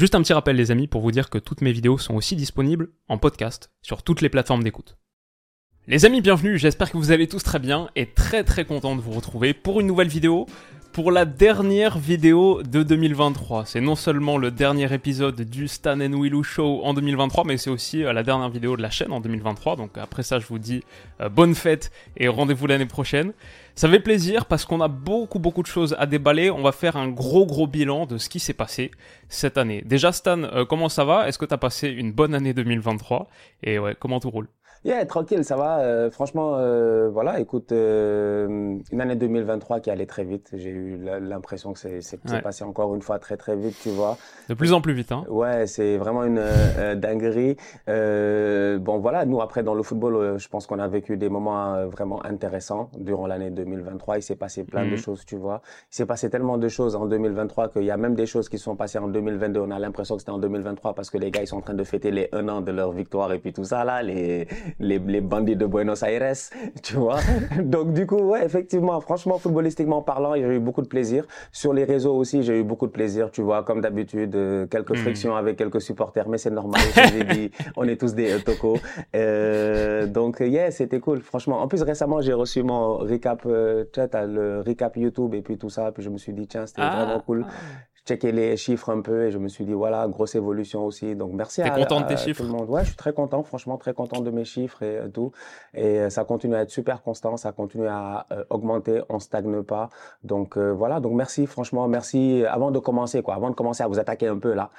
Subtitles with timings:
[0.00, 2.34] Juste un petit rappel les amis pour vous dire que toutes mes vidéos sont aussi
[2.34, 4.96] disponibles en podcast sur toutes les plateformes d'écoute.
[5.88, 9.02] Les amis, bienvenue, j'espère que vous allez tous très bien et très très content de
[9.02, 10.46] vous retrouver pour une nouvelle vidéo
[10.92, 13.64] pour la dernière vidéo de 2023.
[13.64, 17.70] C'est non seulement le dernier épisode du Stan and Willow Show en 2023, mais c'est
[17.70, 19.76] aussi euh, la dernière vidéo de la chaîne en 2023.
[19.76, 20.82] Donc après ça, je vous dis
[21.20, 23.32] euh, bonne fête et rendez-vous l'année prochaine.
[23.76, 26.50] Ça fait plaisir parce qu'on a beaucoup beaucoup de choses à déballer.
[26.50, 28.90] On va faire un gros gros bilan de ce qui s'est passé
[29.28, 29.82] cette année.
[29.86, 31.28] Déjà Stan, euh, comment ça va?
[31.28, 33.28] Est-ce que tu as passé une bonne année 2023
[33.62, 34.48] Et ouais, comment tout roule?
[34.82, 35.80] Yeah, tranquille, ça va.
[35.80, 40.48] Euh, franchement, euh, voilà, écoute, euh, une année 2023 qui allait très vite.
[40.54, 44.16] J'ai eu l'impression que c'est passé encore une fois très très vite, tu vois.
[44.48, 45.24] De plus en plus vite, hein.
[45.28, 46.42] Ouais, c'est vraiment une
[46.96, 47.56] dinguerie.
[47.86, 52.24] bon, voilà, nous après dans le football, je pense qu'on a vécu des moments vraiment
[52.24, 54.16] intéressants durant l'année 2023.
[54.16, 54.96] Il s'est passé plein de mhm.
[54.96, 55.60] choses, tu vois.
[55.92, 58.56] Il s'est passé tellement de choses en 2023 qu'il y a même des choses qui
[58.56, 59.60] sont passées en 2022.
[59.60, 61.74] On a l'impression que c'était en 2023 parce que les gars ils sont en train
[61.74, 64.48] de fêter les un an de leur victoire et puis tout ça là, les
[64.78, 66.34] les, les bandits de Buenos Aires,
[66.82, 67.20] tu vois.
[67.62, 71.26] Donc du coup, ouais, effectivement, franchement, footballistiquement parlant, j'ai eu beaucoup de plaisir.
[71.52, 74.92] Sur les réseaux aussi, j'ai eu beaucoup de plaisir, tu vois, comme d'habitude, euh, quelques
[74.92, 74.96] hmm.
[74.96, 76.80] frictions avec quelques supporters, mais c'est normal.
[76.94, 78.78] j'ai dit, on est tous des euh, tocos.
[79.14, 81.60] Euh, donc, yeah, c'était cool, franchement.
[81.60, 85.92] En plus, récemment, j'ai reçu mon recap, euh, le recap YouTube et puis tout ça,
[85.92, 87.04] puis je me suis dit, tiens, c'était ah.
[87.04, 87.46] vraiment cool
[88.06, 91.14] checké les chiffres un peu et je me suis dit voilà grosse évolution aussi.
[91.14, 92.68] Donc merci à, content de tes chiffres tout le monde.
[92.68, 95.32] Ouais je suis très content franchement très content de mes chiffres et euh, tout.
[95.74, 99.62] Et euh, ça continue à être super constant ça continue à euh, augmenter on stagne
[99.62, 99.88] pas.
[100.24, 101.00] Donc voilà.
[101.00, 102.44] Donc merci franchement merci.
[102.48, 104.70] Avant de commencer quoi avant de commencer à vous attaquer un peu là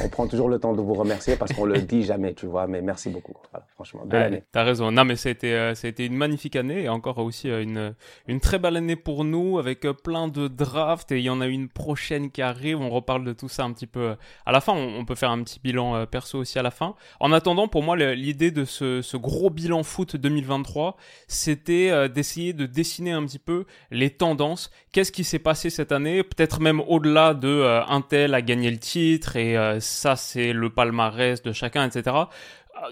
[0.00, 2.66] on prend toujours le temps de vous remercier parce qu'on le dit jamais, tu vois.
[2.66, 3.34] Mais merci beaucoup.
[3.74, 4.42] franchement, belle année.
[4.52, 4.90] T'as raison.
[4.90, 7.94] Non, mais ça a été, euh, été une magnifique année et encore aussi euh, une,
[8.26, 11.40] une très belle année pour nous avec euh, plein de drafts et il y en
[11.40, 12.80] a une prochaine qui arrive.
[12.80, 14.14] On reparle de tout ça un petit peu
[14.46, 14.72] à la fin.
[14.72, 16.94] On, peut faire un petit bilan perso aussi à la fin.
[17.20, 22.66] En attendant, pour moi, l'idée de ce, ce, gros bilan foot 2023, c'était d'essayer de
[22.66, 24.70] dessiner un petit peu les tendances.
[24.92, 26.22] Qu'est-ce qui s'est passé cette année?
[26.22, 31.52] Peut-être même au-delà de Intel a gagné le titre et ça c'est le palmarès de
[31.52, 32.16] chacun, etc.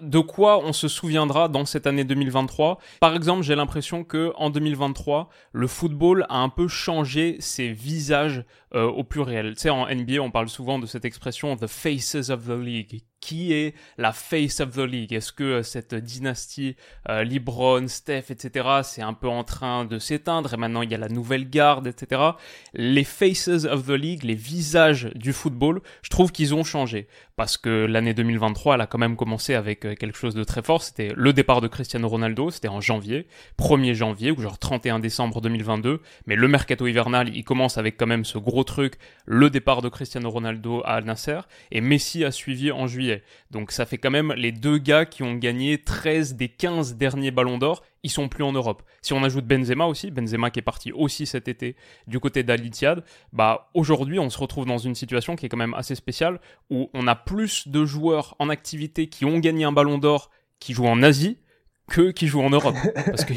[0.03, 4.51] De quoi on se souviendra dans cette année 2023 Par exemple, j'ai l'impression que en
[4.51, 9.55] 2023, le football a un peu changé ses visages euh, au pluriel.
[9.55, 13.03] Tu sais, en NBA, on parle souvent de cette expression the faces of the league,
[13.21, 15.13] qui est la face of the league?
[15.13, 16.77] Est-ce que euh, cette dynastie
[17.09, 20.95] euh, LeBron, Steph, etc., c'est un peu en train de s'éteindre et maintenant il y
[20.95, 22.23] a la nouvelle garde, etc.
[22.75, 27.57] Les faces of the league, les visages du football, je trouve qu'ils ont changé parce
[27.57, 30.83] que l'année 2023, elle a quand même commencé avec euh, quelque chose de très fort.
[30.83, 33.29] C'était le départ de Cristiano Ronaldo, c'était en janvier,
[33.59, 36.01] 1er janvier ou genre 31 décembre 2022.
[36.27, 38.95] Mais le mercato hivernal, il commence avec quand même ce gros truc,
[39.27, 41.41] le départ de Cristiano Ronaldo à Al Nasser
[41.71, 43.23] et Messi a suivi en juillet.
[43.51, 47.31] Donc ça fait quand même les deux gars qui ont gagné 13 des 15 derniers
[47.31, 48.83] ballons d'or, ils sont plus en Europe.
[49.03, 51.77] Si on ajoute Benzema aussi, Benzema qui est parti aussi cet été
[52.07, 55.75] du côté d'Al-Ittihad, bah aujourd'hui on se retrouve dans une situation qui est quand même
[55.75, 56.41] assez spéciale
[56.71, 60.75] où on a plus de joueurs en activité qui ont gagné un ballon d'or qui
[60.75, 61.39] jouent en Asie
[61.91, 62.77] que qui joue en Europe.
[62.95, 63.35] Parce que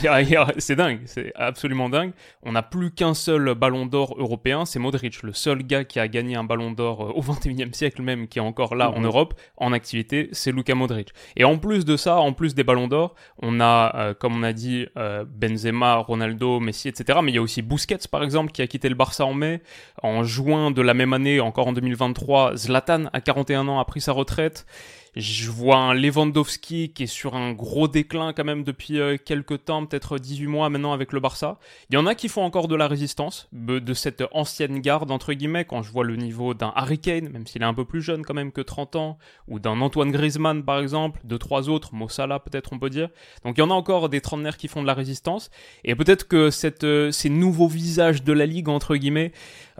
[0.60, 2.14] c'est dingue, c'est absolument dingue.
[2.44, 6.08] On n'a plus qu'un seul ballon d'or européen, c'est Modric, le seul gars qui a
[6.08, 9.04] gagné un ballon d'or euh, au 21e siècle même, qui est encore là en.
[9.04, 11.10] Europe, en activité, c'est Luka Modric.
[11.36, 14.44] Et en plus de ça, en plus des ballons d'or, on a, euh, comme on
[14.44, 17.20] a dit, euh, Benzema, Ronaldo, Messi, etc.
[17.22, 19.62] Mais il y a aussi Busquets, par exemple, qui a quitté le Barça en mai.
[20.04, 24.00] En juin de la même année, encore en 2023, Zlatan, à 41 ans, a pris
[24.00, 24.66] sa retraite.
[25.16, 29.66] Je vois un Lewandowski qui est sur un gros déclin quand même depuis euh, quelques
[29.66, 31.60] temps, peut-être 18 mois maintenant avec le Barça.
[31.92, 35.34] Il y en a qui font encore de la résistance, de cette ancienne garde entre
[35.34, 38.02] guillemets, quand je vois le niveau d'un Harry Kane, même s'il est un peu plus
[38.02, 41.94] jeune quand même que 30 ans, ou d'un Antoine Griezmann par exemple, de trois autres,
[41.94, 43.10] Mossala peut-être on peut dire.
[43.46, 45.52] Donc il y en a encore des trentenaires qui font de la résistance,
[45.84, 46.50] et peut-être que
[46.84, 49.32] euh, ces nouveaux visages de la ligue entre guillemets,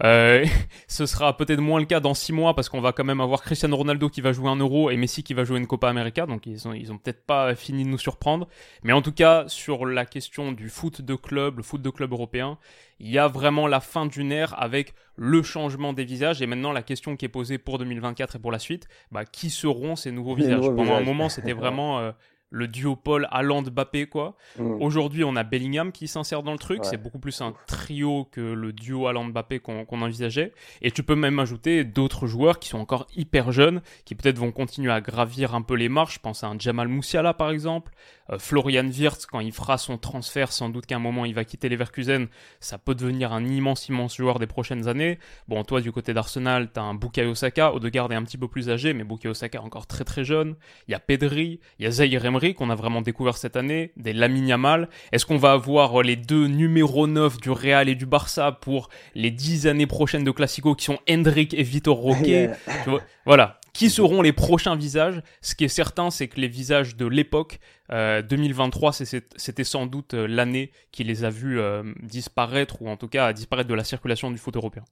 [0.04, 0.46] euh,
[0.88, 3.42] ce sera peut-être moins le cas dans 6 mois parce qu'on va quand même avoir
[3.42, 6.26] Cristiano Ronaldo qui va jouer un euro et Messi qui va jouer une Copa América,
[6.26, 8.48] donc ils ont, ils ont peut-être pas fini de nous surprendre.
[8.84, 12.12] Mais en tout cas, sur la question du foot de club, le foot de club
[12.12, 12.58] européen,
[13.00, 16.42] il y a vraiment la fin d'une ère avec le changement des visages.
[16.42, 19.50] Et maintenant, la question qui est posée pour 2024 et pour la suite, bah, qui
[19.50, 20.66] seront ces nouveaux visages?
[20.76, 22.12] Pendant un moment, c'était vraiment euh,
[22.54, 24.36] le duo Paul Haaland Mbappé quoi.
[24.58, 24.82] Mm.
[24.82, 28.42] Aujourd'hui, on a Bellingham qui s'insère dans le truc, c'est beaucoup plus un trio que
[28.42, 30.54] le duo Haaland Mbappé qu'on envisageait.
[30.82, 34.52] Et tu peux même ajouter d'autres joueurs qui sont encore hyper jeunes qui peut-être vont
[34.52, 37.92] continuer à gravir un peu les marches, je pense à un Jamal Moussiala par exemple,
[38.38, 41.70] Florian Wirtz quand il fera son transfert, sans doute qu'à un moment il va quitter
[41.70, 42.28] Leverkusen,
[42.60, 45.20] ça peut devenir un immense immense joueur des prochaines années.
[45.48, 48.48] Bon, toi du côté d'Arsenal, tu as un Bukayo Saka, Odegaard est un petit peu
[48.48, 50.56] plus âgé mais Bukayo Saka encore très très jeune.
[50.88, 53.92] Il y a Pedri, il y a Zaire Emery qu'on a vraiment découvert cette année,
[53.98, 54.90] des Lamine Yamal.
[55.12, 59.32] Est-ce qu'on va avoir les deux numéros 9 du Real et du Barça pour les
[59.32, 62.24] 10 années prochaines de Classico qui sont Hendrik et Vitor Roque?
[63.26, 63.60] Voilà.
[63.74, 65.24] Qui seront les prochains visages?
[65.42, 67.60] Ce qui est certain, c'est que les visages de l'époque,
[67.90, 72.98] 2023, euh, c'était sans doute euh, l'année qui les a vus euh, disparaître, ou en
[72.98, 74.84] tout cas disparaître de la circulation du foot européen.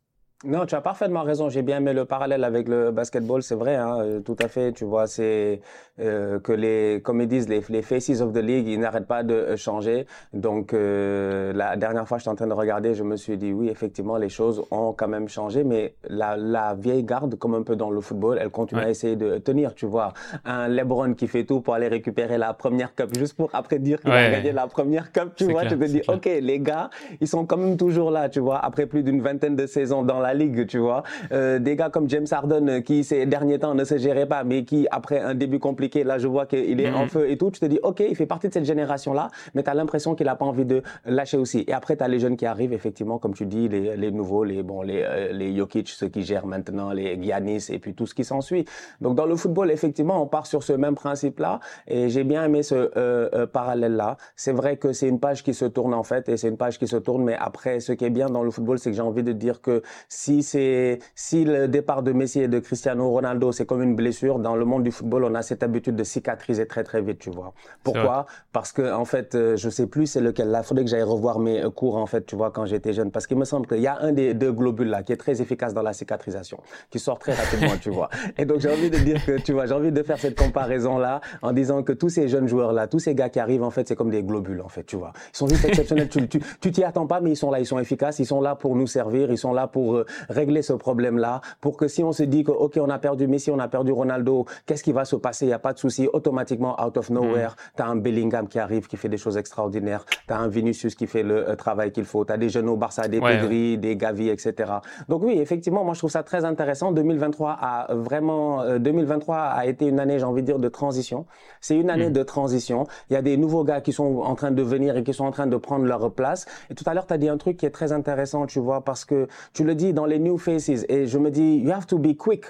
[0.43, 1.49] Non, tu as parfaitement raison.
[1.49, 4.71] J'ai bien aimé le parallèle avec le basketball, c'est vrai, hein, euh, tout à fait.
[4.71, 5.61] Tu vois, c'est
[5.99, 9.21] euh, que les, comme ils disent, les, les faces of the league, ils n'arrêtent pas
[9.21, 10.07] de changer.
[10.33, 13.69] Donc, euh, la dernière fois, j'étais en train de regarder, je me suis dit, oui,
[13.69, 17.75] effectivement, les choses ont quand même changé, mais la, la vieille garde, comme un peu
[17.75, 19.75] dans le football, elle continue à essayer de tenir.
[19.75, 20.11] Tu vois,
[20.43, 24.01] un LeBron qui fait tout pour aller récupérer la première cup, juste pour après dire
[24.01, 25.35] qu'il a gagné la première cup.
[25.35, 26.89] Tu vois, tu te dis, ok, les gars,
[27.19, 28.27] ils sont quand même toujours là.
[28.27, 31.03] Tu vois, après plus d'une vingtaine de saisons dans la ligue, tu vois.
[31.31, 34.43] Euh, des gars comme James Harden euh, qui ces derniers temps ne se gérait pas,
[34.43, 37.09] mais qui après un début compliqué, là je vois qu'il est en mhm.
[37.09, 39.69] feu et tout, tu te dis ok, il fait partie de cette génération-là, mais tu
[39.69, 41.63] as l'impression qu'il a pas envie de lâcher aussi.
[41.67, 44.43] Et après tu as les jeunes qui arrivent effectivement, comme tu dis, les, les nouveaux,
[44.43, 48.05] les bon, les euh, les Jokic, ceux qui gèrent maintenant, les Giannis et puis tout
[48.05, 48.65] ce qui s'ensuit.
[48.99, 52.63] Donc dans le football, effectivement, on part sur ce même principe-là, et j'ai bien aimé
[52.63, 54.17] ce euh, parallèle-là.
[54.35, 56.79] C'est vrai que c'est une page qui se tourne en fait, et c'est une page
[56.79, 59.01] qui se tourne, mais après, ce qui est bien dans le football, c'est que j'ai
[59.01, 59.81] envie de dire que
[60.21, 64.37] si c'est si le départ de Messi et de Cristiano Ronaldo, c'est comme une blessure,
[64.37, 67.31] dans le monde du football, on a cette habitude de cicatriser très très vite, tu
[67.31, 67.53] vois.
[67.83, 68.27] Pourquoi?
[68.51, 70.49] Parce que en fait, euh, je sais plus c'est lequel.
[70.49, 73.09] Là, faudrait que j'aille revoir mes euh, cours en fait, tu vois, quand j'étais jeune,
[73.09, 75.41] parce qu'il me semble qu'il y a un des deux globules là qui est très
[75.41, 76.59] efficace dans la cicatrisation,
[76.91, 78.09] qui sort très rapidement, tu vois.
[78.37, 80.99] Et donc j'ai envie de dire que, tu vois, j'ai envie de faire cette comparaison
[80.99, 83.71] là en disant que tous ces jeunes joueurs là, tous ces gars qui arrivent en
[83.71, 85.13] fait, c'est comme des globules en fait, tu vois.
[85.33, 86.09] Ils sont juste exceptionnels.
[86.09, 88.53] tu tu t'y attends pas, mais ils sont là, ils sont efficaces, ils sont là
[88.53, 92.11] pour nous servir, ils sont là pour euh, régler ce problème-là pour que si on
[92.11, 95.05] se dit que, OK, on a perdu Messi, on a perdu Ronaldo, qu'est-ce qui va
[95.05, 95.45] se passer?
[95.45, 96.07] Il n'y a pas de souci.
[96.11, 97.77] Automatiquement, out of nowhere, mm.
[97.77, 100.05] tu as un Bellingham qui arrive, qui fait des choses extraordinaires.
[100.27, 102.25] Tu as un Vinicius qui fait le euh, travail qu'il faut.
[102.25, 104.71] Tu as des jeunes au Barça, des Pedri, des Gavi, etc.
[105.09, 106.91] Donc oui, effectivement, moi, je trouve ça très intéressant.
[106.91, 111.25] 2023 a vraiment, 2023 euh, a été une année, j'ai envie de dire, de transition.
[111.59, 112.13] C'est une année mm.
[112.13, 112.85] de transition.
[113.09, 115.25] Il y a des nouveaux gars qui sont en train de venir et qui sont
[115.25, 116.45] en train de prendre leur place.
[116.69, 118.81] Et tout à l'heure, tu as dit un truc qui est très intéressant, tu vois,
[118.81, 121.85] parce que tu le dis dans les new faces et je me dis, you have
[121.85, 122.45] to be quick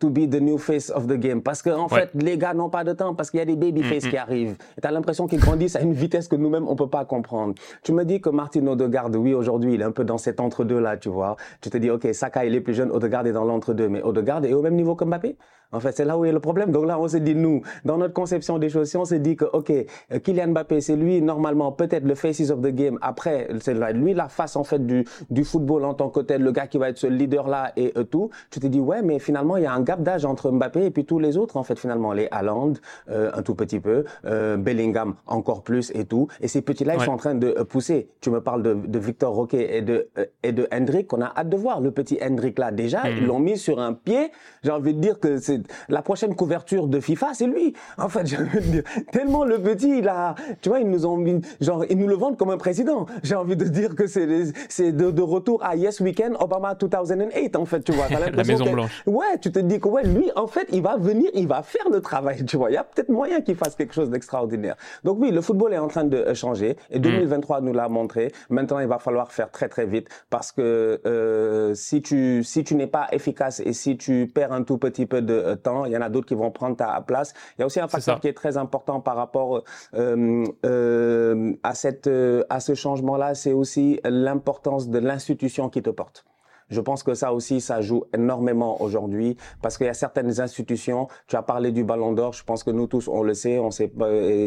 [0.00, 1.42] to be the new face of the game.
[1.42, 3.56] Parce que en fait, les gars n'ont pas de temps parce qu'il y a des
[3.56, 4.10] baby mm, faces mm.
[4.10, 4.56] qui arrivent.
[4.76, 7.54] Et t'as l'impression qu'ils grandissent à une vitesse que nous-mêmes on peut pas comprendre.
[7.82, 10.80] Tu me dis que Martin Odegaard, oui, aujourd'hui, il est un peu dans cet entre-deux
[10.80, 11.36] là, tu vois.
[11.60, 14.44] Tu te dis, ok, Saka il est plus jeune, Odegaard est dans l'entre-deux, mais Odegaard
[14.44, 15.36] est au même niveau que Mbappé?
[15.74, 16.70] En fait, c'est là où est le problème.
[16.70, 19.36] Donc là, on s'est dit, nous, dans notre conception des choses, si on s'est dit
[19.36, 22.98] que, OK, euh, Kylian Mbappé, c'est lui, normalement, peut-être le faces of the game.
[23.02, 26.52] Après, c'est lui la face, en fait, du, du football en tant que tel, le
[26.52, 28.30] gars qui va être ce leader-là et euh, tout.
[28.50, 30.90] Tu te dis, ouais, mais finalement, il y a un gap d'âge entre Mbappé et
[30.90, 32.12] puis tous les autres, en fait, finalement.
[32.12, 32.74] Les Haaland,
[33.10, 36.28] euh, un tout petit peu, Bellingham, encore plus et tout.
[36.40, 38.08] Et ces petits-là, ils sont en train de pousser.
[38.20, 40.08] Tu me parles de, de Victor Roquet et de,
[40.42, 41.80] et de Hendrik, qu'on a hâte de voir.
[41.80, 43.16] Le petit Hendrik, là, déjà, mm-hmm.
[43.18, 44.30] ils l'ont mis sur un pied.
[44.62, 47.74] J'ai envie de dire que c'est la prochaine couverture de FIFA, c'est lui.
[47.98, 51.06] En fait, j'ai envie de dire, tellement le petit, il a, tu vois, ils nous
[51.06, 53.06] ont mis, genre, ils nous le vendent comme un président.
[53.22, 54.26] J'ai envie de dire que c'est,
[54.68, 58.06] c'est de, de, retour à Yes Weekend Obama 2008, en fait, tu vois.
[58.32, 59.02] la Maison Blanche.
[59.06, 61.88] Ouais, tu te dis que, ouais, lui, en fait, il va venir, il va faire
[61.90, 62.70] le travail, tu vois.
[62.70, 64.76] Il y a peut-être moyen qu'il fasse quelque chose d'extraordinaire.
[65.02, 67.64] Donc oui, le football est en train de euh, changer et 2023 mm.
[67.64, 68.32] nous l'a montré.
[68.50, 72.74] Maintenant, il va falloir faire très très vite parce que euh, si tu si tu
[72.74, 75.92] n'es pas efficace et si tu perds un tout petit peu de euh, temps, il
[75.92, 77.32] y en a d'autres qui vont prendre ta place.
[77.56, 79.62] Il y a aussi un facteur qui est très important par rapport
[79.94, 82.10] euh, euh, à cette
[82.50, 86.24] à ce changement-là, c'est aussi l'importance de l'institution qui te porte.
[86.70, 91.08] Je pense que ça aussi, ça joue énormément aujourd'hui parce qu'il y a certaines institutions.
[91.26, 92.32] Tu as parlé du Ballon d'Or.
[92.32, 93.58] Je pense que nous tous, on le sait.
[93.58, 93.90] On sait,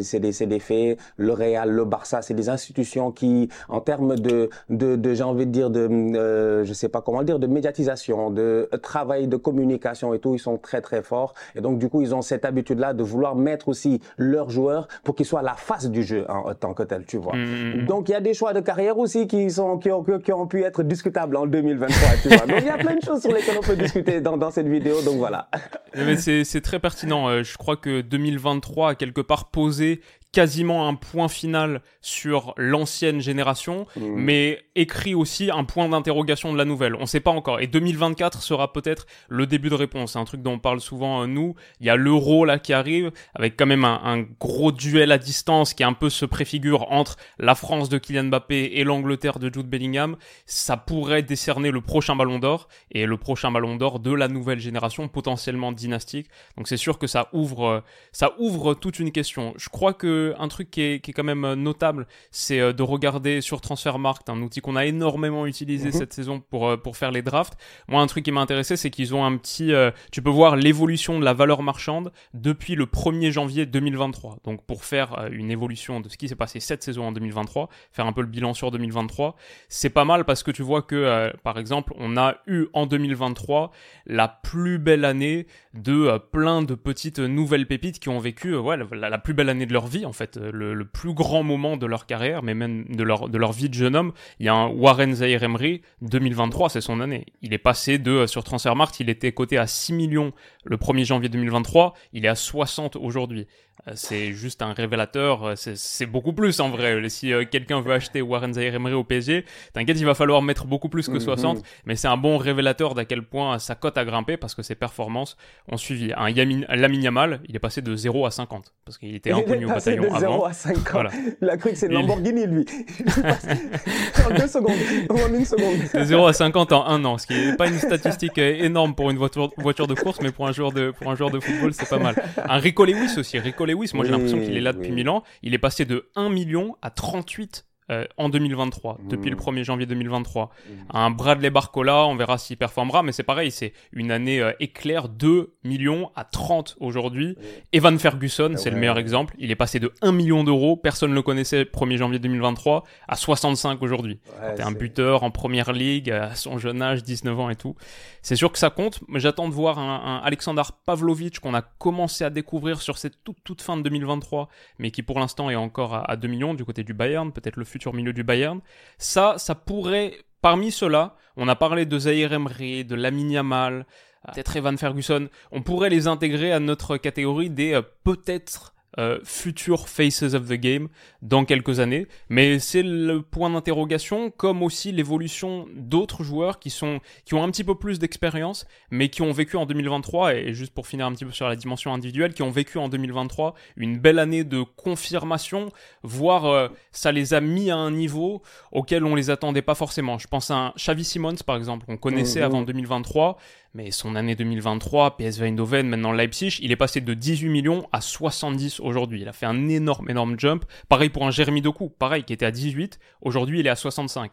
[0.01, 0.99] c'est des, c'est des faits.
[1.17, 5.45] Le Real, le Barça, c'est des institutions qui, en termes de, de, de j'ai envie
[5.45, 10.13] de dire de, euh, je sais pas comment dire, de médiatisation, de travail de communication
[10.13, 11.33] et tout, ils sont très très forts.
[11.55, 15.15] Et donc du coup, ils ont cette habitude-là de vouloir mettre aussi leurs joueurs pour
[15.15, 17.35] qu'ils soient à la face du jeu en tant que tel, tu vois.
[17.35, 17.85] Mmh, mmh, mmh.
[17.85, 20.47] Donc il y a des choix de carrière aussi qui sont qui ont, qui ont
[20.47, 23.61] pu être discutables en 2023, Donc il y a plein de choses sur lesquelles on
[23.61, 25.01] peut discuter dans, dans cette vidéo.
[25.01, 25.49] Donc voilà.
[25.95, 27.27] Mais c'est très pertinent.
[27.27, 30.01] Euh, je crois que 2023 a quelque part posé
[30.37, 34.01] quasiment un point final sur l'ancienne génération, mmh.
[34.17, 36.93] mais écrit aussi un point d'interrogation de la nouvelle.
[36.93, 37.59] On ne sait pas encore.
[37.59, 40.13] Et 2024 sera peut-être le début de réponse.
[40.13, 41.55] C'est un truc dont on parle souvent euh, nous.
[41.79, 45.17] Il y a l'euro là qui arrive, avec quand même un, un, gros duel à
[45.17, 49.51] distance qui un peu se préfigure entre la France de Kylian Mbappé et l'Angleterre de
[49.51, 50.17] Jude Bellingham.
[50.45, 54.59] Ça pourrait décerner le prochain Ballon d'Or et le prochain Ballon d'Or de la nouvelle
[54.59, 56.27] génération, potentiellement dynastique.
[56.57, 59.55] Donc c'est sûr que ça ouvre, ça ouvre toute une question.
[59.57, 63.41] Je crois que un truc qui est, quand même euh, notable, c'est euh, de regarder
[63.41, 65.91] sur Transfermarkt, un outil qu'on a énormément utilisé mhm.
[65.93, 67.53] cette saison pour, euh, pour faire les drafts.
[67.87, 69.71] Moi, un truc qui m'a intéressé, c'est qu'ils ont un petit...
[70.11, 74.37] tu peux voir l'évolution de la valeur marchande depuis le 1er janvier 2023.
[74.43, 78.05] Donc pour faire une évolution de ce qui s'est passé cette saison en 2023, faire
[78.05, 79.35] un peu le bilan sur 2023,
[79.69, 83.71] c'est pas mal parce que tu vois que, par exemple, on a eu en 2023
[84.05, 89.09] la plus belle année de plein de petites nouvelles pépites qui ont vécu ouais, la,
[89.09, 91.85] la plus belle année de leur vie en fait, euh, le, plus grand moment de
[91.85, 94.13] leur carrière, mais même de leur, de leur vie de jeune homme.
[94.39, 97.25] Il y a un Warren Zaire Emery, 2023, c'est son année.
[97.41, 100.33] Il est passé de, euh, sur Transfermarkt, il était coté à 6 millions
[100.63, 103.47] le 1er janvier 2023, il est à 60 aujourd'hui.
[103.87, 107.07] Euh, c'est juste un révélateur, euh, c'est beaucoup plus en vrai.
[107.09, 110.65] Si euh, quelqu'un veut acheter Warren Zaire Emery au PSG, t'inquiète, il va falloir mettre
[110.65, 111.63] beaucoup plus que 60, mhm.
[111.85, 114.75] mais c'est un bon révélateur d'à quel point sa cote a grimpé parce que ses
[114.75, 115.37] performances
[115.71, 116.11] ont suivi.
[116.17, 116.63] Un Yamin,
[117.01, 120.19] Yamal, il est passé de 0 à 50 parce qu'il était inconnu au bataillon de
[120.19, 121.05] 0 à 50.
[121.41, 122.65] Il a cru que c'est une Lamborghini lui.
[124.25, 124.75] en deux secondes,
[125.09, 125.77] en une seconde.
[125.93, 129.11] De 0 à 50 en un an, ce qui n'est pas une statistique énorme pour
[129.11, 131.73] une voiture, voiture de course, mais pour un joueur de, pour un joueur de football,
[131.73, 132.15] c'est pas mal.
[132.37, 135.23] Un Rico Lewis aussi, Rico Lewis, moi j'ai l'impression qu'il est là depuis 1000 ans.
[135.43, 139.63] Il est passé de 1 million à 38 euh, en 2023, depuis le 1er mmh.
[139.63, 140.45] janvier 2023.
[140.45, 140.71] Mmh.
[140.89, 145.07] Un Bradley Barcola, on verra s'il performera, mais c'est pareil, c'est une année euh, éclair,
[145.07, 147.37] 2 millions à 30 aujourd'hui.
[147.71, 151.15] Evan Ferguson, c'est le meilleur exemple, il est passé de 1 million d'euros, personne ne
[151.15, 154.19] le connaissait 1er janvier 2023, à 65 aujourd'hui.
[154.57, 157.75] c'est un buteur en première ligue, à son jeune âge, 19 ans et tout.
[158.21, 161.61] C'est sûr que ça compte, mais j'attends de voir un, un Alexander Pavlovic qu'on a
[161.61, 165.55] commencé à découvrir sur cette toute, toute fin de 2023, mais qui pour l'instant est
[165.55, 168.23] encore à, à 2 millions du côté du Bayern, peut-être le futur futur milieu du
[168.23, 168.59] Bayern.
[168.97, 173.85] Ça, ça pourrait, parmi ceux-là, on a parlé de Zaire Emery, de Lamine Yamal,
[174.25, 179.89] peut-être Evan Ferguson, on pourrait les intégrer à notre catégorie des euh, peut-être euh, future
[179.89, 180.87] faces of the game
[181.21, 182.07] dans quelques années.
[182.29, 187.49] Mais c'est le point d'interrogation, comme aussi l'évolution d'autres joueurs qui sont qui ont un
[187.51, 191.11] petit peu plus d'expérience, mais qui ont vécu en 2023 et juste pour finir un
[191.13, 194.61] petit peu sur la dimension individuelle, qui ont vécu en 2023 une belle année de
[194.61, 195.69] confirmation,
[196.03, 200.17] voire euh, ça les a mis à un niveau auquel on les attendait pas forcément.
[200.17, 202.45] Je pense à un Xavi Simons par exemple, on connaissait mmh, mmh.
[202.45, 203.37] avant 2023
[203.77, 208.01] mais son année 2023, PSV Eindhoven, maintenant Leipzig, il est passé de 18 millions à
[208.01, 209.21] 70 aujourd'hui.
[209.21, 210.65] Il a fait un énorme, énorme jump.
[210.89, 214.31] Pareil pour un Jérémy Doku, pareil, qui était à 18, aujourd'hui il est à 65.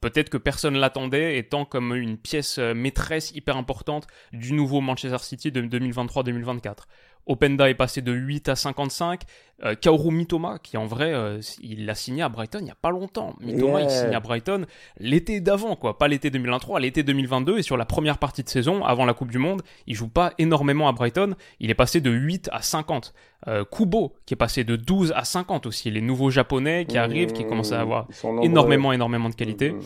[0.00, 5.18] Peut-être que personne l'attendait, étant comme une pièce euh, maîtresse hyper importante du nouveau Manchester
[5.18, 6.84] City de 2023-2024.
[7.26, 9.22] Openda est passé de 8 à 55.
[9.64, 12.76] Euh, Kaoru Mitoma, qui en vrai, euh, il l'a signé à Brighton il n'y a
[12.80, 13.34] pas longtemps.
[13.40, 14.66] Mitoma, il signe à Brighton
[15.00, 15.98] l'été d'avant, quoi.
[15.98, 17.58] Pas l'été 2023, l'été 2022.
[17.58, 20.32] Et sur la première partie de saison, avant la Coupe du Monde, il joue pas
[20.38, 21.34] énormément à Brighton.
[21.58, 23.14] Il est passé de 8 à 50.
[23.48, 25.90] Euh, Kubo, qui est passé de 12 à 50 aussi.
[25.90, 28.08] Les nouveaux japonais qui arrivent, qui commencent à avoir
[28.42, 29.72] énormément, énormément de qualité.
[29.72, 29.82] Mm, mm.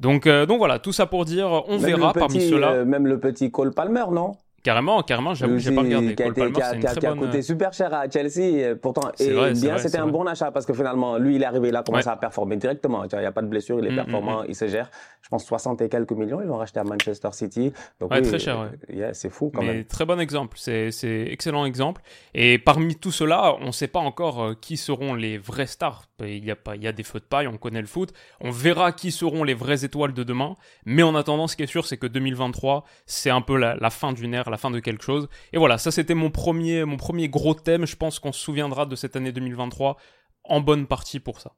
[0.00, 2.84] Donc, donc voilà, tout ça pour dire, on verra parmi ceux-là.
[2.84, 4.36] même le petit Cole Palmer, non?
[4.62, 6.14] Carrément, carrément, j'avoue, j'ai pas regardé.
[6.16, 9.10] Qui a, Palmer, qui a, qui a, qui a coûté super cher à Chelsea, pourtant.
[9.20, 11.76] Et vrai, bien, c'était un bon achat parce que finalement, lui, il est arrivé, il
[11.76, 13.04] a commencé à performer directement.
[13.04, 14.46] Il n'y a pas de blessure, il est mm, mm, performant, mm.
[14.48, 14.90] il se gère.
[15.22, 17.72] Je pense 60 et quelques millions, ils l'ont racheté à Manchester City.
[18.00, 19.10] Donc, ouais, très cher, ouais.
[19.12, 19.84] c'est fou quand Mais même.
[19.84, 20.90] Très bon exemple, c'est
[21.30, 22.02] excellent exemple.
[22.34, 26.07] Et parmi tout cela, on ne sait pas encore euh, qui seront les vrais stars.
[26.20, 28.12] Il y, a pas, il y a des feux de paille, on connaît le foot.
[28.40, 30.56] On verra qui seront les vraies étoiles de demain.
[30.84, 34.12] Mais en attendant, ce qui est sûr, c'est que 2023, c'est un peu la, fin
[34.12, 35.28] d'une ère, la fin de quelque chose.
[35.52, 37.86] Et voilà, ça c'était mon premier, mon premier gros thème.
[37.86, 39.96] Je pense qu'on se souviendra de cette année 2023
[40.44, 41.52] en bonne partie pour ça.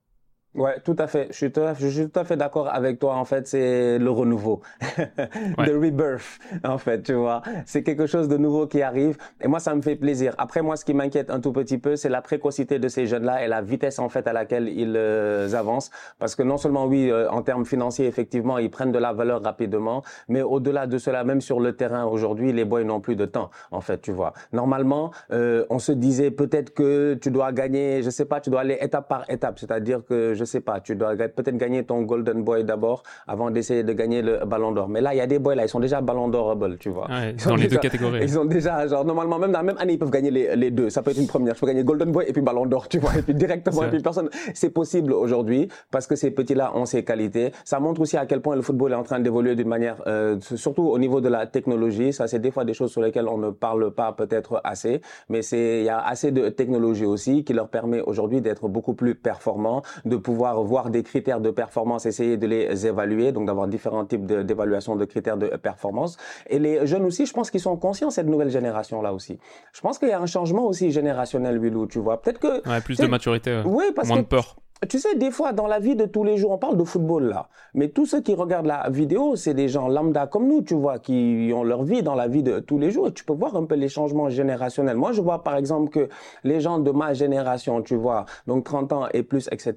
[0.57, 1.29] Ouais, tout à fait.
[1.31, 3.15] Je suis tout à, fait d'accord avec toi.
[3.15, 4.63] En fait, c'est le renouveau,
[4.99, 5.67] ouais.
[5.67, 6.41] the rebirth.
[6.65, 9.17] En fait, tu vois, c'est quelque chose de nouveau qui arrive.
[9.41, 10.35] Et moi, ça me fait plaisir.
[10.39, 13.45] Après, moi, ce qui m'inquiète un tout petit peu, c'est la précocité de ces jeunes-là
[13.45, 15.93] et la vitesse en fait à laquelle ils euh, avancent.
[16.19, 19.43] Parce que non seulement, oui, euh, en termes financiers, effectivement, ils prennent de la valeur
[19.45, 23.25] rapidement, mais au-delà de cela, même sur le terrain aujourd'hui, les boys n'ont plus de
[23.25, 23.51] temps.
[23.71, 24.33] En fait, tu vois.
[24.53, 28.63] Normalement, euh, on se disait peut-être que tu dois gagner, je sais pas, tu dois
[28.63, 32.43] aller étape par étape, c'est-à-dire que je sais pas, tu dois peut-être gagner ton Golden
[32.43, 34.89] Boy d'abord avant d'essayer de gagner le Ballon d'Or.
[34.89, 37.09] Mais là, il y a des boys là, ils sont déjà Ballon d'Orable, tu vois.
[37.11, 38.21] Ouais, dans les déjà, deux catégories.
[38.23, 40.71] Ils ont déjà, genre, normalement, même dans la même année, ils peuvent gagner les, les
[40.71, 40.89] deux.
[40.89, 41.55] Ça peut être une première.
[41.55, 43.89] Je peux gagner Golden Boy et puis Ballon d'Or, tu vois, et puis directement, et
[43.89, 44.31] puis personne.
[44.55, 47.53] C'est possible aujourd'hui parce que ces petits-là ont ces qualités.
[47.65, 50.39] Ça montre aussi à quel point le football est en train d'évoluer d'une manière, euh,
[50.41, 52.13] surtout au niveau de la technologie.
[52.13, 55.43] Ça, c'est des fois des choses sur lesquelles on ne parle pas peut-être assez, mais
[55.43, 59.15] c'est, il y a assez de technologie aussi qui leur permet aujourd'hui d'être beaucoup plus
[59.15, 64.05] performants, de pouvoir voir des critères de performance, essayer de les évaluer, donc d'avoir différents
[64.05, 66.17] types d'évaluation de, de, critères de performance.
[66.49, 69.39] Et les jeunes aussi, je pense qu'ils sont conscients, cette nouvelle génération-là aussi.
[69.73, 72.21] Je pense qu'il y a un changement aussi générationnel, Willou, tu vois.
[72.21, 72.69] Peut-être que...
[72.69, 74.57] Ouais, plus de maturité, oui, parce moins que, de peur.
[74.89, 77.25] Tu sais, des fois, dans la vie de tous les jours, on parle de football
[77.25, 80.73] là, mais tous ceux qui regardent la vidéo, c'est des gens lambda comme nous, tu
[80.75, 83.09] vois, qui ont leur vie dans la vie de tous les jours.
[83.09, 84.97] Et tu peux voir un peu les changements générationnels.
[84.97, 86.09] Moi, je vois par exemple que
[86.45, 89.75] les gens de ma génération, tu vois, donc 30 ans et plus, etc.,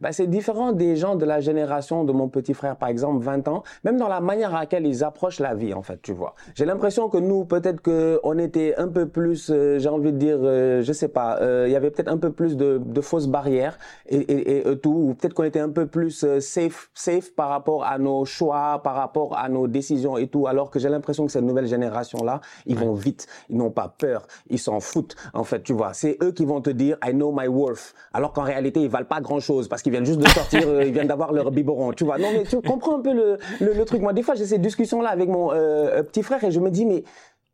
[0.00, 3.48] ben, c'est différent des gens de la génération de mon petit frère, par exemple, 20
[3.48, 6.36] ans, même dans la manière à laquelle ils approchent la vie, en fait, tu vois.
[6.54, 10.18] J'ai l'impression que nous, peut-être que on était un peu plus, euh, j'ai envie de
[10.18, 13.76] dire, euh, je sais pas, il y avait peut-être un peu plus de, fausses barrières
[14.08, 17.48] et et, et tout, ou peut-être qu'on était un peu plus euh, safe, safe par
[17.48, 21.26] rapport à nos choix, par rapport à nos décisions et tout, alors que j'ai l'impression
[21.26, 25.44] que cette nouvelle génération-là, ils vont vite, ils n'ont pas peur, ils s'en foutent, en
[25.44, 25.94] fait, tu vois.
[25.94, 29.06] C'est eux qui vont te dire, I know my worth, alors qu'en réalité, ils valent
[29.06, 32.04] pas grand-chose, parce qu'ils viennent juste de sortir, euh, ils viennent d'avoir leur biberon, tu
[32.04, 32.18] vois.
[32.18, 34.00] Non, mais tu comprends un peu le, le, le truc.
[34.02, 36.84] Moi, des fois, j'ai ces discussions-là avec mon euh, petit frère et je me dis,
[36.86, 37.04] mais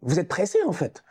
[0.03, 1.03] vous êtes pressés, en fait.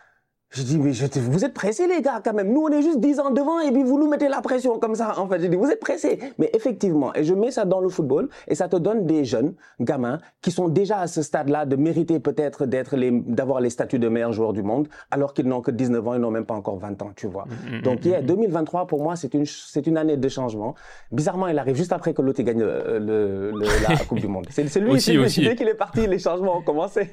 [0.52, 2.52] Je dis, mais je te, vous êtes pressés, les gars, quand même.
[2.52, 4.96] Nous, on est juste 10 ans devant et puis vous nous mettez la pression comme
[4.96, 5.20] ça.
[5.20, 6.18] En fait, je dis, vous êtes pressés.
[6.40, 9.54] Mais effectivement, et je mets ça dans le football et ça te donne des jeunes
[9.80, 14.00] gamins qui sont déjà à ce stade-là de mériter peut-être d'être les, d'avoir les statuts
[14.00, 16.56] de meilleurs joueurs du monde alors qu'ils n'ont que 19 ans, ils n'ont même pas
[16.56, 17.46] encore 20 ans, tu vois.
[17.46, 17.82] Mm-hmm.
[17.84, 20.74] Donc, yeah, 2023, pour moi, c'est une, c'est une année de changement.
[21.12, 24.48] Bizarrement, il arrive juste après que l'autre gagne le, le, le, la Coupe du Monde.
[24.50, 25.42] C'est, c'est lui, aussi, aussi.
[25.42, 27.12] dès qu'il est parti, les changements ont commencé.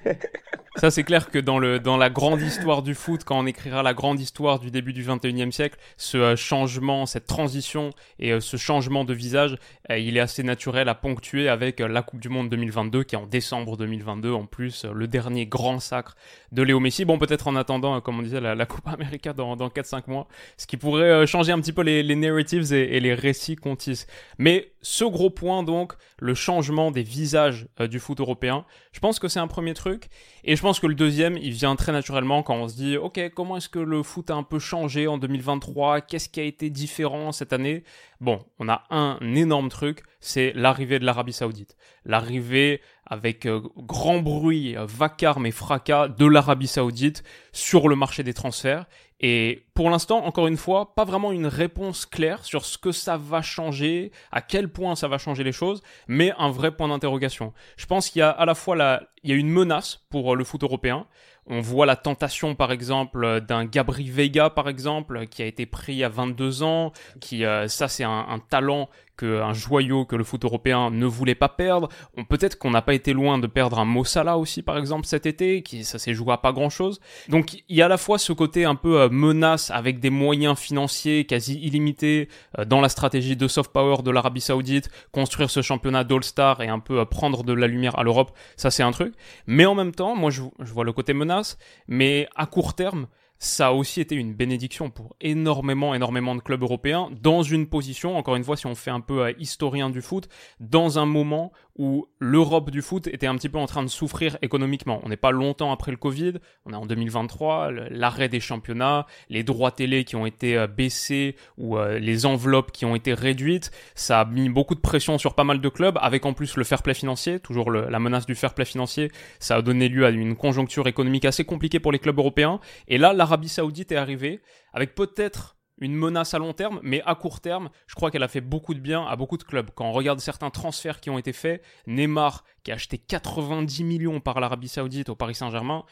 [0.76, 3.82] Ça, c'est clair que dans, le, dans la grande histoire du foot, quand on écrira
[3.82, 8.40] la grande histoire du début du 21e siècle, ce euh, changement, cette transition et euh,
[8.40, 9.58] ce changement de visage,
[9.90, 13.18] euh, il est assez naturel à ponctuer avec la Coupe du Monde 2022 qui est
[13.18, 16.16] en décembre 2022, en plus le dernier grand sacre
[16.52, 17.04] de Léo Messi.
[17.04, 20.66] Bon, peut-être en attendant, comme on disait, la, Coupe América dans, dans 4-5 mois, ce
[20.66, 24.06] qui pourrait changer un petit peu les, les narratives et, et, les récits qu'on tisse.
[24.38, 29.26] Mais ce gros point, donc, le changement des visages du foot européen, je pense que
[29.26, 30.08] c'est un premier truc.
[30.44, 33.32] Et je pense que le deuxième, il vient très naturellement quand on se dit, ok,
[33.34, 36.70] comment est-ce que le foot a un peu changé en 2023 Qu'est-ce qui a été
[36.70, 37.82] différent cette année?
[38.20, 41.76] Bon, on a un énorme truc, c'est l'arrivée de l'Arabie Saoudite.
[42.04, 48.22] L'arrivée avec euh, grand bruit, euh, vacarme et fracas de l'Arabie Saoudite sur le marché
[48.22, 48.86] des transferts.
[49.20, 53.16] Et pour l'instant, encore une fois, pas vraiment une réponse claire sur ce que ça
[53.16, 57.54] va changer, à quel point ça va changer les choses, mais un vrai point d'interrogation.
[57.78, 60.36] Je pense qu'il y a à la fois la, il y a une menace pour
[60.36, 61.06] le foot européen.
[61.46, 66.02] On voit la tentation, par exemple, d'un Gabri Vega, par exemple, qui a été pris
[66.02, 70.44] à 22 ans, qui, euh, ça, c'est un talent que un joyau que le foot
[70.44, 71.88] européen ne voulait pas perdre.
[72.28, 75.62] Peut-être qu'on n'a pas été loin de perdre un Mossala aussi par exemple cet été,
[75.62, 77.00] qui ça s'est joué à pas grand chose.
[77.28, 80.10] Donc il y a à la fois ce côté un peu euh, menace avec des
[80.10, 85.50] moyens financiers quasi illimités euh, dans la stratégie de soft power de l'Arabie Saoudite, construire
[85.50, 88.82] ce championnat d'All-Star et un peu euh, prendre de la lumière à l'Europe, ça c'est
[88.82, 89.14] un truc.
[89.46, 93.06] Mais en même temps, moi je, je vois le côté menace, mais à court terme,
[93.38, 98.16] ça a aussi été une bénédiction pour énormément, énormément de clubs européens dans une position,
[98.16, 100.28] encore une fois, si on fait un peu euh, historien du foot,
[100.60, 104.38] dans un moment où l'Europe du foot était un petit peu en train de souffrir
[104.42, 105.00] économiquement.
[105.04, 106.34] On n'est pas longtemps après le Covid,
[106.64, 111.36] on est en 2023, l'arrêt des championnats, les droits télé qui ont été euh, baissés
[111.58, 115.34] ou euh, les enveloppes qui ont été réduites, ça a mis beaucoup de pression sur
[115.34, 118.34] pas mal de clubs, avec en plus le fair play financier, toujours la menace du
[118.34, 121.98] fair play financier, ça a donné lieu à une conjoncture économique assez compliquée pour les
[121.98, 122.60] clubs européens.
[122.88, 124.40] Et là, l'Arabie Saoudite est arrivée
[124.72, 128.28] avec peut-être une menace à long terme, mais à court terme, je crois qu'elle a
[128.28, 129.70] fait beaucoup de bien à beaucoup de clubs.
[129.74, 134.18] Quand on regarde certains transferts qui ont été faits, Neymar qui est acheté 90 millions
[134.18, 135.84] par l'Arabie Saoudite au Paris Saint-Germain,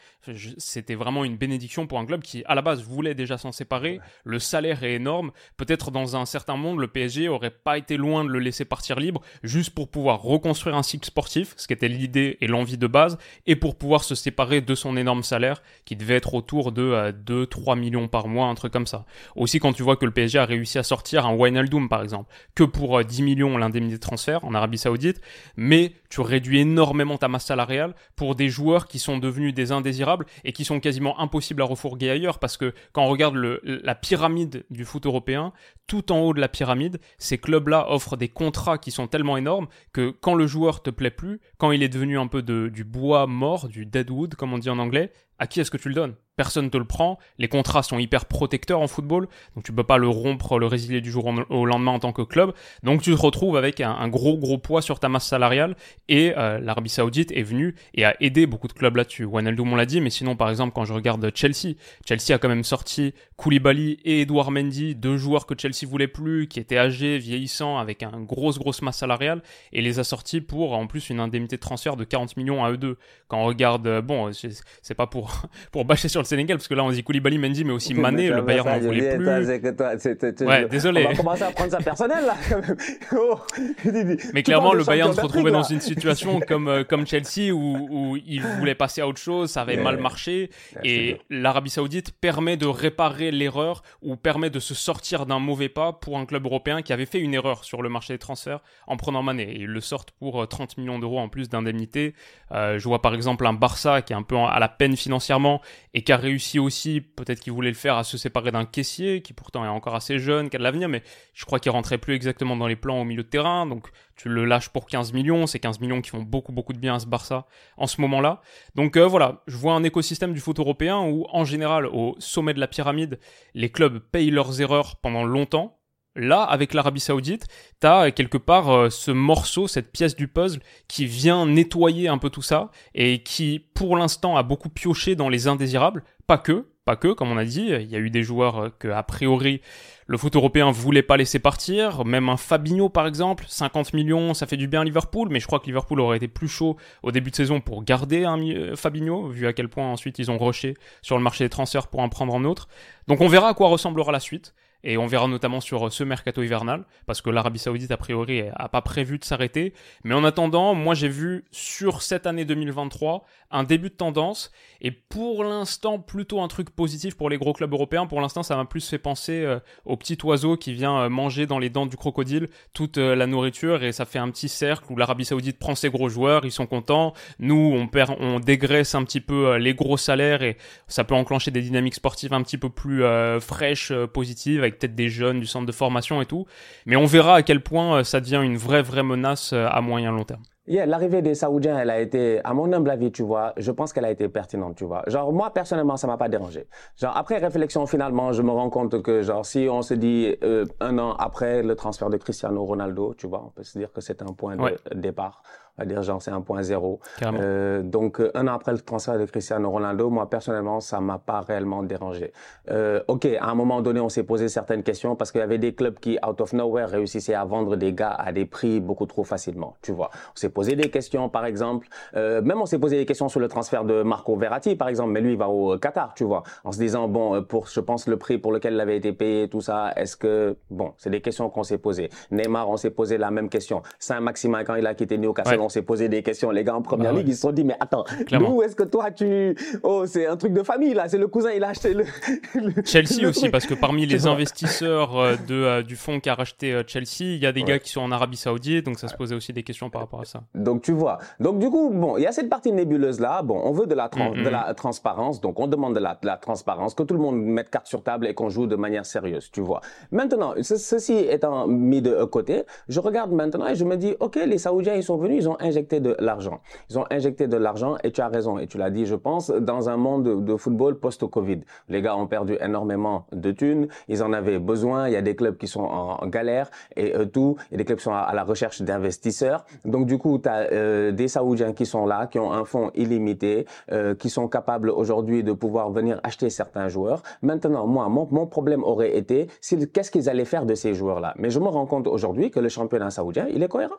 [0.57, 4.01] c'était vraiment une bénédiction pour un club qui, à la base, voulait déjà s'en séparer.
[4.25, 5.31] Le salaire est énorme.
[5.55, 8.99] Peut-être dans un certain monde, le PSG aurait pas été loin de le laisser partir
[8.99, 12.87] libre, juste pour pouvoir reconstruire un cycle sportif, ce qui était l'idée et l'envie de
[12.87, 17.13] base, et pour pouvoir se séparer de son énorme salaire, qui devait être autour de
[17.25, 19.05] 2-3 euh, millions par mois, un truc comme ça.
[19.37, 22.29] Aussi, quand tu vois que le PSG a réussi à sortir un Wijnaldum, par exemple,
[22.53, 25.21] que pour 10 euh, millions l'indemnité de transfert en Arabie Saoudite,
[25.55, 30.25] mais tu réduis énormément ta masse salariale pour des joueurs qui sont devenus des indésirables
[30.43, 32.39] et qui sont quasiment impossibles à refourguer ailleurs.
[32.39, 35.53] Parce que quand on regarde la pyramide du foot européen,
[35.87, 39.67] tout en haut de la pyramide, ces clubs-là offrent des contrats qui sont tellement énormes
[39.93, 43.27] que quand le joueur te plaît plus, quand il est devenu un peu du bois
[43.27, 45.95] mort, du dead wood comme on dit en anglais, à qui est-ce que tu le
[45.95, 46.15] donnes?
[46.35, 47.17] Personne te le prend.
[47.37, 50.99] Les contrats sont hyper protecteurs en football, donc tu peux pas le rompre, le résilier
[50.99, 52.53] du jour au lendemain en tant que club.
[52.83, 55.77] Donc tu te retrouves avec un, gros gros poids sur ta masse salariale.
[56.09, 59.23] Et euh, l'Arabie Saoudite est venue et a aidé beaucoup de clubs là-dessus.
[59.23, 62.49] Wijnaldum on l'a dit, mais sinon par exemple quand je regarde Chelsea, Chelsea a quand
[62.49, 67.17] même sorti Koulibaly et Edouard Mendy, deux joueurs que Chelsea voulait plus, qui étaient âgés,
[67.17, 71.19] vieillissants, avec un grosse grosse masse salariale, et les a sortis pour en plus une
[71.19, 72.97] indemnité de transfert de 40 millions à eux deux.
[73.27, 75.24] Quand on regarde, euh, bon, c'est pas pour
[75.71, 78.29] pour bâcher sur le Sénégal, parce que là on dit Koulibaly, Mendy, mais aussi Mané,
[78.29, 80.45] le Bayern n'en voulait plus.
[80.45, 81.05] ouais, désolé.
[81.05, 82.35] On va commencer à prendre ça personnel là.
[83.17, 83.39] Oh.
[84.33, 88.17] mais clairement, le Bayern se retrouvait dans une situation comme euh, comme Chelsea où, où
[88.17, 90.49] il voulait passer à autre chose, ça avait mal marché,
[90.83, 95.93] et l'Arabie Saoudite permet de réparer l'erreur ou permet de se sortir d'un mauvais pas
[95.93, 98.97] pour un club européen qui avait fait une erreur sur le marché des transferts en
[98.97, 99.43] prenant Mané.
[99.43, 102.13] Et ils le sortent pour 30 euh, millions d'euros en plus d'indemnité.
[102.51, 105.61] Euh, je vois par exemple un Barça qui est un peu à la peine financièrement
[105.93, 109.21] et qui a réussi aussi, peut-être qu'il voulait le faire, à se séparer d'un caissier
[109.21, 111.97] qui pourtant est encore assez jeune, qui a de l'avenir, mais je crois qu'il rentrait
[111.97, 113.65] plus exactement dans les plans au milieu de terrain.
[113.65, 116.79] Donc tu le lâches pour 15 millions, c'est 15 millions qui font beaucoup beaucoup de
[116.79, 117.45] bien à ce Barça
[117.77, 118.41] en ce moment-là.
[118.75, 122.53] Donc euh, voilà, je vois un écosystème du foot européen où en général au sommet
[122.53, 123.19] de la pyramide,
[123.53, 125.77] les clubs payent leurs erreurs pendant longtemps
[126.15, 127.47] Là, avec l'Arabie Saoudite,
[127.81, 132.17] tu as quelque part euh, ce morceau, cette pièce du puzzle qui vient nettoyer un
[132.17, 136.03] peu tout ça et qui, pour l'instant, a beaucoup pioché dans les indésirables.
[136.25, 138.69] Pas que, pas que, comme on a dit, il y a eu des joueurs euh,
[138.77, 139.59] que, a priori,
[140.07, 142.05] le foot européen voulait pas laisser partir.
[142.05, 145.47] Même un Fabinho, par exemple, 50 millions, ça fait du bien à Liverpool, mais je
[145.47, 148.75] crois que Liverpool aurait été plus chaud au début de saison pour garder un euh,
[148.75, 152.01] Fabinho, vu à quel point ensuite ils ont rushé sur le marché des transferts pour
[152.01, 152.69] en prendre un autre.
[153.07, 154.53] Donc on verra à quoi ressemblera la suite.
[154.83, 158.69] Et on verra notamment sur ce mercato hivernal, parce que l'Arabie Saoudite, a priori, a
[158.69, 159.73] pas prévu de s'arrêter.
[160.03, 164.91] Mais en attendant, moi j'ai vu sur cette année 2023 un début de tendance, et
[164.91, 168.05] pour l'instant plutôt un truc positif pour les gros clubs européens.
[168.05, 171.45] Pour l'instant, ça m'a plus fait penser euh, au petit oiseau qui vient euh, manger
[171.45, 174.91] dans les dents du crocodile toute euh, la nourriture, et ça fait un petit cercle
[174.91, 177.13] où l'Arabie Saoudite prend ses gros joueurs, ils sont contents.
[177.39, 180.57] Nous, on perd, on dégraisse un petit peu les gros salaires, et
[180.87, 183.03] ça peut enclencher des dynamiques sportives un petit peu plus
[183.39, 186.45] fraîches, positives, peut-être des jeunes du centre de formation et tout.
[186.85, 189.81] Mais on verra à quel point euh, ça devient une vraie, vraie menace euh, à
[189.81, 190.43] moyen long terme.
[190.67, 193.93] Yeah, l'arrivée des Saoudiens, elle a été, à mon humble avis, tu vois, je pense
[193.93, 195.03] qu'elle a été pertinente, tu vois.
[195.05, 196.67] Genre, moi, personnellement, ça m'a pas dérangé.
[196.97, 200.65] Genre, après réflexion, finalement, je me rends compte que, genre, si on se dit euh,
[200.79, 204.01] un an après le transfert de Cristiano Ronaldo, tu vois, on peut se dire que
[204.01, 205.43] c'est un point de départ
[205.77, 206.99] va dire genre c'est 1.0.
[207.23, 211.17] Euh, donc euh, un an après le transfert de Cristiano Ronaldo, moi personnellement ça m'a
[211.17, 212.31] pas réellement dérangé.
[212.69, 215.57] Euh, ok, à un moment donné on s'est posé certaines questions parce qu'il y avait
[215.57, 219.05] des clubs qui out of nowhere réussissaient à vendre des gars à des prix beaucoup
[219.05, 219.75] trop facilement.
[219.81, 223.05] Tu vois, on s'est posé des questions par exemple, euh, même on s'est posé des
[223.05, 226.13] questions sur le transfert de Marco Verratti par exemple, mais lui il va au Qatar,
[226.15, 228.97] tu vois, en se disant bon pour je pense le prix pour lequel il avait
[228.97, 232.09] été payé tout ça, est-ce que bon c'est des questions qu'on s'est posées.
[232.31, 233.81] Neymar on s'est posé la même question.
[233.99, 236.51] Saint-Maximin quand il a quitté Newcastle on s'est posé des questions.
[236.51, 238.83] Les gars en première bah ligue, ils se sont dit, mais attends, d'où est-ce que
[238.83, 239.55] toi tu.
[239.83, 242.05] Oh, c'est un truc de famille là, c'est le cousin, il a acheté le.
[242.85, 246.73] Chelsea aussi, parce que parmi les investisseurs euh, de, euh, du fonds qui a racheté
[246.73, 249.15] euh, Chelsea, il y a des gars qui sont en Arabie Saoudite, donc ça se
[249.15, 250.43] posait aussi des questions par rapport à ça.
[250.53, 251.17] Donc tu vois.
[251.39, 253.41] Donc du coup, bon, il y a cette partie nébuleuse là.
[253.41, 256.27] Bon, on veut de la, mm, de la transparence, donc on demande de la, de
[256.27, 259.05] la transparence, que tout le monde mette carte sur table et qu'on joue de manière
[259.05, 259.81] sérieuse, tu vois.
[260.11, 264.57] Maintenant, ceci étant mis de côté, je regarde maintenant et je me dis, ok, les
[264.57, 266.59] Saoudiens, ils sont venus, ils ont injecté de l'argent.
[266.89, 269.49] Ils ont injecté de l'argent et tu as raison et tu l'as dit, je pense,
[269.49, 271.61] dans un monde de football post-Covid.
[271.89, 275.35] Les gars ont perdu énormément de thunes, ils en avaient besoin, il y a des
[275.35, 278.13] clubs qui sont en, galère et euh, tout, il y a des clubs qui sont
[278.13, 279.65] à, la recherche d'investisseurs.
[279.85, 282.91] Donc du coup, tu as euh, des Saoudiens qui sont là, qui ont un fonds
[282.95, 287.21] illimité, euh, qui sont capables aujourd'hui de pouvoir venir acheter certains joueurs.
[287.41, 289.47] Maintenant, moi, mon, mon problème aurait été,
[289.93, 291.33] qu'est-ce qu'ils allaient faire de ces joueurs-là?
[291.37, 293.95] Mais je me rends compte aujourd'hui que le championnat saoudien, il est cohérent.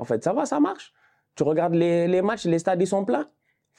[0.00, 0.92] En fait, ça va, ça marche.
[1.36, 3.28] Tu regardes les, les matchs, les stades, ils sont pleins.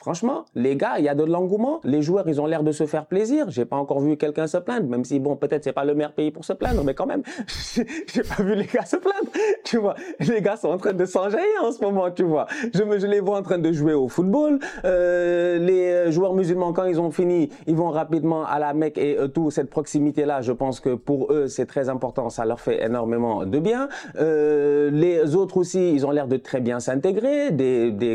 [0.02, 1.80] Franchement, les gars, il y a de l'engouement.
[1.84, 3.50] Les joueurs, ils ont l'air de se faire plaisir.
[3.50, 6.14] J'ai pas encore vu quelqu'un se plaindre, même si bon, peut-être c'est pas le meilleur
[6.14, 7.22] pays pour se plaindre, mais quand même,
[7.76, 9.30] j'ai pas vu les gars se plaindre.
[9.64, 12.48] Tu vois, les gars sont en train de s'enjailler en ce moment, tu vois.
[12.74, 14.60] Je les vois en train de jouer au football.
[14.86, 19.18] Euh, les joueurs musulmans, quand ils ont fini, ils vont rapidement à la Mecque et
[19.18, 20.42] euh, tout cette proximité-là.
[20.42, 22.30] Je pense que pour eux, c'est très important.
[22.30, 23.88] Ça leur fait énormément de bien.
[24.18, 27.56] Euh, les autres aussi, ils ont l'air de très bien s'intégrer.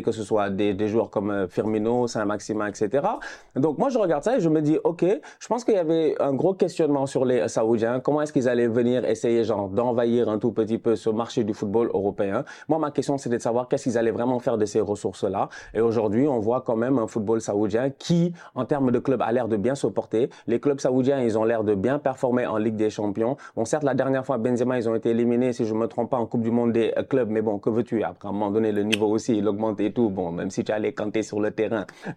[0.03, 1.46] Que ce soit des, des joueurs comme euh,
[1.77, 3.07] Firmino Saint-Maximin, etc.
[3.55, 5.05] Donc moi je regarde ça et je me dis ok,
[5.39, 8.01] je pense qu'il y avait un gros questionnement sur les Saoudiens.
[8.01, 11.55] Comment est-ce qu'ils allaient venir essayer genre d'envahir un tout petit peu ce marché du
[11.55, 12.45] football européen?
[12.69, 15.49] Moi ma question c'était de savoir qu'est-ce qu'ils allaient vraiment faire de ces ressources-là.
[15.75, 19.31] Et aujourd'hui on voit quand même un football saoudien qui, en termes de club, a
[19.33, 20.31] l'air de bien se porter.
[20.47, 23.37] Les clubs saoudiens ils ont l'air de bien performer en Ligue des Champions.
[23.55, 26.17] Bon certes la dernière fois Benzema ils ont été éliminés si je me trompe pas
[26.17, 28.03] en Coupe du Monde des clubs, mais bon que veux-tu?
[28.03, 30.09] Après à un moment donné le niveau aussi il augmente et tout.
[30.09, 31.66] Bon même si tu allais canter sur le terrain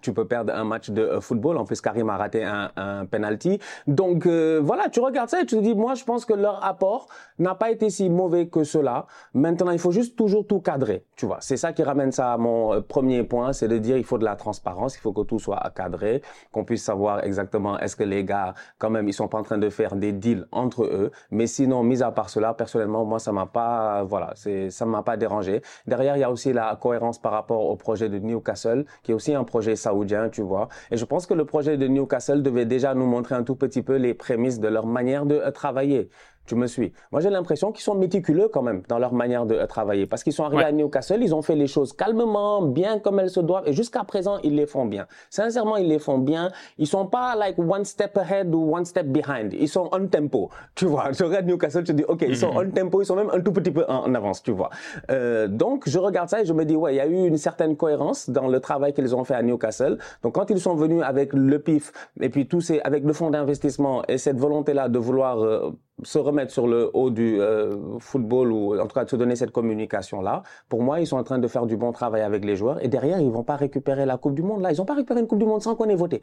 [0.02, 1.58] tu peux perdre un match de euh, football.
[1.58, 3.60] En plus, Karim a raté un, un penalty.
[3.88, 6.64] Donc euh, voilà, tu regardes ça et tu te dis, moi, je pense que leur
[6.64, 7.08] apport
[7.38, 9.06] n'a pas été si mauvais que cela.
[9.34, 11.06] Maintenant, il faut juste toujours tout cadrer.
[11.16, 13.98] Tu vois, c'est ça qui ramène ça à mon euh, premier point, c'est de dire,
[13.98, 17.80] il faut de la transparence, il faut que tout soit cadré, qu'on puisse savoir exactement
[17.80, 20.48] est-ce que les gars, quand même, ils sont pas en train de faire des deals
[20.52, 21.12] entre eux.
[21.32, 25.04] Mais sinon, mis à part cela, personnellement, moi, ça m'a pas, voilà, c'est, ça m'a
[25.04, 25.62] pas dérangé.
[25.88, 29.14] Derrière, il y a aussi la cohérence par rapport au projet de Newcastle, qui est
[29.14, 30.70] aussi un projet saoudien, tu vois.
[30.92, 33.82] Et je pense que le projet de Newcastle devait déjà nous montrer un tout petit
[33.82, 36.10] peu les prémices de leur manière de euh, travailler.
[36.50, 36.92] Tu me suis.
[37.12, 40.08] Moi, j'ai l'impression qu'ils sont méticuleux quand même dans leur manière de travailler.
[40.08, 43.30] Parce qu'ils sont arrivés à Newcastle, ils ont fait les choses calmement, bien comme elles
[43.30, 43.68] se doivent.
[43.68, 45.06] Et jusqu'à présent, ils les font bien.
[45.30, 46.50] Sincèrement, ils les font bien.
[46.80, 49.54] Ils sont pas like one step ahead ou one step behind.
[49.54, 50.50] Ils sont on tempo.
[50.74, 53.30] Tu vois, je regarde Newcastle, je dis, OK, ils sont on tempo, ils sont même
[53.32, 54.72] un tout petit peu en, avance, tu vois.
[55.12, 57.38] Euh, donc, je regarde ça et je me dis, ouais, il y a eu une
[57.38, 60.00] certaine cohérence dans le travail qu'ils ont fait à Newcastle.
[60.24, 63.30] Donc, quand ils sont venus avec le PIF et puis tous ces, avec le fonds
[63.30, 68.52] d'investissement et cette volonté-là de vouloir euh, se remettre sur le haut du euh, football
[68.52, 70.44] ou en tout cas de se donner cette communication là.
[70.70, 72.88] Pour moi, ils sont en train de faire du bon travail avec les joueurs et
[72.88, 74.72] derrière, ils vont pas récupérer la Coupe du Monde là.
[74.72, 76.22] Ils ont pas récupéré une Coupe du Monde sans qu'on ait voté.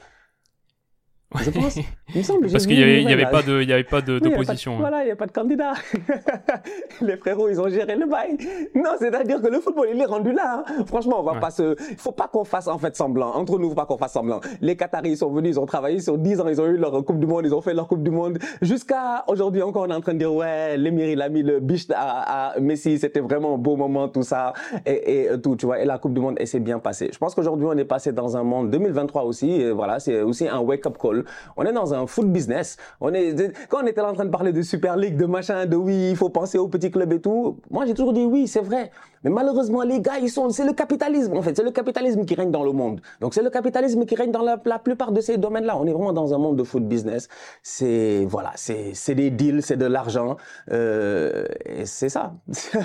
[1.45, 1.77] Je pense.
[1.77, 2.51] Il me semble.
[2.51, 4.77] Parce qu'il n'y avait, pas de, il y avait pas d'opposition.
[4.79, 5.73] voilà, il n'y a pas de candidat.
[7.01, 8.37] les frérots, ils ont géré le bail.
[8.75, 10.65] Non, c'est-à-dire que le football, il est rendu là.
[10.67, 10.85] Hein.
[10.87, 13.35] Franchement, on va pas se, faut pas qu'on fasse en fait semblant.
[13.35, 14.41] Entre nous, faut pas qu'on fasse semblant.
[14.61, 17.05] Les Qataris, ils sont venus, ils ont travaillé sur 10 ans, ils ont eu leur
[17.05, 18.39] Coupe du Monde, ils ont fait leur Coupe du Monde.
[18.63, 21.61] Jusqu'à aujourd'hui encore, on est en train de dire, ouais, l'émir, il a mis le
[21.61, 24.53] biche à, à Messi, c'était vraiment un beau moment, tout ça,
[24.85, 25.81] et, et, tout, tu vois.
[25.81, 27.11] Et la Coupe du Monde, et c'est bien passé.
[27.13, 30.49] Je pense qu'aujourd'hui, on est passé dans un monde 2023 aussi, et voilà, c'est aussi
[30.49, 31.25] un wake-up call.
[31.57, 32.77] On est dans un foot business.
[33.01, 35.77] On est, quand on était en train de parler de Super League, de machin, de
[35.77, 38.61] oui, il faut penser aux petits clubs et tout, moi j'ai toujours dit oui, c'est
[38.61, 38.91] vrai.
[39.27, 41.57] Mais malheureusement, les gars, ils sont, c'est le capitalisme, en fait.
[41.57, 43.01] C'est le capitalisme qui règne dans le monde.
[43.21, 45.77] Donc, c'est le capitalisme qui règne dans la, plupart de ces domaines-là.
[45.77, 47.29] On est vraiment dans un monde de foot business.
[47.61, 50.37] C'est, voilà, c'est, c'est des deals, c'est de l'argent,
[50.71, 52.35] euh, et c'est ça.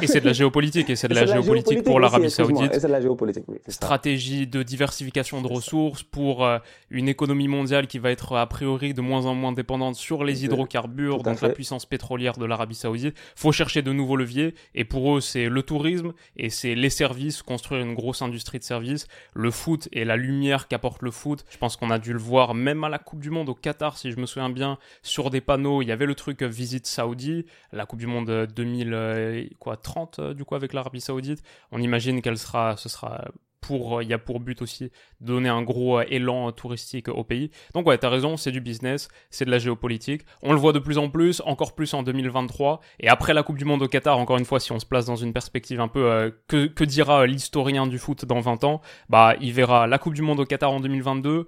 [0.02, 2.74] Et c'est de la géopolitique, et c'est de, la, géopolitique, pour l'Arabie Saoudite.
[2.74, 3.58] Et c'est de la géopolitique, oui.
[3.68, 6.58] Stratégie de diversification de ressources pour euh,
[6.90, 10.46] une économie mondiale qui va être a priori de moins en moins dépendante sur les
[10.46, 13.16] hydrocarbures, donc la puissance pétrolière de l'Arabie Saoudite.
[13.36, 17.42] Faut chercher de nouveaux leviers, et pour eux, c'est le tourisme, et c'est les services,
[17.42, 21.46] construire une grosse industrie de services, le foot et la lumière qu'apporte le foot.
[21.50, 23.98] Je pense qu'on a dû le voir même à la Coupe du Monde au Qatar,
[23.98, 27.46] si je me souviens bien, sur des panneaux, il y avait le truc Visite Saoudi,
[27.72, 31.42] la Coupe du Monde 2030 euh, du coup avec l'Arabie Saoudite.
[31.72, 33.26] On imagine qu'elle sera, ce sera
[33.62, 37.24] pour, il y a pour but aussi de donner un gros euh, élan touristique au
[37.24, 37.52] pays.
[37.74, 40.24] Donc ouais, t'as raison, c'est du business, c'est de la géopolitique.
[40.41, 42.82] On le voit de plus en plus, encore plus en 2023.
[43.00, 45.06] Et après la Coupe du Monde au Qatar, encore une fois, si on se place
[45.06, 48.82] dans une perspective un peu, euh, que, que dira l'historien du foot dans 20 ans
[49.10, 51.47] Bah, il verra la Coupe du Monde au Qatar en 2022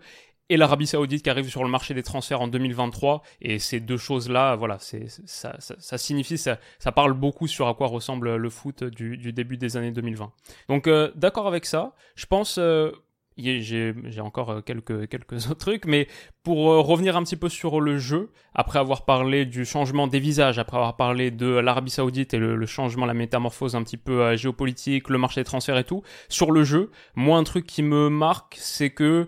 [0.50, 3.22] et l'Arabie Saoudite qui arrive sur le marché des transferts en 2023.
[3.42, 7.74] Et ces deux choses-là, voilà, c'est ça, ça, signifie, ça, ça, parle beaucoup sur à
[7.74, 10.32] quoi ressemble le foot du, du début des années 2020.
[10.70, 11.94] Donc euh, d'accord avec ça.
[12.16, 12.58] Je pense.
[12.58, 12.92] Euh,
[13.36, 16.08] j'ai encore euh, quelques, quelques autres trucs, mais
[16.44, 20.60] pour revenir un petit peu sur le jeu, après avoir parlé du changement des visages,
[20.60, 24.36] après avoir parlé de l'Arabie Saoudite et le, le, changement, la métamorphose un petit peu
[24.36, 28.08] géopolitique, le marché des transferts et tout, sur le jeu, moi un truc qui me
[28.10, 29.28] marque, c'est que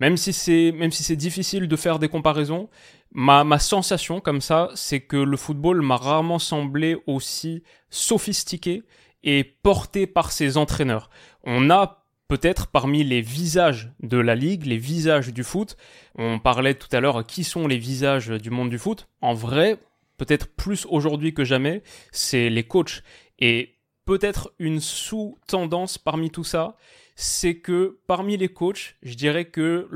[0.00, 2.68] même si c'est même si c'est difficile de faire des comparaisons,
[3.12, 8.82] ma, ma sensation comme ça, c'est que le football m'a rarement semblé aussi sophistiqué
[9.24, 11.10] et porté par ses entraîneurs.
[11.44, 15.76] On a peut-être parmi les visages de la ligue, les visages du foot,
[16.14, 19.08] on parlait tout à l'heure qui sont les visages du monde du foot.
[19.22, 19.78] En vrai,
[20.18, 21.82] peut-être plus aujourd'hui que jamais,
[22.12, 23.02] c'est les coachs.
[23.38, 26.76] Et peut-être une sous-tendance parmi tout ça,
[27.20, 29.88] c'est que parmi les coachs, je dirais que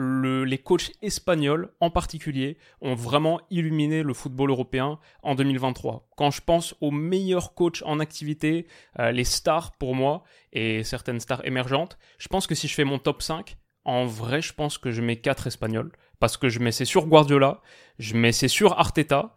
[0.44, 6.08] les coachs espagnols en particulier ont vraiment illuminé le football européen en 2023.
[6.16, 8.66] Quand je pense aux meilleurs coachs en activité,
[8.98, 12.82] euh, les stars pour moi, et certaines stars émergentes, je pense que si je fais
[12.82, 15.92] mon top 5, en vrai, je pense que je mets 4 espagnols.
[16.18, 17.60] Parce que je mets c'est sur Guardiola,
[18.00, 19.36] je mets c'est sur Arteta,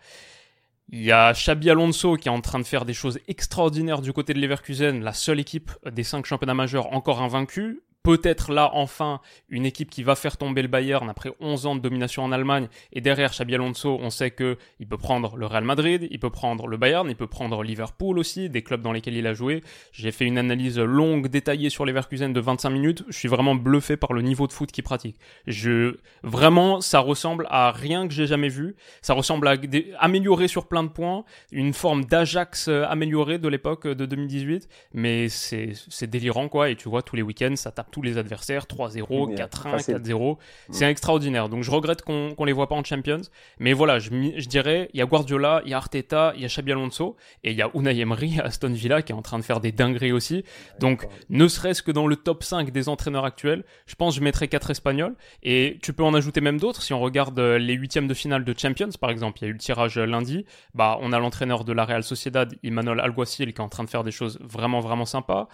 [0.90, 4.14] il y a Xabi Alonso qui est en train de faire des choses extraordinaires du
[4.14, 9.20] côté de Leverkusen, la seule équipe des cinq championnats majeurs encore invaincue peut-être là enfin
[9.50, 12.68] une équipe qui va faire tomber le Bayern après 11 ans de domination en Allemagne.
[12.94, 16.30] Et derrière Xabi Alonso on sait que il peut prendre le Real Madrid, il peut
[16.30, 19.64] prendre le Bayern, il peut prendre Liverpool aussi, des clubs dans lesquels il a joué.
[19.92, 23.98] J'ai fait une analyse longue détaillée sur Leverkusen de 25 minutes, je suis vraiment bluffé
[23.98, 25.18] par le niveau de foot qu'il pratique.
[25.48, 29.56] Je vraiment ça ressemble à rien que j'ai jamais vu, ça ressemble à
[30.00, 35.28] améliorer sur plein de points, une forme d'Ajax euh, améliorée de l'époque de 2018, mais
[35.28, 36.70] c'est délirant quoi.
[36.70, 40.38] Et tu vois tous les week-ends ça tape tous les adversaires, 3-0, 4-1, 4-0.
[40.70, 41.48] C'est extraordinaire.
[41.48, 43.22] Donc je regrette qu'on ne les voit pas en Champions.
[43.58, 46.46] Mais voilà, je, je dirais, il y a Guardiola, il y a Arteta, il y
[46.46, 49.22] a Xabi Alonso, et il y a Unai Emery à Aston Villa qui est en
[49.22, 50.44] train de faire des dingueries aussi.
[50.78, 54.24] Donc ne serait-ce que dans le top 5 des entraîneurs actuels, je pense que je
[54.26, 55.16] mettrais 4 Espagnols.
[55.42, 56.82] Et tu peux en ajouter même d'autres.
[56.82, 59.50] Si on regarde euh, les huitièmes de finale de Champions, par exemple, il y a
[59.52, 60.46] eu le tirage lundi.
[60.74, 63.90] Bah, on a l'entraîneur de la Real Sociedad, Emmanuel Alguacil, qui est en train de
[63.90, 65.48] faire des choses vraiment, vraiment sympas.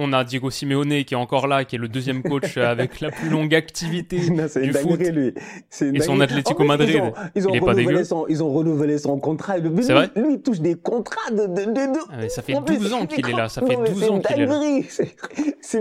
[0.00, 3.10] On a Diego Simeone qui est encore là, qui est le deuxième coach avec la
[3.10, 5.00] plus longue activité du foot.
[5.00, 5.34] Lui.
[5.94, 7.02] Et son Atlético Madrid.
[7.34, 9.56] Ils ont, renouvelé son, ils ont renouvelé son contrat.
[9.82, 11.46] C'est vrai lui, il touche des contrats de...
[11.46, 11.98] de, de...
[12.10, 13.48] Ah, ça fait 12 ans qu'il est là.
[13.48, 14.60] Ça fait 12 ans qu'il est là.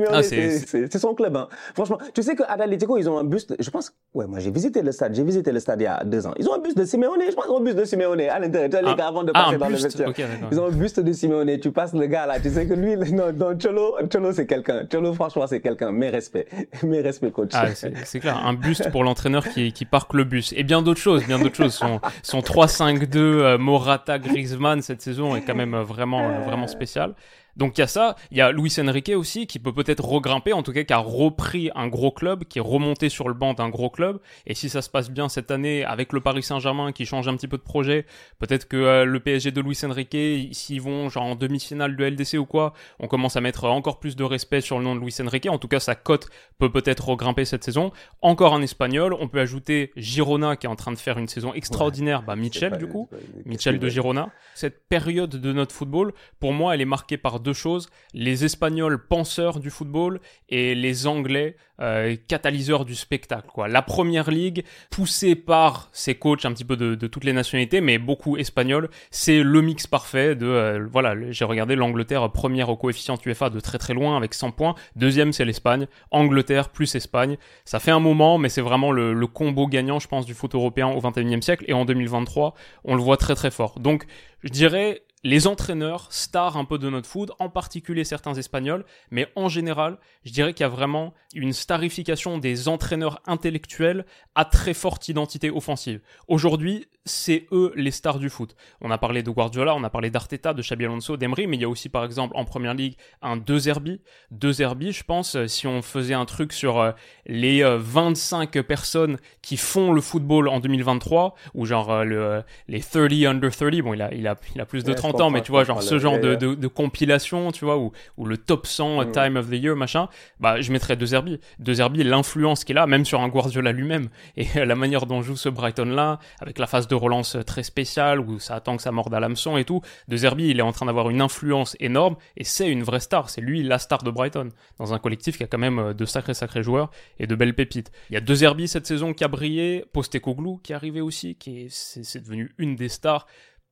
[0.09, 1.37] Ah, c'est son club.
[1.37, 1.47] Hein.
[1.73, 3.55] Franchement, tu sais qu'à Atlético, ils ont un buste.
[3.59, 3.93] Je pense...
[4.13, 5.15] Ouais, moi j'ai visité le stade.
[5.15, 6.33] J'ai visité le stade il y a deux ans.
[6.37, 7.21] Ils ont un buste de Simeone.
[7.29, 8.81] Je pense qu'ils ont un buste de Simeone à l'intérieur.
[8.81, 10.11] les ah, gars, avant de passer dans le vestiaire.
[10.51, 11.59] ils ont un buste de Simeone.
[11.59, 12.39] Tu passes le gars là.
[12.39, 14.85] Tu sais que lui, non, non Cholo, Cholo, c'est quelqu'un.
[14.91, 15.91] Cholo, franchement, c'est quelqu'un.
[15.91, 16.47] Mes respects.
[16.83, 17.51] Mes respects, coach.
[17.53, 18.37] Ah, c'est clair.
[18.37, 20.53] Un buste pour l'entraîneur qui, qui parque le bus.
[20.55, 21.25] Et bien d'autres choses.
[21.25, 21.73] Bien d'autres choses.
[21.73, 26.67] Son, son 3-5-2, euh, Morata, Griezmann, cette saison est quand même euh, vraiment, euh, vraiment
[26.67, 27.13] spécial.
[27.57, 30.53] Donc il y a ça, il y a Luis Enrique aussi qui peut peut-être regrimper,
[30.53, 33.53] en tout cas qui a repris un gros club, qui est remonté sur le banc
[33.53, 34.19] d'un gros club.
[34.45, 37.35] Et si ça se passe bien cette année avec le Paris Saint-Germain qui change un
[37.35, 38.05] petit peu de projet,
[38.39, 40.15] peut-être que euh, le PSG de Luis Enrique,
[40.51, 44.15] s'ils vont genre en demi-finale de LDC ou quoi, on commence à mettre encore plus
[44.15, 45.47] de respect sur le nom de Luis Enrique.
[45.49, 47.91] En tout cas, sa cote peut peut-être regrimper cette saison.
[48.21, 51.53] Encore un Espagnol, on peut ajouter Girona qui est en train de faire une saison
[51.53, 52.21] extraordinaire.
[52.21, 53.09] bah Michel du coup,
[53.45, 54.29] Michel de Girona.
[54.53, 59.07] Cette période de notre football, pour moi, elle est marquée par deux choses, les Espagnols
[59.07, 63.49] penseurs du football et les Anglais euh, catalyseurs du spectacle.
[63.53, 63.67] Quoi.
[63.67, 67.99] La première ligue, poussée par ses coachs un petit peu de, toutes les nationalités, mais
[67.99, 70.47] beaucoup espagnols, c'est le mix parfait de...
[70.47, 74.51] Euh, voilà, j'ai regardé l'Angleterre première au coefficient UEFA de très très loin avec 100
[74.51, 74.73] points.
[74.95, 75.87] Deuxième, c'est l'Espagne.
[76.09, 77.37] Angleterre plus Espagne.
[77.63, 80.55] Ça fait un moment, mais c'est vraiment le, le combo gagnant, je pense, du foot
[80.55, 81.63] européen au 21e siècle.
[81.67, 82.55] Et en 2023,
[82.85, 83.79] on le voit très très fort.
[83.79, 84.05] Donc,
[84.43, 89.27] je dirais les entraîneurs stars un peu de notre foot, en particulier certains espagnols, mais
[89.35, 94.73] en général, je dirais qu'il y a vraiment une starification des entraîneurs intellectuels à très
[94.73, 96.01] forte identité offensive.
[96.27, 98.55] Aujourd'hui, c'est eux les stars du foot.
[98.81, 101.61] On a parlé de Guardiola, on a parlé d'Arteta, de Xabi Alonso, d'Emery, mais il
[101.61, 104.01] y a aussi par exemple en première ligue un deux Zerbi.
[104.31, 106.91] Deux Zerbi, je pense, euh, si on faisait un truc sur euh,
[107.25, 113.11] les 25 euh, personnes qui font le football en 2023, ou genre le, les 30
[113.27, 115.51] under 30, bon il a, il a, il a plus de 30 ans, mais tu
[115.51, 119.11] vois, genre ce genre de, de, compilation, tu vois, ou, ou le top 100 mm.
[119.11, 121.39] time of the year, machin, bah je mettrais deux Zerbi.
[121.59, 125.35] Deux Zerbi, l'influence qu'il a, même sur un Guardiola lui-même, et la manière dont joue
[125.35, 129.13] ce Brighton-là, avec la phase de relance très spéciale où ça attend que ça morde
[129.13, 129.81] à l'hameçon et tout.
[130.07, 133.29] De Zerbi, il est en train d'avoir une influence énorme et c'est une vraie star.
[133.29, 136.05] C'est lui la star de Brighton dans un collectif qui a quand même euh, de
[136.05, 137.91] sacrés sacrés joueurs et de belles pépites.
[138.09, 141.35] Il y a deux Zerbi cette saison qui a brillé, Postecoglou qui est arrivé aussi,
[141.35, 143.27] qui est, c'est devenu une des stars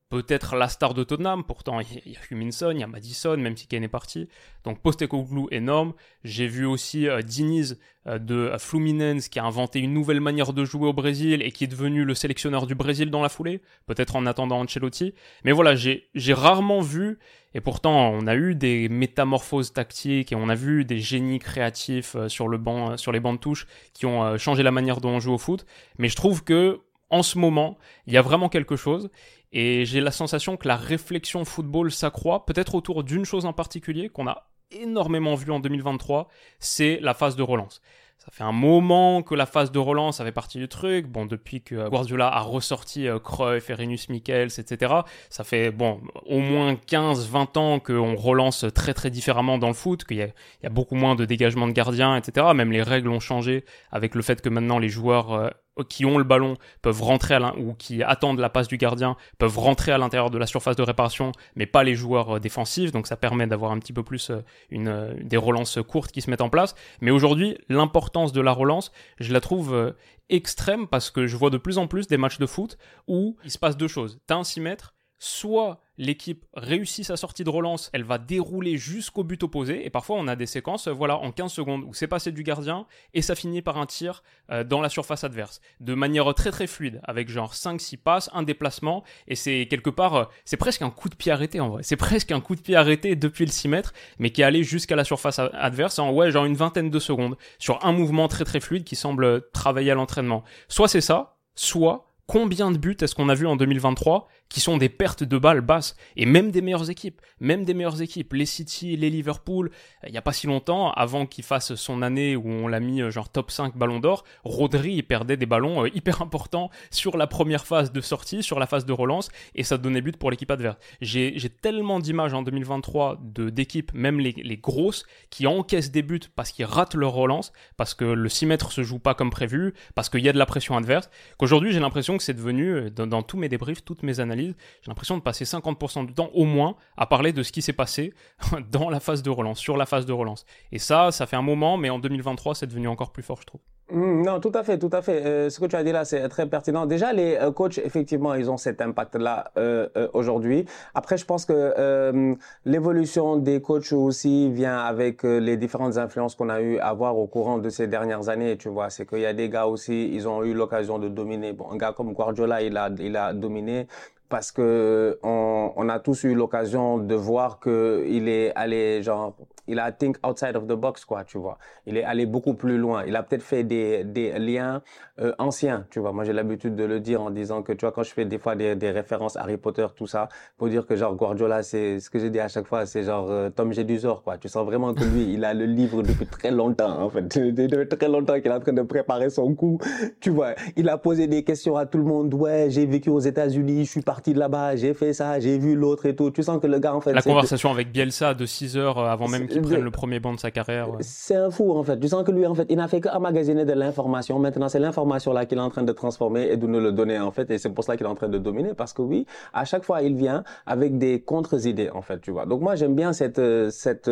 [0.10, 3.58] peut-être la star de Tottenham, pourtant il y a Huminson, il y a Madison, même
[3.58, 4.28] si Kane est parti.
[4.64, 5.94] Donc Postecoglou énorme.
[6.24, 10.54] J'ai vu aussi euh, Diniz euh, de euh, Fluminense qui a inventé une nouvelle manière
[10.54, 13.62] de jouer au Brésil et qui est devenu le sélectionneur du Brésil dans la foulée,
[13.88, 15.14] peut-être en attendant Ancelotti.
[15.44, 17.18] Mais voilà, j'ai rarement vu,
[17.56, 22.16] et pourtant on a eu des métamorphoses tactiques et on a vu des génies créatifs
[22.28, 25.20] sur le banc, sur les bancs de touche qui ont changé la manière dont on
[25.20, 25.66] joue au foot.
[25.98, 29.10] Mais je trouve que en ce moment, il y a vraiment quelque chose.
[29.52, 34.10] Et j'ai la sensation que la réflexion football s'accroît, peut-être autour d'une chose en particulier
[34.10, 36.28] qu'on a énormément vu en 2023,
[36.60, 37.82] c'est la phase de relance.
[38.18, 41.08] ça fait un moment que la phase de relance avait partie du truc.
[41.08, 44.94] Bon, depuis que Guardiola a ressorti euh, Cruyff, Renus Michels, etc.,
[45.30, 50.04] ça fait bon au moins 15-20 ans qu'on relance très très différemment dans le foot,
[50.04, 50.22] qu'il y,
[50.64, 52.48] y, a beaucoup moins de dégagement de gardiens, etc.
[52.56, 55.50] Même les règles ont changé avec le fait que maintenant les joueurs euh,
[55.84, 59.58] qui ont le ballon peuvent rentrer à ou qui attendent la passe du gardien peuvent
[59.58, 62.92] rentrer à l'intérieur de la surface de réparation, mais pas les joueurs euh, défensifs.
[62.92, 66.22] Donc ça permet d'avoir un petit peu plus euh, une, euh, des relances courtes qui
[66.22, 66.76] se mettent en place.
[67.02, 69.94] Mais aujourd'hui, l'importance de la relance, je la trouve
[70.30, 73.52] extrême parce que je vois de plus en plus des matchs de foot où il
[73.52, 74.20] se passe deux choses.
[74.28, 79.24] T'as un 6 mètres, soit l'équipe réussit sa sortie de relance, elle va dérouler jusqu'au
[79.24, 82.32] but opposé, et parfois on a des séquences, voilà, en 15 secondes, où c'est passé
[82.32, 86.34] du gardien, et ça finit par un tir euh, dans la surface adverse, de manière
[86.34, 90.58] très très fluide, avec genre 5-6 passes, un déplacement, et c'est quelque part, euh, c'est
[90.58, 93.16] presque un coup de pied arrêté en vrai, c'est presque un coup de pied arrêté
[93.16, 96.46] depuis le 6 mètres, mais qui est allé jusqu'à la surface adverse en ouais, genre
[96.46, 100.44] une vingtaine de secondes, sur un mouvement très très fluide qui semble travailler à l'entraînement.
[100.68, 104.78] Soit c'est ça, soit combien de buts est-ce qu'on a vu en 2023 qui sont
[104.78, 108.46] des pertes de balles basses et même des meilleures équipes, même des meilleures équipes, les
[108.46, 109.72] City, les Liverpool,
[110.08, 113.02] il y a pas si longtemps avant qu'il fasse son année où on l'a mis
[113.02, 117.28] euh, genre top 5 ballons d'or, Rodri perdait des ballons euh, hyper importants sur la
[117.28, 120.52] première phase de sortie, sur la phase de relance et ça donnait but pour l'équipe
[120.52, 120.78] adverse.
[121.02, 126.52] J'ai tellement d'images en 2023 de d'équipes, même les, grosses, qui encaissent des buts parce
[126.52, 130.10] qu'ils ratent leur relance, parce que le 6 mètres se joue pas comme prévu, parce
[130.10, 133.08] qu'il y a de la pression adverse, qu'aujourd'hui j'ai l'impression que c'est devenu, euh, dans,
[133.08, 136.46] dans tous mes débriefs, toutes mes analyses, j'ai l'impression de passer 50% du temps au
[136.46, 138.14] moins à parler de ce qui s'est passé
[138.72, 140.46] dans la phase de relance, sur la phase de relance.
[140.72, 143.46] Et ça, ça fait un moment, mais en 2023, c'est devenu encore plus fort, je
[143.46, 143.62] trouve.
[143.92, 145.24] Mmh, non, tout à fait, tout à fait.
[145.26, 146.88] Euh, ce que tu as dit là, c'est très pertinent.
[146.88, 150.66] Déjà, les euh, coachs, effectivement, ils ont cet impact-là euh, aujourd'hui.
[150.96, 156.62] Après, je pense que l'évolution des coachs aussi vient avec les différentes influences qu'on a
[156.62, 158.58] eu à voir au courant de ces dernières années.
[158.58, 161.54] Tu vois, c'est qu'il y a des gars aussi, ils ont eu l'occasion de dominer.
[161.54, 163.88] Bon, un gars comme Guardiola, il a, il a dominé
[164.30, 169.36] parce que on, on a tous eu l'occasion de voir que il est allé genre
[169.68, 171.58] il a think outside of the box, quoi, tu vois.
[171.86, 173.04] Il est allé beaucoup plus loin.
[173.06, 174.82] Il a peut-être fait des, des liens
[175.20, 176.12] euh, anciens, tu vois.
[176.12, 178.38] Moi, j'ai l'habitude de le dire en disant que, tu vois, quand je fais des
[178.38, 182.10] fois des, des références Harry Potter, tout ça, pour dire que genre Guardiola, c'est ce
[182.10, 184.38] que j'ai dit à chaque fois, c'est genre euh, Tom Jedusor, quoi.
[184.38, 187.26] Tu sens vraiment que lui, il a le livre depuis très longtemps, en fait.
[187.56, 189.80] Depuis très longtemps qu'il est en train de préparer son coup,
[190.20, 190.54] tu vois.
[190.76, 192.34] Il a posé des questions à tout le monde.
[192.34, 195.76] Ouais, j'ai vécu aux États-Unis, je suis parti de là-bas, j'ai fait ça, j'ai vu
[195.76, 196.32] l'autre et tout.
[196.32, 197.14] Tu sens que le gars, en fait.
[197.14, 200.52] La conversation avec Bielsa de 6 heures euh, avant même le premier banc de sa
[200.52, 200.90] carrière.
[201.00, 202.00] C'est un fou en fait.
[202.00, 204.40] Tu sens que lui en fait, il n'a fait qu'emmagasiner de l'information.
[204.40, 207.20] Maintenant, c'est l'information là qu'il est en train de transformer et de nous le donner
[207.20, 207.50] en fait.
[207.52, 209.84] Et c'est pour ça qu'il est en train de dominer parce que oui, à chaque
[209.84, 212.46] fois, il vient avec des contre-idées en fait, tu vois.
[212.46, 213.42] Donc moi, j'aime bien cette,
[213.72, 214.10] cette,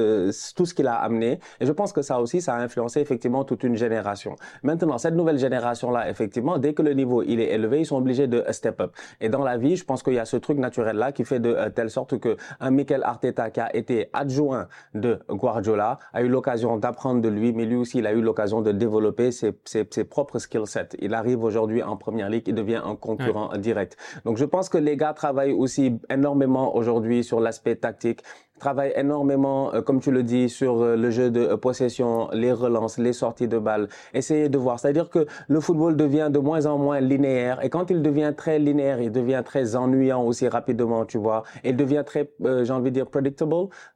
[0.55, 1.39] tout ce qu'il a amené.
[1.59, 4.35] Et je pense que ça aussi, ça a influencé effectivement toute une génération.
[4.63, 7.97] Maintenant, cette nouvelle génération là, effectivement, dès que le niveau il est élevé, ils sont
[7.97, 8.91] obligés de step up.
[9.21, 11.39] Et dans la vie, je pense qu'il y a ce truc naturel là qui fait
[11.39, 16.21] de euh, telle sorte que un Mikel Arteta qui a été adjoint de Guardiola a
[16.21, 19.53] eu l'occasion d'apprendre de lui, mais lui aussi, il a eu l'occasion de développer ses,
[19.65, 20.89] ses, ses propres skill sets.
[20.99, 23.97] Il arrive aujourd'hui en première ligue, il devient un concurrent direct.
[24.25, 28.23] Donc, je pense que les gars travaillent aussi énormément aujourd'hui sur l'aspect tactique,
[28.63, 32.53] travaille énormément, euh, comme tu le dis, sur euh, le jeu de euh, possession, les
[32.53, 33.89] relances, les sorties de balles.
[34.13, 34.79] Essayez de voir.
[34.79, 37.57] C'est-à-dire que le football devient de moins en moins linéaire.
[37.65, 41.43] Et quand il devient très linéaire, il devient très ennuyant aussi rapidement, tu vois.
[41.65, 42.31] Il devient très,
[42.63, 43.33] j'ai envie de dire, predictable.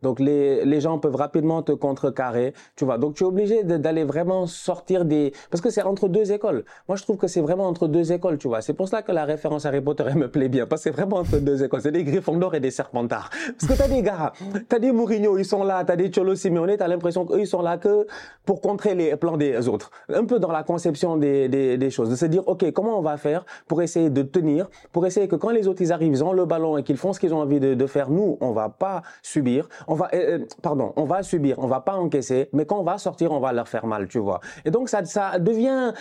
[0.02, 2.98] Donc les, les gens peuvent rapidement te contrecarrer, tu vois.
[2.98, 5.32] Donc tu es obligé d'aller vraiment sortir des...
[5.52, 6.66] Parce que c'est entre deux écoles.
[6.88, 8.62] Moi, je trouve que c'est vraiment entre deux écoles, tu vois.
[8.62, 10.66] C'est pour ça que la référence Harry Potter, elle me plaît bien.
[10.66, 11.82] Parce que c'est vraiment entre deux écoles.
[11.82, 13.30] C'est des Gryffondor et des Serpentards.
[13.58, 14.34] Parce que t'as des gars
[14.70, 15.84] T'as des Mourinho, ils sont là.
[15.84, 18.08] T'as des Cholo Simeone, t'as l'impression qu'eux, ils sont là que
[18.46, 19.92] pour contrer les plans des autres.
[20.14, 22.10] Un peu dans la conception des, des, des, choses.
[22.10, 25.36] De se dire, OK, comment on va faire pour essayer de tenir, pour essayer que
[25.36, 27.42] quand les autres, ils arrivent, ils ont le ballon et qu'ils font ce qu'ils ont
[27.42, 29.68] envie de, de, faire, nous, on va pas subir.
[29.88, 32.84] On va, euh, euh, pardon, on va subir, on va pas encaisser, mais quand on
[32.84, 34.40] va sortir, on va leur faire mal, tu vois.
[34.66, 35.94] Et donc, ça, ça devient,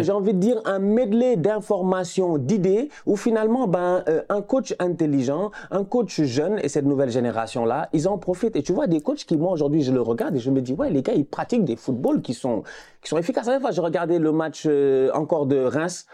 [0.00, 5.50] j'ai envie de dire, un medley d'informations, d'idées, où finalement, ben, euh, un coach intelligent,
[5.70, 8.56] un coach jeune et cette nouvelle génération-là, ils en profitent.
[8.56, 10.72] Et tu vois des coachs qui, moi, aujourd'hui, je le regarde et je me dis,
[10.72, 12.62] ouais, les gars, ils pratiquent des footballs qui sont,
[13.02, 13.46] qui sont efficaces.
[13.46, 16.06] La fois, je regardais le match euh, encore de Reims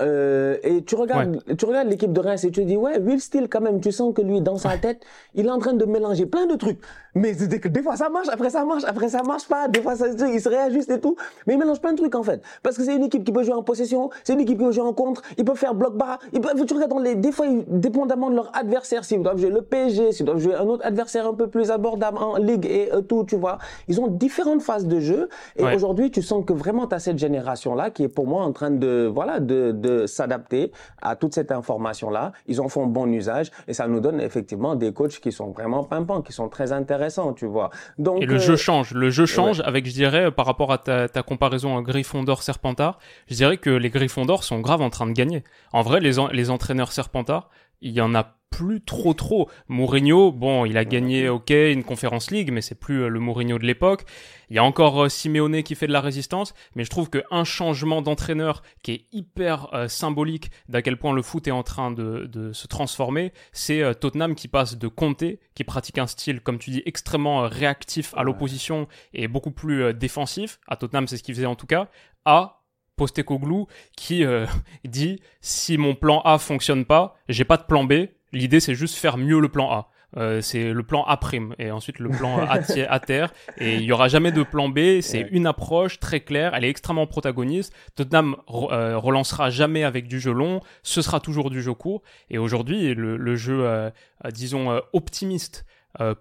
[0.00, 3.20] Euh, et tu regardes, tu regardes l'équipe de Reims et tu te dis, ouais, Will
[3.20, 5.02] Steele, quand même, tu sens que lui, dans sa tête,
[5.34, 6.80] il est en train de mélanger plein de trucs.
[7.14, 10.06] Mais des fois ça marche, après ça marche, après ça marche pas, des fois ça,
[10.08, 11.14] il se réajuste et tout.
[11.46, 12.42] Mais il mélange plein de trucs, en fait.
[12.62, 14.72] Parce que c'est une équipe qui peut jouer en possession, c'est une équipe qui peut
[14.72, 17.30] jouer en contre, ils peuvent faire bloc bas, ils peuvent, tu regardes dans les, des
[17.30, 20.84] fois, dépendamment de leur adversaire, s'ils doivent jouer le PSG, s'ils doivent jouer un autre
[20.84, 23.58] adversaire un peu plus abordable en ligue et euh, tout, tu vois.
[23.88, 25.28] Ils ont différentes phases de jeu.
[25.56, 28.52] Et aujourd'hui, tu sens que vraiment tu as cette génération-là qui est pour moi en
[28.52, 30.72] train de, voilà, de, de s'adapter
[31.02, 32.32] à toute cette information-là.
[32.46, 35.84] Ils en font bon usage et ça nous donne effectivement des coachs qui sont vraiment
[35.84, 37.70] pimpants, qui sont très intéressants, tu vois.
[37.98, 38.92] Donc, et le jeu euh, change.
[38.94, 42.98] Le jeu change avec, je dirais, par rapport à ta, ta comparaison à Gryffondor Serpentard,
[43.28, 45.44] je dirais que les Gryffondors sont grave en train de gagner.
[45.72, 47.50] En vrai, les, les entraîneurs Serpentard,
[47.80, 49.50] il y en a plus trop trop.
[49.66, 53.58] Mourinho, bon, il a gagné, ok, une conférence league, mais c'est plus euh, le Mourinho
[53.58, 54.04] de l'époque.
[54.48, 57.42] Il y a encore euh, Simeone qui fait de la résistance, mais je trouve qu'un
[57.42, 61.90] changement d'entraîneur qui est hyper euh, symbolique d'à quel point le foot est en train
[61.90, 66.58] de, de se transformer, c'est Tottenham qui passe de Conte, qui pratique un style, comme
[66.58, 71.34] tu dis, extrêmement réactif à l'opposition et beaucoup plus défensif, à Tottenham c'est ce qu'il
[71.34, 71.88] faisait en tout cas,
[72.24, 72.63] à
[72.96, 73.66] Postecoglou
[73.96, 74.24] qui
[74.84, 78.96] dit si mon plan A fonctionne pas, j'ai pas de plan B, L'idée, c'est juste
[78.96, 79.88] faire mieux le plan A.
[80.16, 83.32] Euh, c'est le plan A prime et ensuite le plan A, à terre.
[83.58, 85.00] Et il y aura jamais de plan B.
[85.00, 86.54] C'est une approche très claire.
[86.54, 87.72] Elle est extrêmement protagoniste.
[87.94, 90.60] Tottenham euh, relancera jamais avec du jeu long.
[90.82, 92.02] Ce sera toujours du jeu court.
[92.28, 93.90] Et aujourd'hui le, jeu euh,
[94.30, 95.64] disons optimiste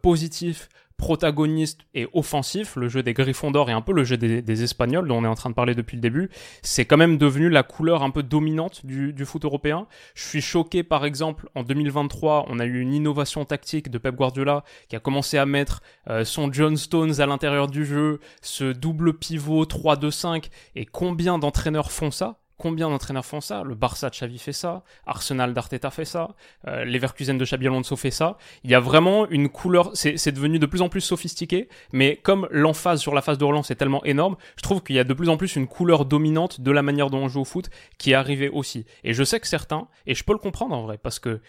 [0.03, 4.63] positif protagoniste et offensif, le jeu des Griffons d'or et un peu le jeu des,
[4.63, 6.29] Espagnols dont on est en train de parler depuis le début,
[6.61, 9.87] c'est quand même devenu la couleur un peu dominante du, foot européen.
[10.15, 14.15] Je suis choqué par exemple en 2023, on a eu une innovation tactique de Pep
[14.15, 18.71] Guardiola qui a commencé à mettre euh, son John Stones à l'intérieur du jeu, ce
[18.71, 22.42] double pivot 3-2-5 et combien d'entraîneurs font ça?
[22.57, 23.63] Combien d'entraîneurs font ça?
[23.63, 26.35] Le Barça de Xavi fait ça, Arsenal d'Arteta fait ça,
[26.67, 28.37] euh, Leverkusen de Xabi Alonso fait ça.
[28.63, 32.47] Il y a vraiment une couleur, c'est devenu de plus en plus sophistiqué, mais comme
[32.51, 35.13] l'emphase sur la phase de relance est tellement énorme, je trouve qu'il y a de
[35.13, 38.11] plus en plus une couleur dominante de la manière dont on joue au foot qui
[38.11, 38.85] est arrivée aussi.
[39.03, 41.41] Et je sais que certains, et je peux le comprendre en vrai, parce que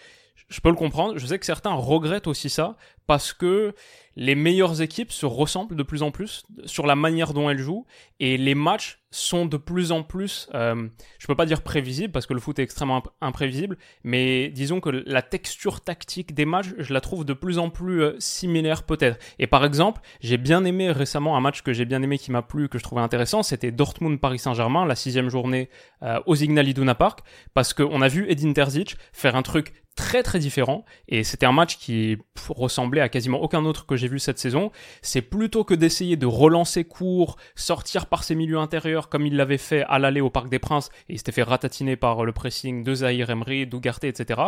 [0.49, 2.75] je peux le comprendre, je sais que certains regrettent aussi ça,
[3.07, 3.73] parce que
[4.15, 7.85] les meilleures équipes se ressemblent de plus en plus sur la manière dont elles jouent
[8.19, 10.87] et les matchs sont de plus en plus, euh,
[11.19, 14.89] je peux pas dire prévisibles parce que le foot est extrêmement imprévisible, mais disons que
[14.89, 19.17] la texture tactique des matchs, je la trouve de plus en plus euh, similaire peut-être.
[19.39, 22.41] Et par exemple, j'ai bien aimé récemment un match que j'ai bien aimé qui m'a
[22.41, 25.69] plu, que je trouvais intéressant, c'était Dortmund-Paris Saint-Germain, la sixième journée
[26.03, 27.19] euh, au Signal Iduna Park,
[27.53, 31.51] parce qu'on a vu Edin Terzic faire un truc très très différent et c'était un
[31.51, 32.17] match qui
[32.49, 34.71] ressemblait à quasiment aucun autre que j'ai vu cette saison.
[35.01, 39.57] C'est plutôt que d'essayer de relancer court, sortir par ses milieux intérieurs comme il l'avait
[39.57, 42.83] fait à l'aller au Parc des Princes et il s'était fait ratatiner par le pressing
[42.83, 44.41] de Zahir Emery, d'Ugarte, etc.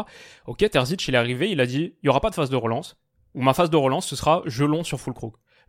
[0.46, 2.56] Ok, Terzic il est arrivé, il a dit il y aura pas de phase de
[2.56, 2.98] relance
[3.34, 5.14] ou ma phase de relance ce sera gelon sur full.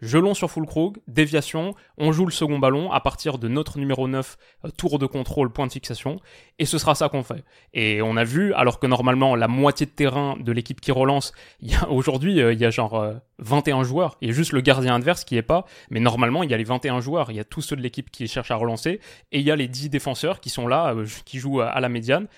[0.00, 0.66] Gelon sur full
[1.08, 5.06] déviation, on joue le second ballon à partir de notre numéro 9, euh, tour de
[5.06, 6.20] contrôle, point de fixation,
[6.58, 7.44] et ce sera ça qu'on fait.
[7.74, 11.32] Et on a vu, alors que normalement la moitié de terrain de l'équipe qui relance,
[11.88, 14.94] aujourd'hui euh, il y a genre 21 euh, joueurs, il y a juste le gardien
[14.94, 17.44] adverse qui est pas, mais normalement il y a les 21 joueurs, il y a
[17.44, 19.00] tous ceux de l'équipe qui cherchent à relancer,
[19.32, 20.94] et il y a les 10 défenseurs qui sont là,
[21.24, 22.28] qui jouent à la médiane,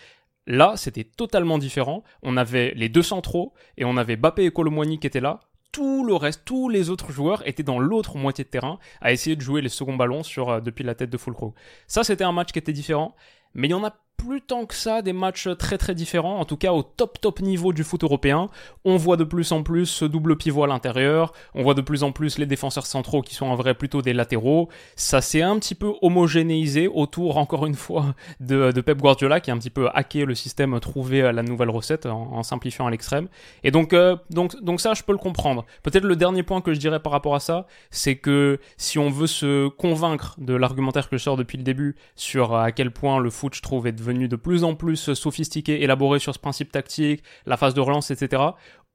[0.47, 2.03] Là, c'était totalement différent.
[2.23, 5.41] On avait les deux centraux et on avait Bappé et Colomboigny qui étaient là
[5.73, 9.37] tout le reste, tous les autres joueurs étaient dans l'autre moitié de terrain à essayer
[9.37, 11.55] de jouer les seconds ballons sur, euh, depuis la tête de Fulcro.
[11.87, 13.15] Ça, c'était un match qui était différent,
[13.55, 16.45] mais il y en a plus tant que ça des matchs très très différents, en
[16.45, 18.51] tout cas au top top niveau du foot européen.
[18.85, 22.03] On voit de plus en plus ce double pivot à l'intérieur, on voit de plus
[22.03, 24.69] en plus les défenseurs centraux qui sont en vrai plutôt des latéraux.
[24.95, 29.55] Ça s'est un petit peu homogénéisé autour, encore une fois, de, Pep Guardiola qui a
[29.55, 33.29] un petit peu hacké le système, trouvé la nouvelle recette en, simplifiant à l'extrême.
[33.65, 35.65] Et donc, euh, donc, donc ça, je peux le comprendre.
[35.83, 39.09] Peut-être le dernier point que je dirais par rapport à ça, c'est que si on
[39.09, 43.19] veut se convaincre de l'argumentaire que je sors depuis le début sur à quel point
[43.19, 46.73] le foot, je trouve, est devenu de plus en plus sophistiqué, élaboré sur ce principe
[46.73, 48.43] tactique, la phase de relance, etc.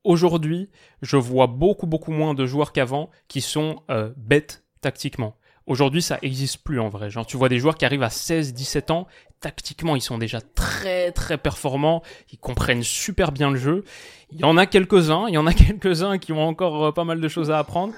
[0.04, 0.70] Aujourd'hui,
[1.02, 5.36] je vois beaucoup beaucoup moins de joueurs qu'avant qui sont euh, bêtes tactiquement.
[5.68, 7.10] Aujourd'hui, ça existe plus en vrai.
[7.10, 9.08] Genre, tu vois des joueurs qui arrivent à 16, 17 ans,
[9.40, 13.84] tactiquement, ils sont déjà très, très performants, ils comprennent super bien le jeu.
[14.32, 17.04] Il y en a quelques-uns, il y en a quelques-uns qui ont encore euh, pas
[17.04, 17.94] mal de choses à apprendre,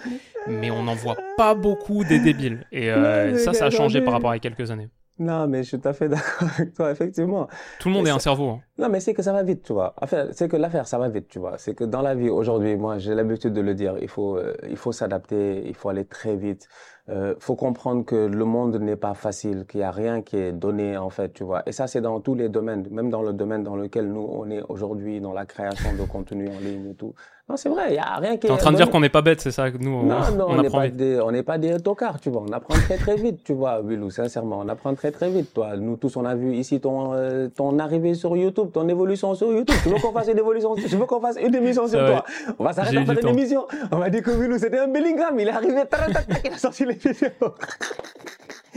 [0.47, 2.65] mais on n'en voit pas beaucoup des débiles.
[2.71, 4.87] Et euh, ça, ça a changé par rapport à quelques années.
[5.19, 7.47] Non, mais je suis tout à fait d'accord avec toi, effectivement.
[7.79, 8.49] Tout le monde est un cerveau.
[8.49, 8.59] Hein.
[8.77, 9.93] Non, mais c'est que ça va vite, tu vois.
[10.01, 11.57] Enfin, c'est que l'affaire, ça va vite, tu vois.
[11.57, 14.55] C'est que dans la vie, aujourd'hui, moi, j'ai l'habitude de le dire, il faut, euh,
[14.69, 16.67] il faut s'adapter, il faut aller très vite.
[17.09, 20.51] euh, faut comprendre que le monde n'est pas facile, qu'il y a rien qui est
[20.51, 21.63] donné en fait, tu vois.
[21.65, 24.49] Et ça, c'est dans tous les domaines, même dans le domaine dans lequel nous on
[24.49, 27.13] est aujourd'hui, dans la création de contenu en ligne et tout.
[27.49, 28.47] Non, c'est vrai, il y a rien qui.
[28.47, 30.19] T'es en train de dire qu'on n'est pas bête, c'est ça que nous on, non,
[30.37, 32.43] non, on, n'est pas des, on n'est pas des tocards, tu vois.
[32.45, 35.53] On apprend très très vite, tu vois, Willou, sincèrement, on apprend très très vite.
[35.53, 39.33] Toi, nous tous, on a vu ici ton euh, ton arrivée sur YouTube, ton évolution
[39.33, 39.77] sur YouTube.
[39.81, 42.25] Tu veux qu'on fasse une évolution, tu veux qu'on fasse une émission sur toi?
[42.59, 43.65] On va s'arrêter à faire une émission.
[43.93, 45.39] On va dire que Willou, c'était un Bellingham.
[45.39, 47.53] Il est arrivé, tac, tac, tac, il a sorti les vidéos.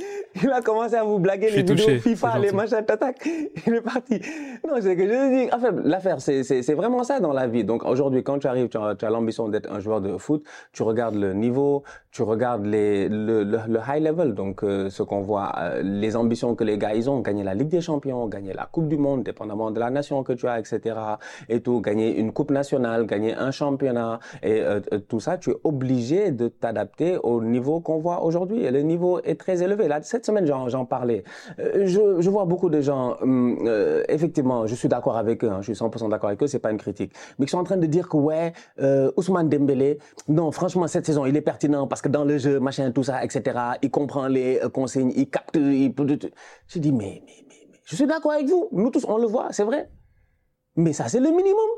[0.42, 3.26] il a commencé à vous blaguer les vidéos FIFA, les machins, tac,
[3.66, 4.20] il est parti.
[4.66, 7.64] Non, c'est que je dis, en fait, l'affaire, c'est vraiment ça dans la vie.
[7.64, 10.82] Donc aujourd'hui, quand tu arrives, tu as, as l'ambition d'être un joueur de foot, tu
[10.82, 15.20] regardes le niveau, tu regardes les, le, le, le high level, donc euh, ce qu'on
[15.20, 18.52] voit, euh, les ambitions que les gars ils ont, gagner la Ligue des Champions, gagner
[18.52, 20.96] la Coupe du Monde, dépendamment de la nation que tu as, etc.
[21.48, 25.56] Et tout, gagner une Coupe nationale, gagner un championnat, et euh, tout ça, tu es
[25.64, 28.64] obligé de t'adapter au niveau qu'on voit aujourd'hui.
[28.64, 29.88] Et le niveau est très élevé.
[30.02, 31.24] Cette semaine, j'en parlais.
[31.58, 33.58] je, je, vois beaucoup de gens, hum,
[34.08, 36.70] effectivement, je suis d'accord avec eux, hein, je suis 100% d'accord avec eux, c'est pas
[36.70, 38.52] une critique, mais qui sont en train de dire que ouais,
[39.16, 42.90] Ousmane Dembélé, non, franchement, cette saison, il est pertinent parce que dans le jeu, machin,
[42.92, 45.56] tout ça, etc., il comprend les euh, consignes, il capte.
[45.56, 48.68] Je dis, mais, mais, mais, mais, je suis d'accord avec vous.
[48.72, 49.90] Nous tous, on le voit, c'est vrai.
[50.76, 51.70] Mais ça, c'est le minimum.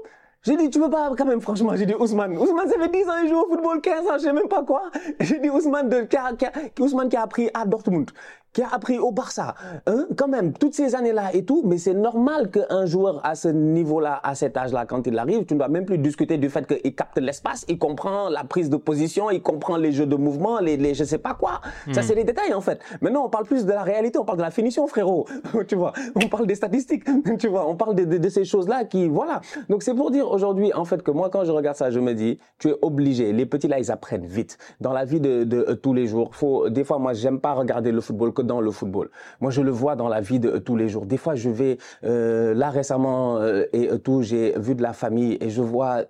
[0.45, 2.37] J'ai dit, tu veux pas, quand même, franchement, j'ai dit, Ousmane.
[2.37, 4.65] Ousmane, ça fait 10 ans, il joue au football, 15 ans, je sais même pas
[4.65, 4.91] quoi.
[5.21, 8.11] J'ai dit, Ousmane, de, qui, a, qui, a, Ousmane qui a appris à Dortmund
[8.53, 9.55] qui a appris au Barça,
[9.87, 13.49] hein, quand même, toutes ces années-là et tout, mais c'est normal qu'un joueur à ce
[13.49, 16.67] niveau-là, à cet âge-là, quand il arrive, tu ne dois même plus discuter du fait
[16.67, 20.61] qu'il capte l'espace, il comprend la prise de position, il comprend les jeux de mouvement,
[20.61, 21.61] les, les je sais pas quoi.
[21.93, 22.05] Ça, hmm.
[22.05, 22.81] c'est les détails, en fait.
[23.01, 25.27] Maintenant, on parle plus de la réalité, on parle de la finition, frérot.
[25.69, 27.05] tu vois, on parle des statistiques,
[27.39, 29.41] tu vois, on parle de, de, de ces choses-là qui, voilà.
[29.71, 32.13] Donc, c'est pour dire aujourd'hui, en fait, que moi, quand je regarde ça, je me
[32.15, 33.33] dis, tu es obligé.
[33.33, 34.59] Les petits là, ils apprennent vite.
[34.81, 37.55] Dans la vie de, de, de tous les jours, faut, des fois, moi, j'aime pas
[37.55, 39.11] regarder le football que dans le football.
[39.41, 41.07] Moi, je le vois dans la vie de tous les jours.
[41.07, 44.93] Des fois, je vais euh, là récemment euh, et euh, tout, j'ai vu de la
[44.93, 46.03] famille et je vois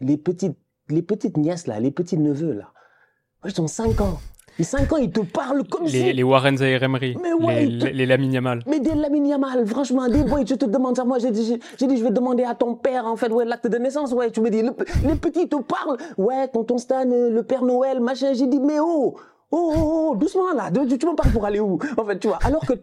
[0.00, 0.56] les petites,
[0.88, 2.72] les petites nièces là, les petits neveux là.
[3.44, 4.18] Ils ont 5 ans.
[4.58, 6.12] Les 5 ans, ils te parlent comme les, si...
[6.12, 8.62] Les Warren Zaire Emery, les, les, les Lamine Yamal.
[8.66, 11.04] Mais des Lamine Yamal, franchement, des boys, je te demande ça.
[11.04, 14.12] Moi, j'ai dit, je vais demander à ton père, en fait, ouais, l'acte de naissance,
[14.12, 14.32] ouais.
[14.32, 15.98] Tu me dis, les petits te parlent.
[16.16, 18.32] Ouais, tonton Stan, le Père Noël, machin.
[18.32, 19.14] J'ai dit, mais oh,
[19.50, 21.78] Oh, oh, oh, doucement là, tu, tu m'en parles pour aller où?
[21.96, 22.74] En fait, tu vois, alors que,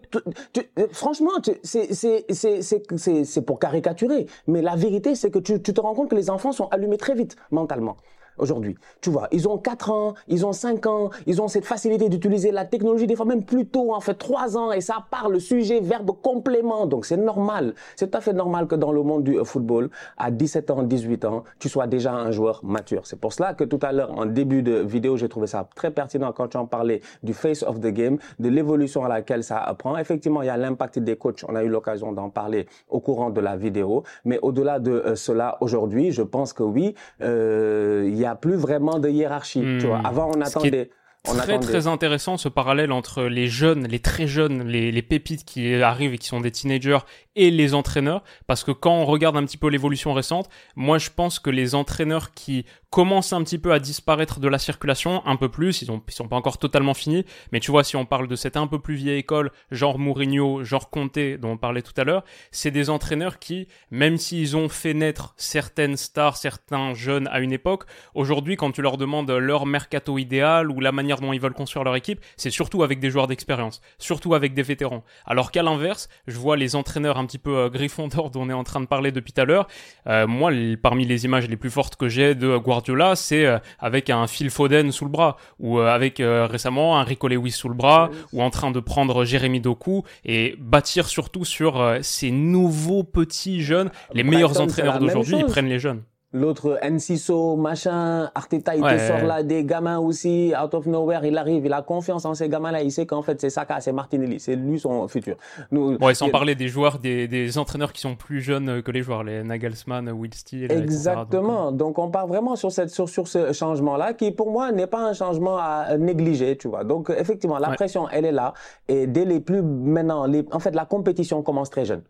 [0.52, 0.62] tu,
[0.92, 1.32] franchement,
[1.64, 6.32] c'est pour caricaturer, mais la vérité, c'est que tu, tu te rends compte que les
[6.32, 7.98] enfants sont allumés très vite mentalement
[8.38, 8.76] aujourd'hui.
[9.02, 12.52] Tu vois, ils ont 4 ans, ils ont 5 ans, ils ont cette facilité d'utiliser
[12.52, 15.80] la technologie, des fois même plus tôt, en fait 3 ans, et ça parle sujet,
[15.80, 16.86] verbe, complément.
[16.86, 20.32] Donc c'est normal, c'est tout à fait normal que dans le monde du football, à
[20.32, 23.06] 17 ans, 18 ans, tu sois déjà un joueur mature.
[23.06, 25.92] C'est pour cela que tout à l'heure, en début de vidéo, j'ai trouvé ça très
[25.92, 29.60] pertinent quand tu en parlais du face of the game, de l'évolution à laquelle ça
[29.60, 29.98] apprend.
[29.98, 31.44] Effectivement, il y a l'impact des coachs.
[31.48, 34.04] On a eu l'occasion d'en parler au courant de la vidéo.
[34.24, 38.56] Mais au-delà de euh, cela, aujourd'hui, je pense que oui, euh, il y a plus
[38.56, 39.62] vraiment de hiérarchie.
[39.80, 40.06] Tu vois, hmm.
[40.08, 40.90] avant on attendait.
[41.28, 45.44] On très très intéressant ce parallèle entre les jeunes, les très jeunes, les, les pépites
[45.44, 47.00] qui arrivent et qui sont des teenagers
[47.36, 48.24] et les entraîneurs.
[48.48, 51.76] Parce que quand on regarde un petit peu l'évolution récente, moi je pense que les
[51.76, 55.92] entraîneurs qui commencent un petit peu à disparaître de la circulation un peu plus, ils
[55.92, 58.56] ont ils sont pas encore totalement finis, mais tu vois si on parle de cette
[58.56, 62.24] un peu plus vieille école, genre Mourinho, genre Conte dont on parlait tout à l'heure,
[62.52, 67.52] c'est des entraîneurs qui même s'ils ont fait naître certaines stars, certains jeunes à une
[67.52, 71.54] époque, aujourd'hui quand tu leur demandes leur mercato idéal ou la manière dont ils veulent
[71.54, 75.04] construire leur équipe, c'est surtout avec des joueurs d'expérience, surtout avec des vétérans.
[75.26, 78.50] Alors qu'à l'inverse, je vois les entraîneurs un petit peu euh, griffon d'or dont on
[78.50, 79.68] est en train de parler depuis tout à l'heure.
[80.08, 80.52] Euh, moi,
[80.82, 84.50] parmi les images les plus fortes que j'ai de Guardiola, c'est euh, avec un Phil
[84.50, 88.50] Foden sous le bras, ou avec récemment un Rico Lewis sous le bras, ou en
[88.50, 93.92] train de prendre Jérémy Doku et bâtir surtout sur ces nouveaux petits jeunes.
[94.14, 96.04] Les meilleurs entraîneurs d'aujourd'hui, ils prennent les jeunes.
[96.36, 101.38] L'autre, Enciso, machin, Arteta, il te sort là des gamins aussi, out of nowhere, il
[101.38, 104.42] arrive, il a confiance en ces gamins-là, il sait qu'en fait c'est Saka, c'est Martinelli,
[104.42, 105.38] c'est lui son futur.
[105.72, 109.02] Nous, ouais, sans parler des joueurs, des, des, entraîneurs qui sont plus jeunes que les
[109.02, 110.72] joueurs, les Nagelsmann, Will Steele.
[110.74, 111.72] Exactement.
[111.72, 114.88] Donc, Donc, on part vraiment sur cette, sur, sur ce changement-là, qui pour moi n'est
[114.88, 116.84] pas un changement à négliger, tu vois.
[116.84, 118.54] Donc effectivement, la pression, elle est là,
[118.90, 122.02] et dès les plus maintenant, les, en fait, la compétition commence très jeune.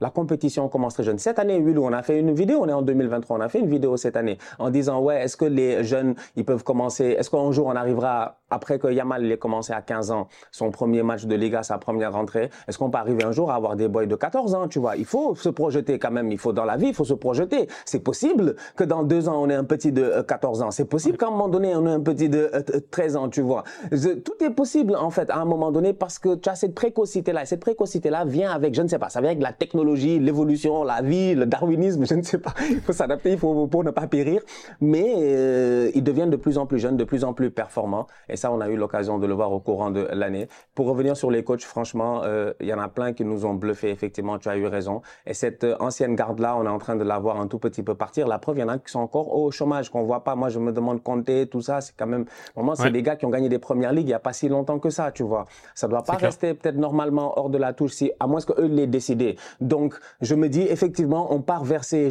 [0.00, 1.18] La compétition commence très jeune.
[1.18, 3.60] Cette année, Willow, on a fait une vidéo, on est en 2023, on a fait
[3.60, 7.30] une vidéo cette année en disant, ouais, est-ce que les jeunes, ils peuvent commencer, est-ce
[7.30, 11.26] qu'un jour on arrivera, après que Yamal ait commencé à 15 ans, son premier match
[11.26, 14.06] de Liga, sa première rentrée, est-ce qu'on peut arriver un jour à avoir des boys
[14.06, 14.96] de 14 ans, tu vois?
[14.96, 17.68] Il faut se projeter quand même, il faut dans la vie, il faut se projeter.
[17.84, 20.70] C'est possible que dans deux ans, on ait un petit de 14 euh, ans.
[20.72, 22.50] C'est possible qu'à un moment donné, on ait un petit de
[22.90, 23.62] 13 euh, ans, tu vois?
[23.90, 27.42] Tout est possible, en fait, à un moment donné, parce que tu as cette précocité-là.
[27.42, 30.84] Et cette précocité-là vient avec, je ne sais pas, ça vient avec la technologie l'évolution,
[30.84, 32.54] la vie, le darwinisme, je ne sais pas.
[32.70, 34.42] Il faut s'adapter, il faut pour ne pas périr.
[34.80, 38.06] Mais euh, ils deviennent de plus en plus jeunes, de plus en plus performants.
[38.28, 40.48] Et ça, on a eu l'occasion de le voir au courant de l'année.
[40.74, 43.54] Pour revenir sur les coachs, franchement, euh, il y en a plein qui nous ont
[43.54, 43.90] bluffé.
[43.90, 45.02] Effectivement, tu as eu raison.
[45.26, 47.82] Et cette euh, ancienne garde-là, on est en train de la voir un tout petit
[47.82, 48.28] peu partir.
[48.28, 50.34] La preuve, il y en a qui sont encore au chômage, qu'on voit pas.
[50.34, 51.80] Moi, je me demande compter tout ça.
[51.80, 52.24] C'est quand même,
[52.56, 54.48] moment, c'est des gars qui ont gagné des premières ligues il y a pas si
[54.48, 55.46] longtemps que ça, tu vois.
[55.74, 58.66] Ça doit pas rester peut-être normalement hors de la touche, si à moins que eux
[58.66, 59.36] l'aient décidé.
[59.60, 59.73] Donc,
[60.20, 62.10] je me dis, effectivement, on part vers ces,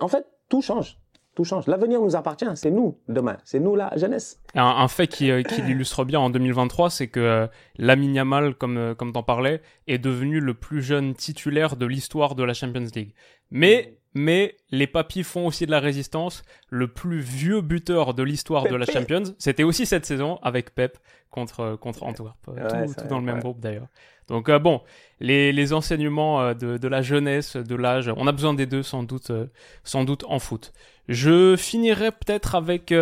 [0.00, 0.98] en fait, tout change.
[1.34, 1.66] Tout change.
[1.66, 2.46] L'avenir nous appartient.
[2.54, 3.36] C'est nous, demain.
[3.44, 4.40] C'est nous, la jeunesse.
[4.54, 8.78] Un, fait qui, euh, qui l'illustre bien en 2023, c'est que euh, Lamine Yamal, comme,
[8.78, 12.86] euh, comme t'en parlais, est devenu le plus jeune titulaire de l'histoire de la Champions
[12.94, 13.12] League.
[13.50, 16.42] Mais, mais, les papis font aussi de la résistance.
[16.70, 20.96] Le plus vieux buteur de l'histoire de la Champions, c'était aussi cette saison avec Pep
[21.30, 22.38] contre, contre Antwerp.
[22.46, 23.88] tout, dans le même groupe d'ailleurs.
[24.28, 24.82] Donc euh, bon,
[25.20, 28.82] les, les enseignements euh, de, de, la jeunesse, de l'âge, on a besoin des deux
[28.82, 29.46] sans doute, euh,
[29.84, 30.72] sans doute en foot.
[31.08, 32.92] Je finirai peut-être avec,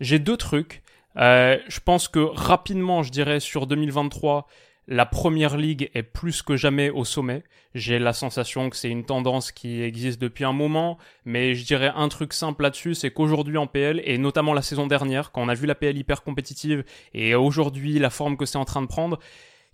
[0.00, 0.82] j'ai deux trucs.
[1.14, 4.48] je pense que rapidement, je dirais sur 2023,
[4.88, 7.44] la première ligue est plus que jamais au sommet.
[7.76, 11.92] J'ai la sensation que c'est une tendance qui existe depuis un moment, mais je dirais
[11.94, 15.48] un truc simple là-dessus, c'est qu'aujourd'hui en PL, et notamment la saison dernière, quand on
[15.48, 16.82] a vu la PL hyper compétitive,
[17.14, 19.20] et aujourd'hui la forme que c'est en train de prendre,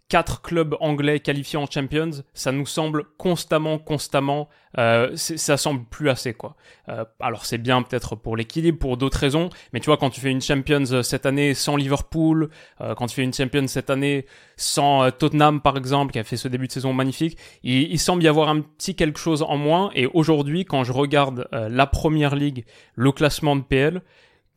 [0.08, 4.48] quatre clubs anglais qualifiés en Champions, ça nous semble constamment, constamment,
[4.78, 6.54] euh, ça semble plus assez quoi.
[6.88, 10.20] Euh, alors c'est bien peut-être pour l'équilibre, pour d'autres raisons, mais tu vois quand tu
[10.20, 12.50] fais une Champions euh, cette année sans Liverpool,
[12.80, 14.26] euh, quand tu fais une Champions cette année
[14.56, 17.98] sans euh, Tottenham par exemple, qui a fait ce début de saison magnifique, il, il
[17.98, 19.90] semble y avoir un petit quelque chose en moins.
[19.94, 24.02] Et aujourd'hui, quand je regarde la Première Ligue, le classement de PL,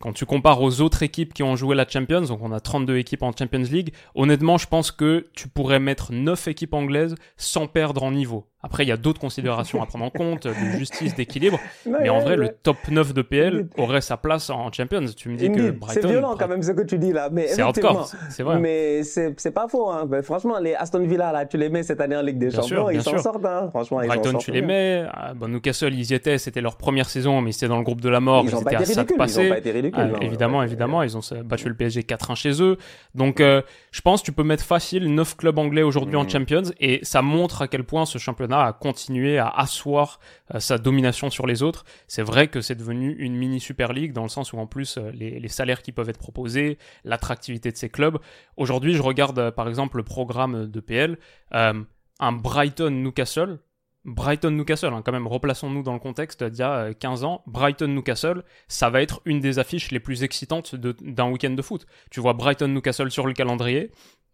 [0.00, 2.96] quand tu compares aux autres équipes qui ont joué la Champions, donc on a 32
[2.96, 7.66] équipes en Champions League, honnêtement, je pense que tu pourrais mettre 9 équipes anglaises sans
[7.66, 8.49] perdre en niveau.
[8.62, 11.58] Après, il y a d'autres considérations à prendre en compte, de justice, d'équilibre.
[11.86, 15.06] mais en vrai, le top 9 de PL aurait sa place en Champions.
[15.16, 16.00] Tu me dis que Brighton.
[16.02, 17.30] C'est violent quand même ce que tu dis là.
[17.32, 18.58] Mais c'est hardcore, c'est vrai.
[18.58, 19.90] Mais c'est pas faux.
[19.90, 20.08] Hein.
[20.22, 23.02] Franchement, les Aston Villa, là, tu les mets cette année en Ligue des Champions, ils
[23.02, 23.44] s'en sortent.
[23.44, 23.68] Hein.
[23.70, 25.06] Franchement, Brighton, tu les mets.
[25.12, 26.36] Ah, bon, Newcastle, ils y étaient.
[26.36, 28.44] C'était leur première saison, mais c'était dans le groupe de la mort.
[28.44, 29.44] Ils, ils étaient à ça de passer.
[29.44, 30.12] Ils ont pas été ridicules.
[30.14, 31.02] Ah, évidemment, évidemment.
[31.02, 32.76] Ils ont battu le PSG 4-1 chez eux.
[33.14, 36.30] Donc, euh, je pense tu peux mettre facile 9 clubs anglais aujourd'hui en mm.
[36.30, 36.62] Champions.
[36.78, 40.20] Et ça montre à quel point ce championnat a continué à asseoir
[40.54, 41.84] euh, sa domination sur les autres.
[42.06, 44.98] C'est vrai que c'est devenu une mini Super League dans le sens où en plus
[44.98, 48.18] euh, les, salaires qui peuvent être proposés, l'attractivité de ces clubs.
[48.56, 51.18] Aujourd'hui, je regarde euh, par exemple le programme de PL,
[51.50, 53.58] un Brighton-Newcastle.
[54.04, 57.42] Brighton-Newcastle, hein, quand même, replaçons-nous dans le contexte d'il y a 15 ans.
[57.46, 61.86] Brighton-Newcastle, ça va être une des affiches les plus excitantes d'un week-end de foot.
[62.10, 63.90] Tu vois Brighton-Newcastle sur le calendrier,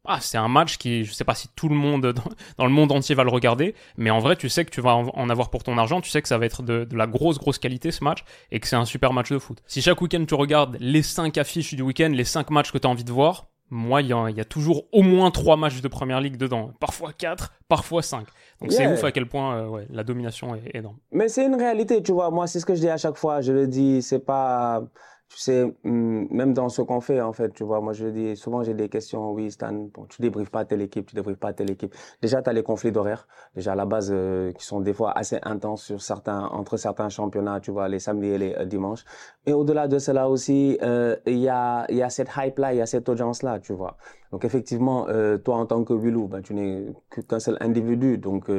[0.09, 2.15] ah, c'est un match qui, je sais pas si tout le monde
[2.59, 4.95] dans, le monde entier va le regarder, mais en vrai, tu sais que tu vas
[4.95, 7.59] en avoir pour ton argent, tu sais que ça va être de, la grosse, grosse
[7.59, 9.63] qualité ce match, et que c'est un super match de foot.
[9.67, 12.87] Si chaque week-end tu regardes les 5 affiches du week-end, les 5 matchs que tu
[12.87, 16.21] as envie de voir, moi, il y, a toujours au moins 3 matchs de première
[16.21, 16.71] ligue dedans.
[16.79, 18.27] Parfois 4, parfois 5.
[18.61, 20.99] Donc c'est ouf à quel point euh, ouais, la domination est énorme.
[21.11, 22.31] Mais c'est une réalité, tu vois.
[22.31, 23.41] Moi, c'est ce que je dis à chaque fois.
[23.41, 24.85] Je le dis, c'est pas
[25.29, 28.37] tu sais, hum, même dans ce qu'on fait, en fait, tu vois, moi je dis,
[28.37, 31.53] souvent j'ai des questions, oui, Stan, bon, tu débriefes pas telle équipe, tu débriefes pas
[31.53, 31.95] telle équipe.
[32.23, 35.13] Déjà, tu as les conflits d'horaire, déjà à la base, euh, qui sont des fois
[35.19, 39.05] assez intenses sur certains, entre certains championnats, tu vois, les samedis et les euh, dimanches.
[39.47, 42.81] Et au-delà de cela aussi, euh, il y, a, y a cette hype-là, il y
[42.81, 43.97] a cette audience-là, tu vois.
[44.31, 45.07] Donc effectivement,
[45.45, 46.87] toi en tant que Wilou, ben, tu n'es
[47.29, 48.51] qu'un seul individu, donc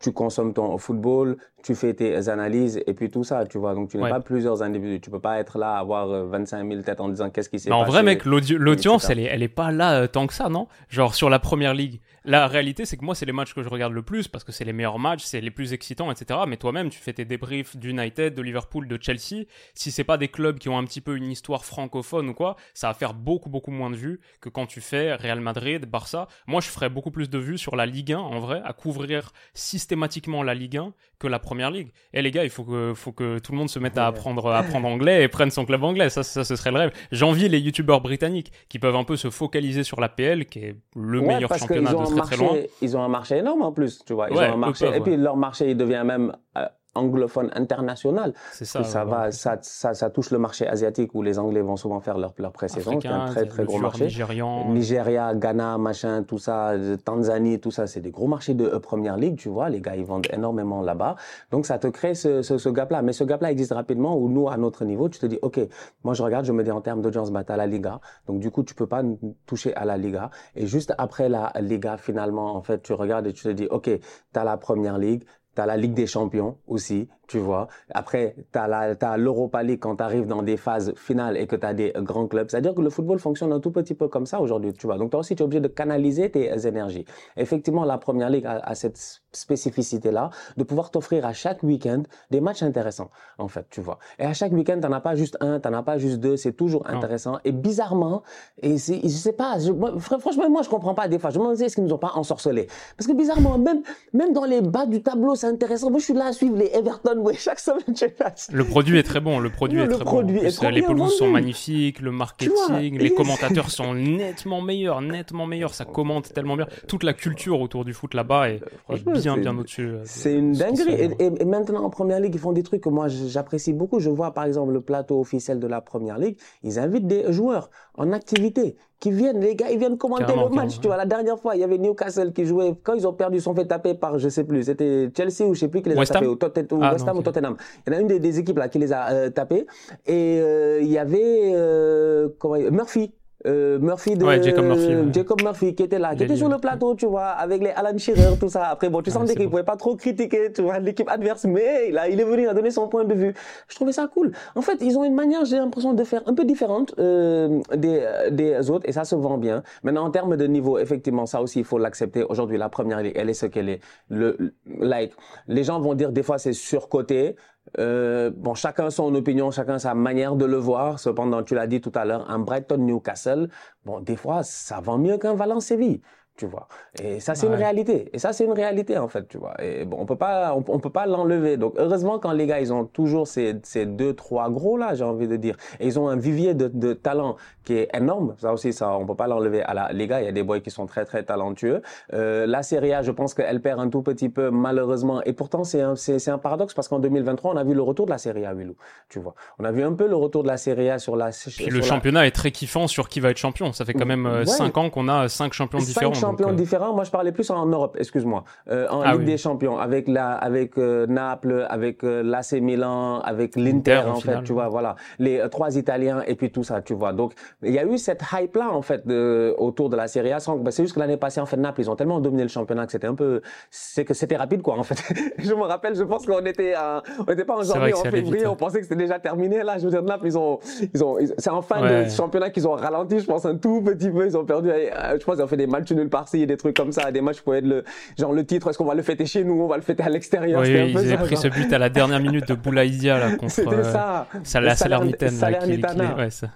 [0.00, 3.74] tu consommes ton football, tu fais tes analyses et puis tout ça, tu vois.
[3.74, 5.00] Donc tu n'es pas plusieurs individus.
[5.00, 7.70] Tu peux pas être là, avoir 25 euh, 000 têtes en disant qu'est-ce qui s'est
[7.70, 7.80] passé.
[7.80, 10.68] En vrai, mec, l'audience, elle est, elle est pas là euh, tant que ça, non?
[10.88, 12.00] Genre sur la première ligue.
[12.24, 14.52] La réalité, c'est que moi, c'est les matchs que je regarde le plus parce que
[14.52, 16.40] c'est les meilleurs matchs, c'est les plus excitants, etc.
[16.46, 19.46] Mais toi-même, tu fais tes débriefs d'United, de Liverpool, de Chelsea.
[19.74, 22.56] Si c'est pas des clubs qui ont un petit peu une histoire francophone ou quoi,
[22.74, 26.28] ça va faire beaucoup, beaucoup moins de vues que quand tu fais Real Madrid, Barça.
[26.46, 29.32] Moi, je ferais beaucoup plus de vues sur la Ligue 1, en vrai, à couvrir
[29.54, 31.88] systématiquement la Ligue 1 que la première ligue.
[32.12, 34.48] Et les gars, il faut que, faut que tout le monde se mette à apprendre,
[34.50, 36.08] à apprendre anglais et prenne son club anglais.
[36.08, 36.92] Ça, ça, ce serait le rêve.
[37.10, 40.76] J'envie les youtubeurs britanniques qui peuvent un peu se focaliser sur la PL, qui est
[40.94, 42.56] le meilleur championnat de très très loin.
[42.80, 44.30] Ils ont un marché énorme en plus, tu vois.
[44.30, 48.34] Ils ont un marché, et puis leur marché, il devient même euh, anglophone international.
[48.52, 48.82] C'est ça.
[48.84, 52.18] Ça, va, ça, ça, ça, touche le marché asiatique où les Anglais vont souvent faire
[52.18, 52.98] leur, leur pré-saison.
[53.00, 54.04] C'est un très très gros marché.
[54.04, 54.68] Nigérian.
[54.72, 56.72] Nigeria, Ghana, machin, tout ça,
[57.04, 59.68] Tanzanie, tout ça, c'est des gros marchés de euh, première ligue, tu vois.
[59.68, 61.16] Les gars, ils vendent énormément là-bas.
[61.50, 63.02] Donc ça te crée ce, ce, ce gap-là.
[63.02, 65.60] Mais ce gap-là existe rapidement où nous, à notre niveau, tu te dis, OK,
[66.04, 68.00] moi je regarde, je me dis en termes d'audience, bah, à la Liga.
[68.26, 69.02] Donc du coup, tu peux pas
[69.46, 70.30] toucher à la Liga.
[70.54, 73.84] Et juste après la Liga, finalement, en fait, tu regardes et tu te dis, OK,
[73.84, 75.24] tu as la première ligue,
[75.54, 77.68] T'as la Ligue des Champions aussi, tu vois.
[77.94, 81.92] Après, la, t'as l'Europa League quand t'arrives dans des phases finales et que t'as des
[81.98, 82.50] grands clubs.
[82.50, 84.98] C'est-à-dire que le football fonctionne un tout petit peu comme ça aujourd'hui, tu vois.
[84.98, 87.04] Donc toi aussi, tu es obligé de canaliser tes énergies.
[87.36, 88.98] Effectivement, la Première Ligue a, a cette
[89.30, 92.02] spécificité-là de pouvoir t'offrir à chaque week-end
[92.32, 93.98] des matchs intéressants, en fait, tu vois.
[94.18, 96.54] Et à chaque week-end, t'en as pas juste un, t'en as pas juste deux, c'est
[96.54, 97.38] toujours intéressant.
[97.44, 98.24] Et bizarrement,
[98.60, 101.30] et je sais pas, je, moi, franchement, moi, je comprends pas des fois.
[101.30, 102.66] Je me demande est-ce qu'ils nous ont pas ensorcelés?
[102.96, 105.90] Parce que bizarrement, même, même dans les bas du tableau, c'est intéressant.
[105.90, 108.06] Moi, je suis là à suivre les Everton, chaque semaine, je
[108.52, 110.20] Le produit est très bon, le produit est très bon.
[110.22, 115.74] les pelouses sont magnifiques, le marketing, les commentateurs sont nettement meilleurs, nettement meilleurs.
[115.74, 116.66] Ça commente tellement bien.
[116.88, 118.60] Toute la culture autour du foot là-bas est,
[118.90, 119.88] est bien, bien au-dessus.
[119.88, 120.94] Euh, c'est une dinguerie.
[121.18, 124.00] Et, et, maintenant, en première ligue, ils font des trucs que moi, j'apprécie beaucoup.
[124.00, 126.36] Je vois, par exemple, le plateau officiel de la première ligue.
[126.62, 127.70] Ils invitent des joueurs
[128.00, 130.80] en activité qui viennent, les gars, ils viennent commenter le match.
[130.80, 132.74] Tu vois, la dernière fois, il y avait Newcastle qui jouait.
[132.82, 135.54] Quand ils ont perdu, ils sont fait taper par, je sais plus, c'était Chelsea ou
[135.54, 136.36] je sais plus qui les a tapés, ou,
[136.82, 137.56] ah, West Ham ou Tottenham.
[137.86, 139.66] Il y en a une des, équipes là qui les a euh, tapés.
[140.06, 143.12] Et euh, il y avait euh, comment, Murphy
[143.46, 146.94] euh, Murphy de Jacob Murphy, Jacob Murphy qui était là, qui était sur le plateau,
[146.94, 148.66] tu vois, avec les Alan Shearer, tout ça.
[148.66, 152.08] Après, bon, tu sentais qu'il pouvait pas trop critiquer, tu vois, l'équipe adverse, mais là,
[152.08, 153.34] il est venu, il a donné son point de vue.
[153.68, 154.32] Je trouvais ça cool.
[154.54, 158.06] En fait, ils ont une manière, j'ai l'impression, de faire un peu différente euh, des,
[158.30, 159.62] des autres, et ça se vend bien.
[159.82, 162.24] Maintenant, en termes de niveau, effectivement, ça aussi, il faut l'accepter.
[162.24, 163.80] Aujourd'hui, la première ligue, elle est ce qu'elle est.
[164.08, 164.36] Le,
[164.78, 165.12] like,
[165.48, 167.36] les gens vont dire des fois c'est surcoté.
[167.78, 170.98] Euh, bon, chacun son opinion, chacun sa manière de le voir.
[170.98, 173.48] Cependant, tu l'as dit tout à l'heure, un Brighton Newcastle,
[173.84, 176.00] bon, des fois, ça vend mieux qu'un Valence Séville
[176.36, 176.68] tu vois.
[177.02, 178.08] Et ça, c'est une réalité.
[178.14, 179.54] Et ça, c'est une réalité, en fait, tu vois.
[179.62, 181.56] Et bon, on peut pas, on, peut pas l'enlever.
[181.58, 185.04] Donc, heureusement, quand les gars, ils ont toujours ces, ces deux, trois gros là, j'ai
[185.04, 185.56] envie de dire.
[185.80, 188.34] Et ils ont un vivier de, de talent qui est énorme.
[188.38, 190.20] Ça aussi, ça, on peut pas l'enlever à la, les gars.
[190.22, 191.82] Il y a des boys qui sont très, très talentueux.
[192.14, 195.22] Euh, la Serie A, je pense qu'elle perd un tout petit peu, malheureusement.
[195.24, 198.06] Et pourtant, c'est un, c'est, un paradoxe parce qu'en 2023, on a vu le retour
[198.06, 198.76] de la Serie A, Willou.
[199.08, 199.34] Tu vois.
[199.58, 201.82] On a vu un peu le retour de la Serie A sur la, Puis le
[201.82, 203.72] championnat est très kiffant sur qui va être champion.
[203.72, 206.92] Ça fait quand même euh, cinq ans qu'on a cinq champions différents champions euh, différents.
[206.92, 210.32] Moi, je parlais plus en Europe, excuse-moi, euh, en ah Ligue des Champions, avec la,
[210.32, 215.42] avec euh, Naples, avec euh, l'AC Milan, avec l'Inter, en fait, tu vois, voilà, les
[215.50, 217.12] trois Italiens et puis tout ça, tu vois.
[217.12, 220.32] Donc, il y a eu cette hype là, en fait, de, autour de la Serie
[220.32, 220.38] A.
[220.58, 222.86] Bah, c'est juste que l'année passée, en fait, Naples, ils ont tellement dominé le championnat
[222.86, 223.40] que c'était un peu,
[223.70, 225.02] c'est que c'était rapide, quoi, en fait.
[225.38, 226.74] je me rappelle, je pense qu'on était,
[227.18, 229.62] on n'était pas en janvier, en février, on pensait que c'était déjà terminé.
[229.62, 230.58] Là, je veux dire, Naples, ils ont,
[230.94, 234.10] ils ont, c'est en fin de championnat qu'ils ont ralenti, je pense, un tout petit
[234.10, 234.26] peu.
[234.26, 236.92] Ils ont perdu, je pense, ils ont fait des matchs nuls par-ci, des trucs comme
[236.92, 237.84] ça, des matchs pour être le,
[238.18, 240.08] genre le titre, est-ce qu'on va le fêter chez nous, on va le fêter à
[240.08, 240.60] l'extérieur.
[240.60, 243.52] Oui, ils avaient pris ce but à la dernière minute de Boulaïdia là contre.
[243.52, 244.26] C'était euh, ça.
[244.42, 244.76] ça la.
[244.76, 246.16] Salernitana.
[246.16, 246.48] Ouais, ça.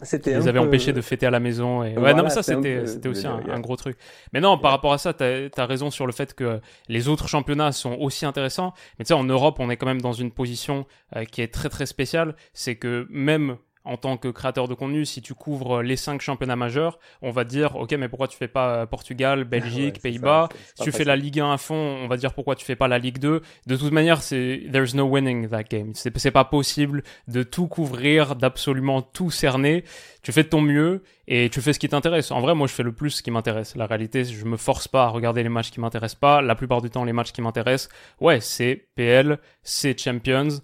[0.00, 2.86] C'était ils avaient empêché de fêter à la maison et ouais non mais ça c'était
[2.86, 3.98] c'était aussi un, un, gros truc
[4.32, 7.28] mais non par rapport à ça t'as as raison sur le fait que les autres
[7.28, 10.30] championnats sont aussi intéressants mais tu sais en Europe on est quand même dans une
[10.30, 14.74] position euh, qui est très très spéciale c'est que même en tant que créateur de
[14.74, 18.36] contenu, si tu couvres les cinq championnats majeurs, on va dire, ok, mais pourquoi tu
[18.36, 22.06] fais pas euh, Portugal, Belgique, Pays-Bas Si tu fais la Ligue 1 à fond, on
[22.06, 23.42] va dire pourquoi tu fais pas la Ligue 2.
[23.66, 25.92] De toute manière, c'est there's no winning that game.
[25.94, 29.84] C'est pas possible de tout couvrir, d'absolument tout cerner.
[30.22, 32.30] Tu fais de ton mieux et tu fais ce qui t'intéresse.
[32.30, 33.74] En vrai, moi, je fais le plus ce qui m'intéresse.
[33.74, 36.42] La réalité, je me force pas à regarder les matchs qui m'intéressent pas.
[36.42, 37.88] La plupart du temps, les matchs qui m'intéressent,
[38.20, 40.60] ouais, c'est PL, c'est Champions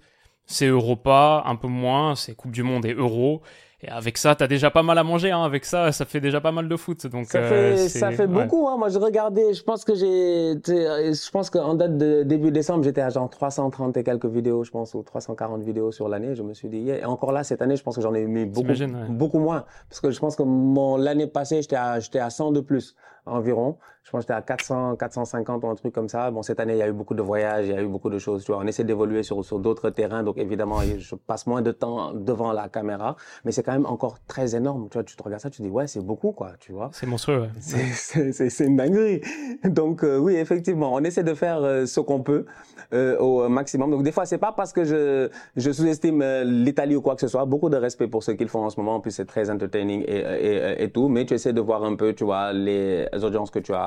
[0.49, 3.43] c'est Europa, un peu moins, c'est Coupe du Monde et Euro.
[3.81, 5.31] Et avec ça, t'as déjà pas mal à manger.
[5.31, 5.45] Hein.
[5.45, 7.07] Avec ça, ça fait déjà pas mal de foot.
[7.07, 8.67] Donc ça euh, fait, ça fait beaucoup.
[8.67, 8.77] Hein.
[8.77, 9.55] Moi, je regardais.
[9.55, 10.55] Je pense que j'ai.
[10.67, 14.73] Je pense qu'en date de début décembre, j'étais à genre 330 et quelques vidéos, je
[14.73, 16.35] pense, ou 340 vidéos sur l'année.
[16.35, 16.91] Je me suis dit.
[16.91, 18.73] Et encore là, cette année, je pense que j'en ai mis beaucoup,
[19.11, 22.51] beaucoup moins, parce que je pense que mon l'année passée, j'étais à, j'étais à 100
[22.51, 22.97] de plus
[23.29, 23.79] environ.
[24.09, 26.31] Je pense que j'étais à 400, 450 ou un truc comme ça.
[26.31, 28.09] Bon, cette année, il y a eu beaucoup de voyages, il y a eu beaucoup
[28.09, 28.43] de choses.
[28.43, 30.23] Tu vois, on essaie d'évoluer sur, sur d'autres terrains.
[30.23, 33.17] Donc, évidemment, je passe moins de temps devant la caméra.
[33.45, 34.89] Mais c'est quand même encore très énorme.
[34.91, 36.53] Tu vois, tu te regardes ça, tu te dis, ouais, c'est beaucoup, quoi.
[36.59, 36.89] Tu vois.
[36.93, 37.51] C'est monstrueux, ouais.
[37.61, 39.21] C'est une dinguerie.
[39.65, 42.47] Donc, euh, oui, effectivement, on essaie de faire euh, ce qu'on peut
[42.95, 43.91] euh, au maximum.
[43.91, 47.29] Donc, des fois, c'est pas parce que je, je sous-estime l'Italie ou quoi que ce
[47.29, 47.45] soit.
[47.45, 48.95] Beaucoup de respect pour ce qu'ils font en ce moment.
[48.95, 51.09] En plus, c'est très entertaining et, et, et, tout.
[51.09, 53.87] Mais tu essaies de voir un peu, tu vois, les audiences que tu as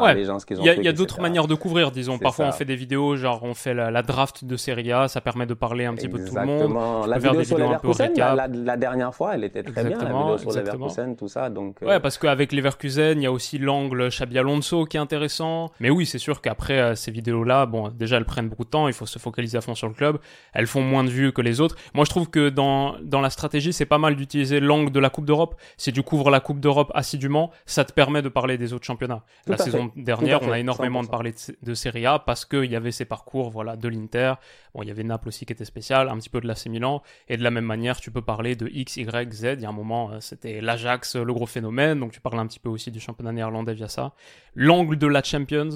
[0.50, 2.18] il y a, d'autres manières de couvrir, disons.
[2.18, 5.46] Parfois, on fait des vidéos, genre on fait la, draft de Serie A, ça permet
[5.46, 7.08] de parler un petit peu de tout le monde.
[7.08, 10.52] La vidéo sur Leverkusen, la, la, dernière fois, elle était très bien, la vidéo sur
[10.52, 11.50] Leverkusen, tout ça.
[11.50, 15.00] Donc, euh, Ouais, parce qu'avec Leverkusen, il y a aussi l'angle Xabi Alonso qui est
[15.00, 15.72] intéressant.
[15.80, 18.88] Mais oui, c'est sûr qu'après euh, ces vidéos-là, bon, déjà elles prennent beaucoup de temps,
[18.88, 20.20] il faut se focaliser à fond sur le club.
[20.54, 21.76] Elles font moins de vues que les autres.
[21.94, 25.10] Moi, je trouve que dans, dans la stratégie, c'est pas mal d'utiliser l'angle de la
[25.10, 25.56] Coupe d'Europe.
[25.78, 29.21] Si tu couvres la Coupe d'Europe assidûment, ça te permet de parler des autres championnats.
[29.48, 32.92] La saison dernière, on a énormément de parler de, Serie A parce qu'il y avait
[32.92, 34.34] ces parcours voilà, de l'Inter.
[34.74, 37.02] Bon, il y avait Naples aussi qui était spécial, un petit peu de l'AC Milan.
[37.28, 39.44] Et de la même manière, tu peux parler de X, Y, Z.
[39.58, 42.00] Il y a un moment, euh, c'était l'Ajax, le gros phénomène.
[42.00, 44.14] Donc tu parles un petit peu aussi du championnat néerlandais via ça.
[44.56, 45.70] L'angle de la Champions,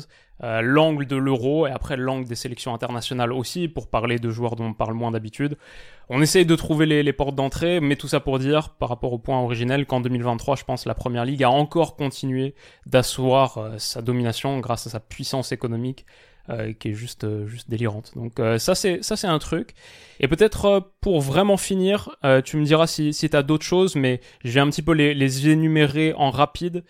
[0.44, 4.58] euh, l'angle de l'euro et après l'angle des sélections internationales aussi pour parler de joueurs
[4.58, 5.58] dont on parle moins d'habitude.
[6.10, 9.18] On essaye de trouver les, portes d'entrée, mais tout ça pour dire, par rapport au
[9.18, 12.54] point originel, qu'en 2023, je pense, la Première Ligue a encore continué
[12.86, 16.06] d'asseoir euh, sa domination grâce à sa puissance économique.
[16.50, 18.12] Euh, qui est juste juste délirante.
[18.16, 19.74] Donc ça c'est ça c'est un truc.
[20.20, 24.52] Et peut-être pour vraiment finir, tu me diras si si t'as d'autres choses, mais je
[24.52, 26.84] vais un petit peu les énumérer en rapide.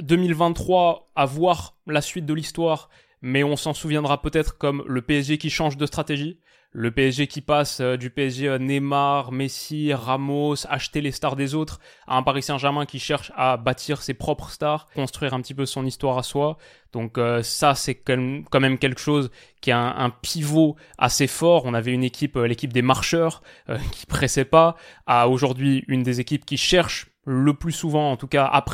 [0.00, 2.88] 2023 à voir la suite de l'histoire,
[3.20, 6.40] mais on s'en souviendra peut-être comme le PSG qui change de stratégie,
[6.76, 11.78] le PSG qui passe euh, du PSG Neymar, Messi, Ramos, acheter les stars des autres,
[12.08, 15.66] à un Paris Saint-Germain qui cherche à bâtir ses propres stars, construire un petit peu
[15.66, 16.58] son histoire à soi.
[16.92, 19.30] Donc euh, ça, c'est quand même quelque chose
[19.60, 21.64] qui a un, pivot assez fort.
[21.64, 23.42] On avait une équipe, euh, l'équipe des marcheurs,
[23.92, 24.74] qui pressait pas,
[25.06, 28.64] à aujourd'hui une des équipes qui cherche le plus souvent en tout cas à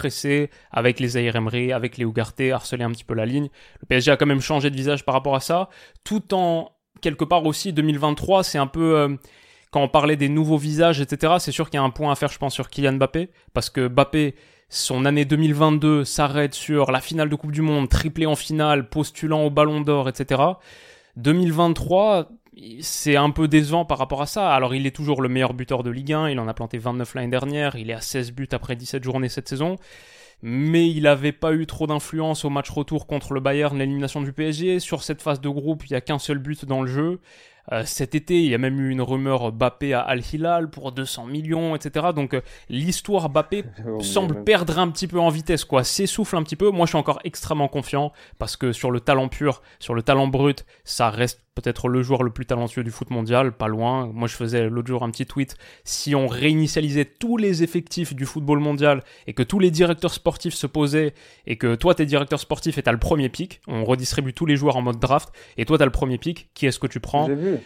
[0.72, 3.48] avec les Zaire Emery, avec les Ugarte, harceler un petit peu la ligne.
[3.80, 5.68] Le PSG a quand même changé de visage par rapport à ça,
[6.05, 9.16] tout en quelque part aussi 2023, c'est un peu euh,
[9.70, 11.34] quand on parlait des nouveaux visages, etc.
[11.38, 13.70] C'est sûr qu'il y a un point à faire, je pense, sur Kylian Mbappé, parce
[13.70, 14.34] que Mbappé,
[14.68, 19.44] son année 2022 s'arrête sur la finale de Coupe du Monde, triplé en finale, postulant
[19.44, 20.42] au Ballon d'Or, etc.
[21.16, 22.28] 2023,
[22.80, 24.54] c'est un peu décevant par rapport à ça.
[24.54, 27.14] Alors, il est toujours le meilleur buteur de Ligue 1, il en a planté 29
[27.14, 29.76] l'année dernière, il est à 16 buts après 17 journées cette saison
[30.42, 34.32] mais il n'avait pas eu trop d'influence au match retour contre le Bayern, l'élimination du
[34.32, 34.80] PSG.
[34.80, 37.20] Sur cette phase de groupe, il n'y a qu'un seul but dans le jeu.
[37.72, 40.92] Euh, cet été, il y a même eu une rumeur Bappé à Al Hilal pour
[40.92, 42.08] 200 millions, etc.
[42.14, 43.64] Donc euh, l'histoire Bappé
[44.00, 46.70] semble perdre un petit peu en vitesse, quoi, s'essouffle un petit peu.
[46.70, 50.26] Moi, je suis encore extrêmement confiant parce que sur le talent pur, sur le talent
[50.26, 54.11] brut, ça reste peut-être le joueur le plus talentueux du foot mondial, pas loin.
[54.12, 55.57] Moi, je faisais l'autre jour un petit tweet.
[55.84, 60.55] Si on réinitialisait tous les effectifs du football mondial et que tous les directeurs sportifs
[60.55, 61.14] se posaient
[61.46, 64.57] et que toi, t'es directeur sportif et t'as le premier pic, on redistribue tous les
[64.57, 67.26] joueurs en mode draft et toi, t'as le premier pic, qui est-ce que tu prends
[67.26, 67.59] J'ai vu.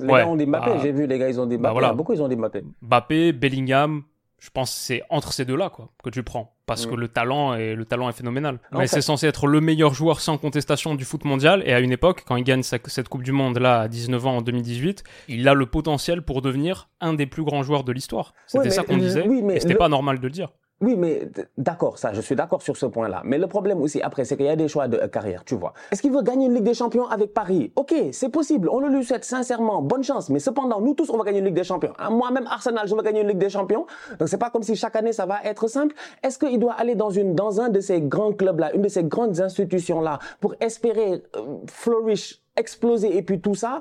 [0.00, 1.70] Les gars ont des Mbappé, bah, j'ai vu, les gars, ils ont des bah.
[1.70, 1.92] Voilà.
[1.92, 2.62] Beaucoup, ils ont des Mbappé.
[2.82, 4.02] Mbappé, Bellingham,
[4.44, 7.54] je pense que c'est entre ces deux-là quoi que tu prends parce que le talent
[7.54, 8.58] est le talent est phénoménal.
[8.72, 11.92] Mais c'est censé être le meilleur joueur sans contestation du foot mondial et à une
[11.92, 15.48] époque quand il gagne cette Coupe du monde là à 19 ans en 2018, il
[15.48, 18.34] a le potentiel pour devenir un des plus grands joueurs de l'histoire.
[18.46, 20.50] C'était ça qu'on disait oui, mais et c'était pas normal de le dire.
[20.80, 23.22] Oui, mais d'accord, ça, je suis d'accord sur ce point-là.
[23.24, 25.72] Mais le problème aussi, après, c'est qu'il y a des choix de carrière, tu vois.
[25.92, 27.72] Est-ce qu'il veut gagner une Ligue des Champions avec Paris?
[27.76, 28.68] Ok, c'est possible.
[28.68, 29.82] On le lui souhaite sincèrement.
[29.82, 30.30] Bonne chance.
[30.30, 31.92] Mais cependant, nous tous, on va gagner une Ligue des Champions.
[31.98, 33.86] Hein, moi-même, Arsenal, je veux gagner une Ligue des Champions.
[34.18, 35.94] Donc, c'est pas comme si chaque année, ça va être simple.
[36.22, 40.18] Est-ce qu'il doit aller dans un de ces grands clubs-là, une de ces grandes institutions-là,
[40.40, 43.80] pour espérer euh, flourish, exploser et puis tout ça?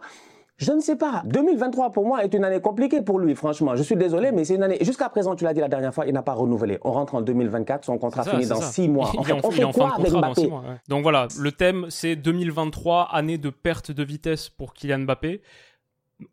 [0.64, 1.22] Je ne sais pas.
[1.26, 3.76] 2023 pour moi est une année compliquée pour lui, franchement.
[3.76, 4.78] Je suis désolé, mais c'est une année.
[4.82, 6.80] Jusqu'à présent, tu l'as dit la dernière fois, il n'a pas renouvelé.
[6.84, 9.12] On rentre en 2024, son contrat finit dans six mois.
[9.24, 10.50] En fait, on fait quoi avec Mbappé
[10.88, 15.42] Donc voilà, le thème c'est 2023, année de perte de vitesse pour Kylian Mbappé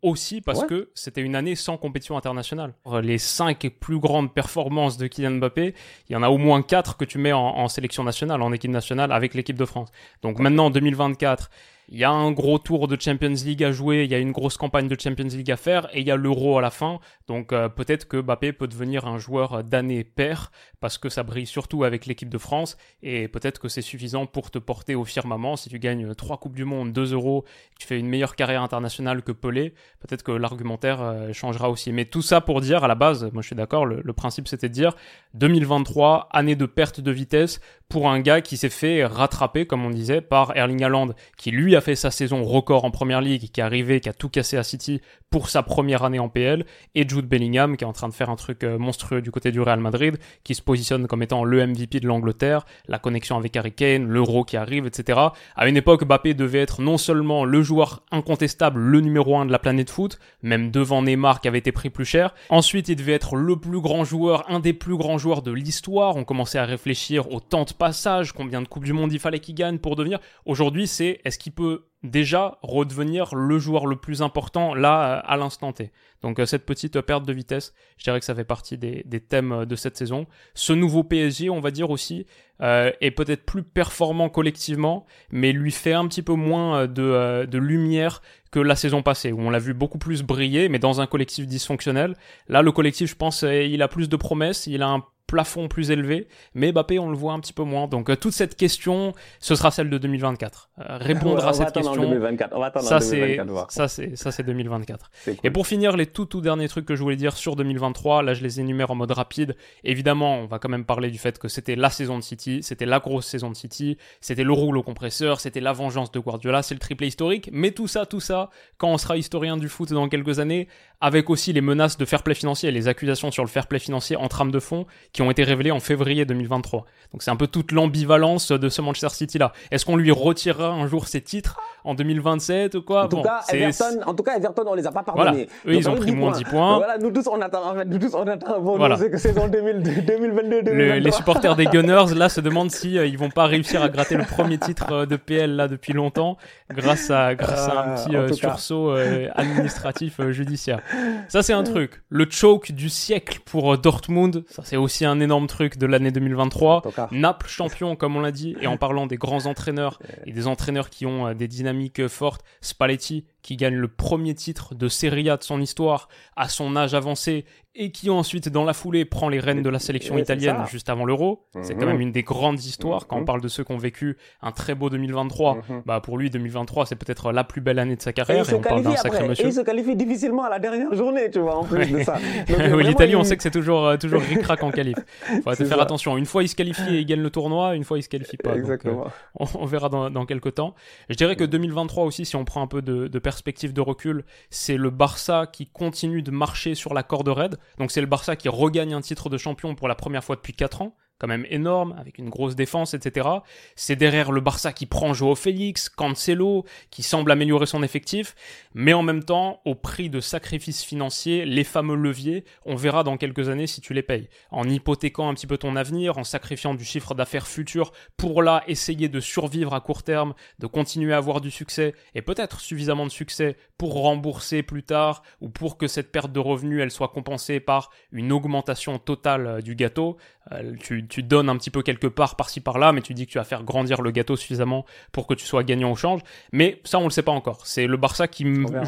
[0.01, 2.73] aussi parce que c'était une année sans compétition internationale.
[3.03, 5.75] Les cinq plus grandes performances de Kylian Mbappé,
[6.09, 8.51] il y en a au moins quatre que tu mets en, en sélection nationale, en
[8.53, 9.89] équipe nationale avec l'équipe de France.
[10.21, 11.49] Donc maintenant, en 2024,
[11.89, 14.31] il y a un gros tour de Champions League à jouer, il y a une
[14.31, 16.99] grosse campagne de Champions League à faire et il y a l'Euro à la fin.
[17.27, 21.45] Donc euh, peut-être que Mbappé peut devenir un joueur d'année pair parce que ça brille
[21.45, 25.55] surtout avec l'équipe de France et peut-être que c'est suffisant pour te porter au firmament
[25.55, 27.45] si tu gagnes trois coupes du monde, 2 euros,
[27.77, 31.91] tu fais une meilleure carrière internationale que Pelé, peut-être que l'argumentaire euh, changera aussi.
[31.91, 34.47] Mais tout ça pour dire à la base, moi je suis d'accord, le, le principe
[34.47, 34.95] c'était de dire
[35.33, 37.59] 2023 année de perte de vitesse
[37.89, 41.70] pour un gars qui s'est fait rattraper comme on disait par Erling Haaland qui lui
[41.75, 44.57] a fait sa saison record en première ligue, qui est arrivé, qui a tout cassé
[44.57, 46.65] à City pour sa première année en PL,
[46.95, 49.51] et Jude Bellingham qui est en train de faire un truc euh, monstrueux du côté
[49.51, 53.55] du Real Madrid, qui se positionne comme étant le MVP de l'Angleterre, la connexion avec
[53.55, 55.19] Harry Kane, l'euro qui arrive, etc.
[55.55, 59.51] À une époque, Mbappé devait être non seulement le joueur incontestable, le numéro un de
[59.51, 62.33] la planète foot, même devant Neymar qui avait été pris plus cher.
[62.49, 66.15] Ensuite, il devait être le plus grand joueur, un des plus grands joueurs de l'histoire.
[66.15, 69.39] On commençait à réfléchir au temps de passage, combien de Coupes du Monde il fallait
[69.39, 70.19] qu'il gagne pour devenir.
[70.45, 75.37] Aujourd'hui, c'est est-ce qu'il peut peut déjà redevenir le joueur le plus important là à
[75.37, 75.91] l'instant T.
[76.21, 79.51] Donc euh, cette petite perte de vitesse, je dirais que ça fait partie des, thèmes
[79.51, 80.25] euh, de cette saison.
[80.53, 82.25] Ce nouveau PSG, on va dire aussi,
[82.61, 87.57] euh, est peut-être plus performant collectivement, mais lui fait un petit peu moins de, de
[87.57, 88.21] lumière
[88.51, 91.47] que la saison passée, où on l'a vu beaucoup plus briller, mais dans un collectif
[91.47, 92.15] dysfonctionnel.
[92.49, 95.91] Là, le collectif, je pense, il a plus de promesses, il a un plafond plus
[95.91, 97.87] élevé, mais Mbappé on le voit un petit peu moins.
[97.87, 100.69] Donc toute cette question, ce sera celle de 2024.
[100.79, 102.53] Euh, répondre à cette question, 2024.
[102.55, 103.39] On va ça c'est
[103.69, 105.11] ça c'est ça c'est 2024.
[105.43, 108.33] Et pour finir les tout tout derniers trucs que je voulais dire sur 2023, là
[108.33, 109.55] je les énumère en mode rapide.
[109.83, 112.85] Évidemment, on va quand même parler du fait que c'était la saison de City, c'était
[112.85, 116.75] la grosse saison de City, c'était le rouleau compresseur, c'était la vengeance de Guardiola, c'est
[116.75, 120.09] le triplé historique, mais tout ça tout ça quand on sera historien du foot dans
[120.09, 120.67] quelques années
[121.01, 123.79] avec aussi les menaces de fair play financier et les accusations sur le fair play
[123.79, 126.85] financier en trame de fond qui ont été révélées en février 2023.
[127.11, 129.51] Donc c'est un peu toute l'ambivalence de ce Manchester City là.
[129.71, 131.59] Est-ce qu'on lui retirera un jour ses titres?
[131.83, 134.91] En 2027 ou quoi en tout, cas, Everton, en tout cas, Everton, on les a
[134.91, 135.47] pas pardonnés.
[135.65, 136.77] Eux, ils ont pris moins 10 points.
[136.77, 138.97] Voilà, nous tous, on attend, en fait, nous tous, on attend, bon, voilà.
[138.97, 140.99] que saison 2022, 2023.
[140.99, 144.15] les supporters des Gunners, là, se demandent si euh, ils vont pas réussir à gratter
[144.15, 146.37] le premier titre euh, de PL, là, depuis longtemps,
[146.69, 148.91] grâce à, grâce à un ah, petit euh, sursaut
[149.35, 150.79] administratif judiciaire.
[151.27, 152.01] Ça, c'est un truc.
[152.09, 156.83] Le choke du siècle pour Dortmund, ça, c'est aussi un énorme truc de l'année 2023.
[157.11, 160.89] Naples champion, comme on l'a dit, et en parlant des grands entraîneurs et des entraîneurs
[160.89, 162.43] qui ont des dynamiques dynamique forte.
[162.61, 166.93] Spalletti qui gagne le premier titre de Serie A de son histoire à son âge
[166.93, 170.89] avancé et qui ensuite dans la foulée prend les rênes de la sélection italienne juste
[170.89, 171.47] avant l'Euro.
[171.61, 171.91] C'est quand mhm.
[171.93, 173.25] même une des grandes histoires quand on mhm.
[173.25, 175.55] parle de ceux qui ont vécu un très beau 2023.
[175.55, 175.83] Mhm.
[175.85, 178.61] Bah pour lui 2023 c'est peut-être la plus belle année de sa carrière et, on
[178.61, 179.45] parle d'un sacré monsieur.
[179.45, 182.17] Et il se qualifie difficilement à la dernière journée, tu vois en plus de ça.
[182.49, 184.97] oui, l'Italie on sait que c'est toujours euh, toujours ric en qualif.
[185.43, 186.17] Faut faire attention.
[186.17, 188.37] Une fois il se qualifie et il gagne le tournoi, une fois il se qualifie
[188.37, 188.55] pas.
[188.55, 189.05] Exactement.
[189.05, 190.75] Euh, on, verra dans, dans quelques temps.
[191.09, 194.25] Je dirais que 2023 aussi si on prend un peu de, de perspective de recul,
[194.49, 197.57] c'est le Barça qui continue de marcher sur la corde raide.
[197.77, 200.53] Donc c'est le Barça qui regagne un titre de champion pour la première fois depuis
[200.53, 203.29] 4 ans quand même énorme, avec une grosse défense, etc.
[203.75, 208.33] C'est derrière le Barça qui prend Joao Félix, Cancelo, qui semble améliorer son effectif,
[208.73, 213.17] mais en même temps, au prix de sacrifices financiers, les fameux leviers, on verra dans
[213.17, 214.29] quelques années si tu les payes.
[214.49, 218.63] En hypothéquant un petit peu ton avenir, en sacrifiant du chiffre d'affaires futur pour là
[218.65, 223.05] essayer de survivre à court terme, de continuer à avoir du succès, et peut-être suffisamment
[223.05, 227.09] de succès pour rembourser plus tard, ou pour que cette perte de revenus, elle soit
[227.09, 230.17] compensée par une augmentation totale euh, du gâteau.
[230.51, 233.31] Euh, tu, tu donnes un petit peu quelque part par-ci par-là, mais tu dis que
[233.31, 236.21] tu vas faire grandir le gâteau suffisamment pour que tu sois gagnant au change.
[236.51, 237.67] Mais ça, on le sait pas encore.
[237.67, 238.45] C'est le Barça qui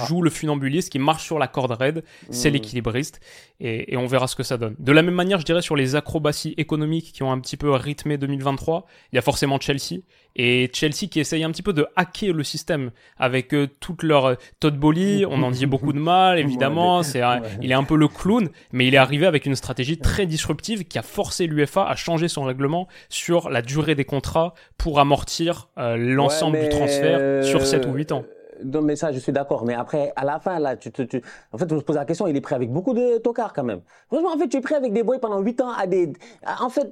[0.07, 2.53] joue le funambuliste, qui marche sur la corde raide, c'est mmh.
[2.53, 3.21] l'équilibriste,
[3.59, 4.75] et, on verra ce que ça donne.
[4.79, 7.71] De la même manière, je dirais sur les acrobaties économiques qui ont un petit peu
[7.71, 10.01] rythmé 2023, il y a forcément Chelsea,
[10.35, 14.25] et Chelsea qui essaye un petit peu de hacker le système avec euh, toute leur
[14.25, 17.21] euh, Todd Bowley, on en dit beaucoup de mal, évidemment, c'est
[17.61, 20.85] il est un peu le clown, mais il est arrivé avec une stratégie très disruptive
[20.85, 25.69] qui a forcé l'UFA à changer son règlement sur la durée des contrats pour amortir
[25.77, 28.25] euh, l'ensemble du transfert sur 7 ou 8 ans.
[28.63, 29.65] Non, mais ça, je suis d'accord.
[29.65, 32.27] Mais après, à la fin, là, tu, tu, en fait, on se pose la question,
[32.27, 33.81] il est prêt avec beaucoup de tocards quand même.
[34.07, 36.11] Franchement, en fait, tu es prêt avec des boys pendant 8 ans à des,
[36.59, 36.89] en fait,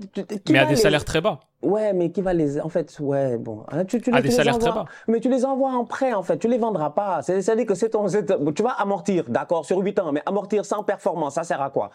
[0.50, 1.40] mais à des salaires très bas.
[1.62, 4.58] Ouais, mais qui va les, en fait, ouais, bon, hein, tu, tu, à des salaires
[4.58, 4.86] très bas.
[5.08, 7.22] Mais tu les envoies en prêt, en fait, tu les vendras pas.
[7.22, 11.36] C'est-à-dire que c'est ton, tu vas amortir, d'accord, sur 8 ans, mais amortir sans performance,
[11.36, 11.92] ça sert à quoi?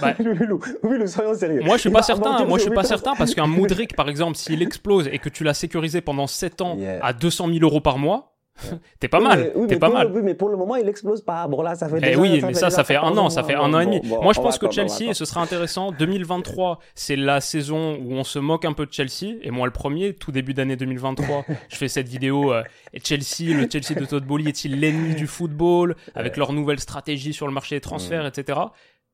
[0.00, 0.14] Bah,
[1.06, 1.62] soyons sérieux.
[1.62, 2.44] Moi, je suis pas certain.
[2.44, 5.44] Moi, je suis pas certain parce qu'un Moudric, par exemple, s'il explose et que tu
[5.44, 8.35] l'as sécurisé pendant 7 ans à 200 000 euros par mois,
[9.00, 9.52] t'es pas mal.
[9.68, 10.10] t'es pas mal.
[10.12, 11.46] oui, mais pour le moment, il explose pas.
[11.46, 11.98] Bon, là, ça fait.
[11.98, 13.80] Eh déjà, oui, ça mais fait ça, ça fait un an, ça fait un an
[13.80, 14.00] et demi.
[14.04, 18.24] Moi, je pense que Chelsea, et ce sera intéressant, 2023, c'est la saison où on
[18.24, 19.36] se moque un peu de Chelsea.
[19.42, 22.52] Et moi, le premier, tout début d'année 2023, je fais cette vidéo.
[22.52, 22.62] euh,
[22.94, 27.32] et Chelsea, le Chelsea de Todd Bowley est-il l'ennemi du football avec leur nouvelle stratégie
[27.32, 28.26] sur le marché des transferts, Mm.
[28.28, 28.58] etc.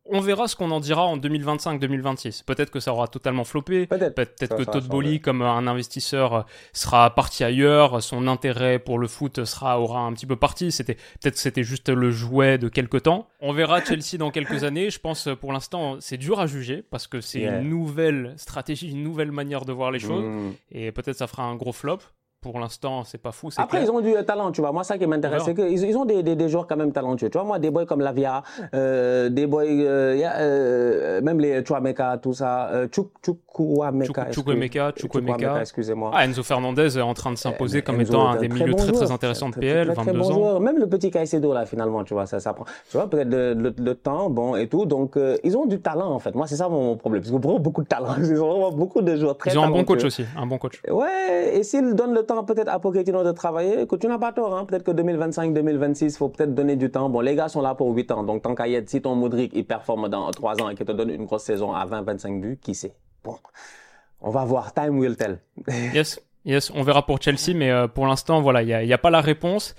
[0.05, 2.45] On verra ce qu'on en dira en 2025-2026.
[2.45, 3.87] Peut-être que ça aura totalement floppé.
[3.87, 4.15] Peut-être.
[4.57, 4.89] Que Todd.
[4.89, 8.03] Bowley, comme un investisseur, sera parti ailleurs.
[8.03, 10.73] Son intérêt pour le foot sera aura un petit peu parti.
[10.73, 13.29] C'était peut-être que c'était juste le jouet de quelque temps.
[13.41, 14.91] On verra Chelsea dans quelques années.
[14.91, 17.59] Je pense pour l'instant c'est dur à juger parce que c'est Yeah.
[17.61, 20.25] une nouvelle stratégie, une nouvelle manière de voir les choses.
[20.25, 20.53] Mm.
[20.71, 21.99] Et peut-être ça fera un gros flop.
[22.43, 23.49] Pour l'instant c'est pas fou.
[23.57, 23.89] Après, clair.
[23.89, 24.73] ils ont du talent, tu vois.
[24.73, 27.31] Moi, ça qui m'intéresse, c'est qu'ils ils ont des, des, des joueurs quand même talentueux.
[27.31, 28.43] Tu vois, moi, des boys comme Lavia,
[28.75, 34.25] euh, des boys, euh, y a, euh, même les Chouameka, tout ça, euh, Chuk, Chukwuemeka.
[34.25, 35.61] Chuk- Chukwuemeka, Chukwuemeka.
[35.61, 36.11] excusez-moi.
[36.13, 38.59] Ah, Enzo Fernandez est en train de s'imposer Eh, comme Enzo étant un des très
[38.59, 39.13] milieux bon très très joueur.
[39.13, 40.33] intéressants de Très, PL, très, très 22 bon ans.
[40.35, 40.61] joueur.
[40.61, 43.55] Même le petit Caicedo, là, finalement, tu vois, ça, ça prend, tu vois, peut-être le,
[43.55, 44.85] le, le temps, bon, et tout.
[44.87, 46.35] Donc, euh, ils ont du talent, en fait.
[46.35, 47.23] Moi, c'est ça mon problème.
[47.23, 48.15] Parce qu'ils ont beaucoup de talent.
[48.19, 50.59] Ils ont vraiment beaucoup de joueurs très Ils ont un bon coach aussi, un bon
[50.59, 50.81] coach.
[50.91, 54.33] Ouais, et s'il donne le temps peut-être à Pochettino de travailler, que tu n'as pas
[54.33, 54.65] tort, hein.
[54.65, 57.09] Peut-être que 2025, 2026, faut peut-être donner du temps.
[57.11, 58.23] Bon, les gars sont là pour 8 ans.
[58.23, 60.87] Donc, tant qu'à y être, si ton Modric, il performe dans 3 ans et qu'il
[60.87, 62.95] te donne une grosse saison à 20, 25 buts, qui sait?
[63.25, 63.37] Bon.
[64.21, 64.73] On va voir.
[64.73, 65.39] Time will tell.
[65.95, 68.99] Yes, yes, on verra pour Chelsea, mais euh, pour l'instant, voilà, il n'y a, il
[68.99, 69.75] pas la réponse.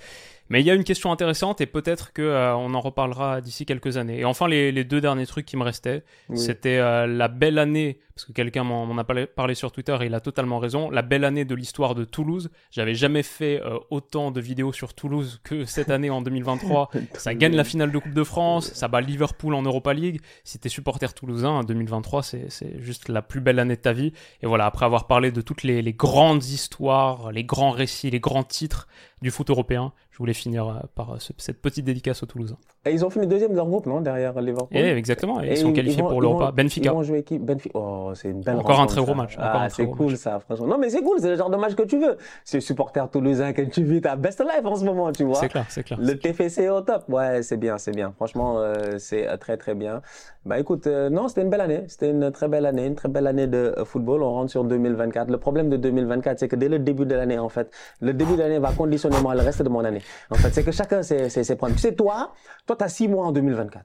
[0.50, 3.64] Mais il y a une question intéressante et peut-être que euh, on en reparlera d'ici
[3.64, 4.20] quelques années.
[4.20, 6.36] Et enfin, les, les deux derniers trucs qui me restaient, Oui.
[6.36, 10.14] c'était euh, la belle année, parce que quelqu'un m'en a parlé, sur Twitter et il
[10.14, 12.50] a totalement raison, la belle année de l'histoire de Toulouse.
[12.70, 16.90] J'avais jamais fait euh, autant de vidéos sur Toulouse que cette année en 2023.
[17.14, 20.20] ça gagne la finale de Coupe de France, ça bat Liverpool en Europa League.
[20.44, 24.12] Si t'es supporter toulousain, 2023, c'est juste la plus belle année de ta vie.
[24.42, 28.20] Et voilà, après avoir parlé de toutes les, les grandes histoires, les grands récits, les
[28.20, 28.86] grands titres
[29.22, 32.58] du foot européen, je voulais finir euh, par euh, ce- cette petite dédicace aux Toulousains.
[32.86, 34.00] Et ils ont fini deuxième de leur groupe, non?
[34.02, 34.76] Derrière Liverpool.
[34.76, 36.52] Et exactement, et Et ils sont ils- qualifiés ils vont- pour l'Europa.
[36.52, 36.90] Benfica.
[36.90, 37.38] Ils vont jouer qui?
[37.38, 37.70] Benfica.
[37.78, 40.16] Oh, c'est une belle Encore un très gros match, Ah, c'est cool match.
[40.20, 40.66] ça, franchement.
[40.66, 42.16] Non, mais c'est cool, c'est le genre de match que tu veux.
[42.44, 45.36] C'est supporter toulousain que tu vis ta best life en ce moment, tu vois.
[45.36, 45.98] C'est clair, c'est clair.
[46.00, 47.04] Le TFC est au top.
[47.08, 48.12] Ouais, c'est bien, c'est bien.
[48.16, 50.02] Franchement, euh, c'est euh, très, très bien.
[50.44, 51.84] Bah écoute, euh, non, c'était une belle année.
[51.88, 54.22] C'était une très belle année, une très belle année de football.
[54.22, 55.30] On rentre sur 2024.
[55.30, 57.70] Le problème de 2024, c'est que dès le début de l'année, en fait,
[58.00, 60.02] le début de l'année va conditionner moi le reste de mon année.
[60.30, 61.76] En fait, c'est que chacun ses, ses, ses problèmes.
[61.76, 62.32] Tu sais, toi,
[62.66, 63.84] toi, t'as six mois en 2024.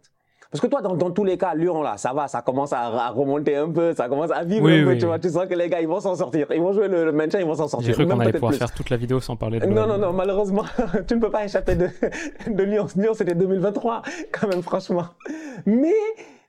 [0.51, 2.79] Parce que toi, dans, dans tous les cas, Lyon, là, ça va, ça commence à,
[2.79, 5.19] à remonter un peu, ça commence à vivre Oui, un peu, tu vois.
[5.19, 6.47] Tu sens que les gars, ils vont s'en sortir.
[6.51, 7.87] Ils vont jouer le, le maintien, ils vont s'en sortir.
[7.89, 8.57] J'ai cru qu'on Même allait pouvoir plus.
[8.57, 10.63] faire toute la vidéo sans parler de Non, non, non, malheureusement,
[11.07, 11.89] tu ne peux pas échapper de,
[12.47, 12.87] de Lyon.
[12.95, 14.01] Lyon, c'était 2023,
[14.31, 15.05] quand même, franchement.
[15.67, 15.93] Mais,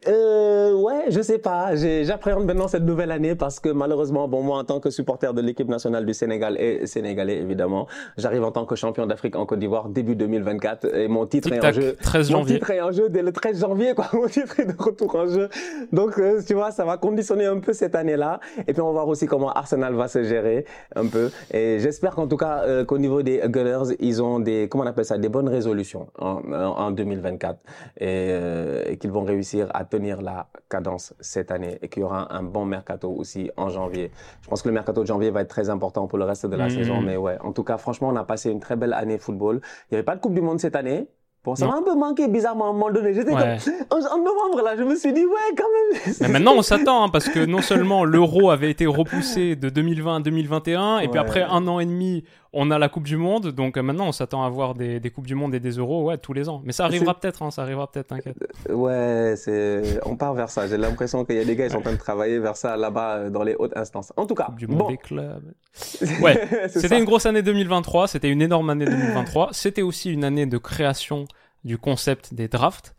[0.09, 1.74] euh, ouais, je sais pas.
[1.77, 5.43] J'appréhende maintenant cette nouvelle année parce que malheureusement, bon, moi, en tant que supporter de
[5.43, 7.86] l'équipe nationale du Sénégal et sénégalais, évidemment,
[8.16, 11.64] j'arrive en tant que champion d'Afrique en Côte d'Ivoire début 2024 et mon titre est
[11.64, 11.97] en jeu.
[12.02, 12.55] 13 Mon janvier.
[12.55, 14.06] titre est en jeu dès le 13 janvier, quoi.
[14.14, 15.48] Mon titre est de retour en jeu.
[15.93, 18.40] Donc, euh, tu vois, ça va conditionner un peu cette année-là.
[18.66, 20.64] Et puis, on va voir aussi comment Arsenal va se gérer
[20.97, 21.31] un peu.
[21.52, 24.86] Et j'espère qu'en tout cas, euh, qu'au niveau des Gunners, ils ont des, comment on
[24.86, 27.59] appelle ça, des bonnes résolutions en, en, en 2024.
[27.98, 31.78] Et, euh, et qu'ils vont réussir à tenir la cadence cette année.
[31.82, 34.10] Et qu'il y aura un bon mercato aussi en janvier.
[34.42, 36.56] Je pense que le mercato de janvier va être très important pour le reste de
[36.56, 36.70] la Mhm.
[36.70, 37.00] saison.
[37.02, 39.60] Mais ouais, en tout cas, franchement, on a passé une très belle année football.
[39.90, 41.08] Il n'y avait pas de Coupe du Monde cette année.
[41.42, 43.14] Bon, ça m'a un peu manqué bizarrement à un moment donné.
[43.14, 43.56] J'étais Ouais.
[43.88, 45.64] comme, en, novembre là, je me suis dit, ouais, quand
[46.04, 46.14] même.
[46.20, 50.16] Mais maintenant, on s'attend, hein, parce que non seulement l'euro avait été repoussé de 2020
[50.16, 53.48] à 2021, et puis après un an et demi, on a la Coupe du Monde,
[53.48, 56.05] donc euh, maintenant on s'attend à avoir des, des Coupes du Monde et des euros,
[56.05, 56.62] ouais, tous les ans.
[56.64, 58.36] Mais ça arrivera peut-être, hein, ça arrivera peut-être, t'inquiète.
[58.68, 60.66] Ouais, c'est, on part vers ça.
[60.66, 62.77] J'ai l'impression qu'il y a des gars, ils sont en train de travailler vers ça
[62.77, 64.12] là-bas euh, dans les hautes instances.
[64.16, 64.89] En tout cas, Coupe du Monde bon.
[64.90, 65.52] des clubs.
[66.20, 70.47] Ouais, C'était une grosse année 2023, c'était une énorme année 2023, c'était aussi une année
[70.47, 71.27] de création
[71.64, 72.94] du concept des drafts.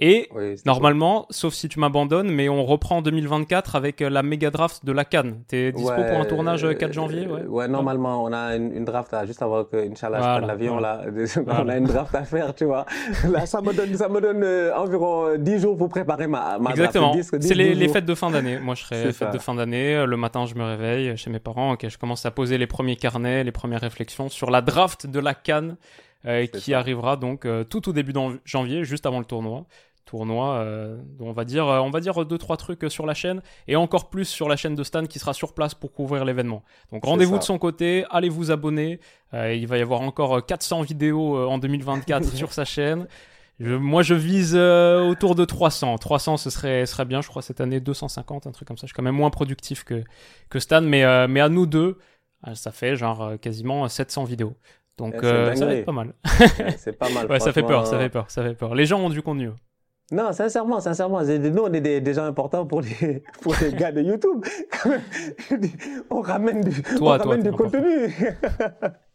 [0.00, 4.22] Et Oui, normalement, sauf si tu m'abandonnes, mais on reprend en 2024 avec euh, la
[4.22, 5.42] méga draft de la Cannes.
[5.48, 7.42] T'es dispo Ouais, pour un tournage euh, 4 euh, janvier ouais.
[7.46, 10.46] ouais, normalement, on a une, une draft à, juste avant que, Inch'Allah, je Voilà, prenne
[10.46, 11.02] l'avion, voilà.
[11.04, 11.24] là.
[11.38, 11.72] On Voilà.
[11.72, 12.86] a une draft à faire, tu vois.
[13.28, 16.58] Là, ça me donne, ça me donne euh, environ euh, 10 jours pour préparer ma,
[16.60, 17.10] ma Exactement.
[17.14, 17.32] draft.
[17.34, 17.94] 10, 10, C'est les, 12 les jours.
[17.94, 18.58] fêtes de fin d'année.
[18.60, 19.30] Moi, je serai C'est fête ça.
[19.30, 19.96] de fin d'année.
[19.96, 21.72] Euh, Le matin, je me réveille chez mes parents.
[21.72, 25.18] Ok, je commence à poser les premiers carnets, les premières réflexions sur la draft de
[25.18, 25.76] la Cannes
[26.26, 26.78] euh, qui ça.
[26.78, 29.66] arrivera donc euh, tout au début de janvier, juste avant le tournoi.
[30.08, 33.04] Tournoi, euh, dont on va dire, euh, on va dire deux trois trucs euh, sur
[33.06, 35.92] la chaîne et encore plus sur la chaîne de Stan qui sera sur place pour
[35.92, 36.62] couvrir l'événement.
[36.92, 39.00] Donc rendez-vous de son côté, allez vous abonner.
[39.34, 43.06] Il va y avoir encore euh, 400 vidéos en 2024 sur sa chaîne.
[43.60, 45.98] Je- moi, je vise euh, autour de 300.
[45.98, 47.80] 300, ce serait, serait bien, je crois, cette année.
[47.80, 48.86] 250, un truc comme ça.
[48.86, 50.04] Je suis quand même moins productif que,
[50.48, 51.98] que Stan, mais, euh, mais à nous deux,
[52.54, 54.54] ça fait genre quasiment 700 vidéos.
[54.96, 55.78] Donc Eh, euh, ça va dinguerie.
[55.80, 56.14] être pas mal.
[56.78, 57.26] C'est pas mal.
[57.30, 58.74] ouais, ça fait peur, ça fait peur, ça fait peur.
[58.76, 59.50] Les gens ont du contenu.
[60.10, 63.92] Non, sincèrement, sincèrement, nous, on est des, des gens importants pour les, pour les gars
[63.92, 64.42] de YouTube.
[66.10, 68.14] On ramène du, Toi, on toi, ramène du contenu.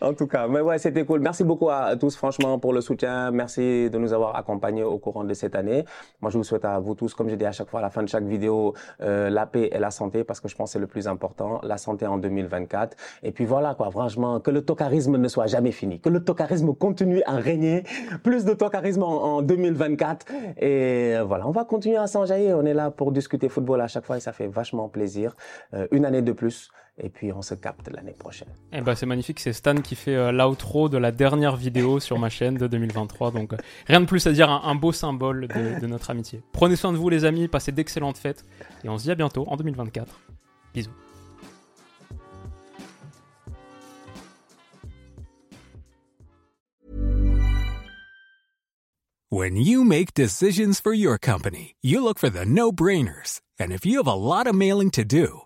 [0.00, 1.20] En tout cas, mais ouais, c'était cool.
[1.20, 3.30] Merci beaucoup à tous, franchement, pour le soutien.
[3.30, 5.84] Merci de nous avoir accompagnés au courant de cette année.
[6.20, 7.90] Moi, je vous souhaite à vous tous, comme je dis à chaque fois à la
[7.90, 10.72] fin de chaque vidéo, euh, la paix et la santé, parce que je pense que
[10.74, 11.60] c'est le plus important.
[11.62, 12.96] La santé en 2024.
[13.22, 15.98] Et puis voilà, quoi, franchement, que le tocarisme ne soit jamais fini.
[15.98, 17.84] Que le tocarisme continue à régner.
[18.22, 20.26] Plus de tocarisme en, en 2024.
[20.60, 22.52] Et voilà, on va continuer à s'enjailler.
[22.52, 25.34] On est là pour discuter football à chaque fois et ça fait vachement plaisir.
[25.74, 26.70] Euh, une année de plus.
[26.98, 28.48] Et puis, on se capte l'année prochaine.
[28.72, 32.18] Eh ben, c'est magnifique, c'est Stan qui fait euh, l'outro de la dernière vidéo sur
[32.18, 33.32] ma chaîne de 2023.
[33.32, 33.56] Donc euh,
[33.86, 36.42] rien de plus à dire, un, un beau symbole de, de notre amitié.
[36.52, 38.44] Prenez soin de vous les amis, passez d'excellentes fêtes
[38.82, 40.06] et on se dit à bientôt en 2024.
[40.74, 40.90] Bisous.
[49.28, 53.40] When you make decisions for your company, you look for the no-brainers.
[53.58, 55.45] And if you have a lot of mailing to do,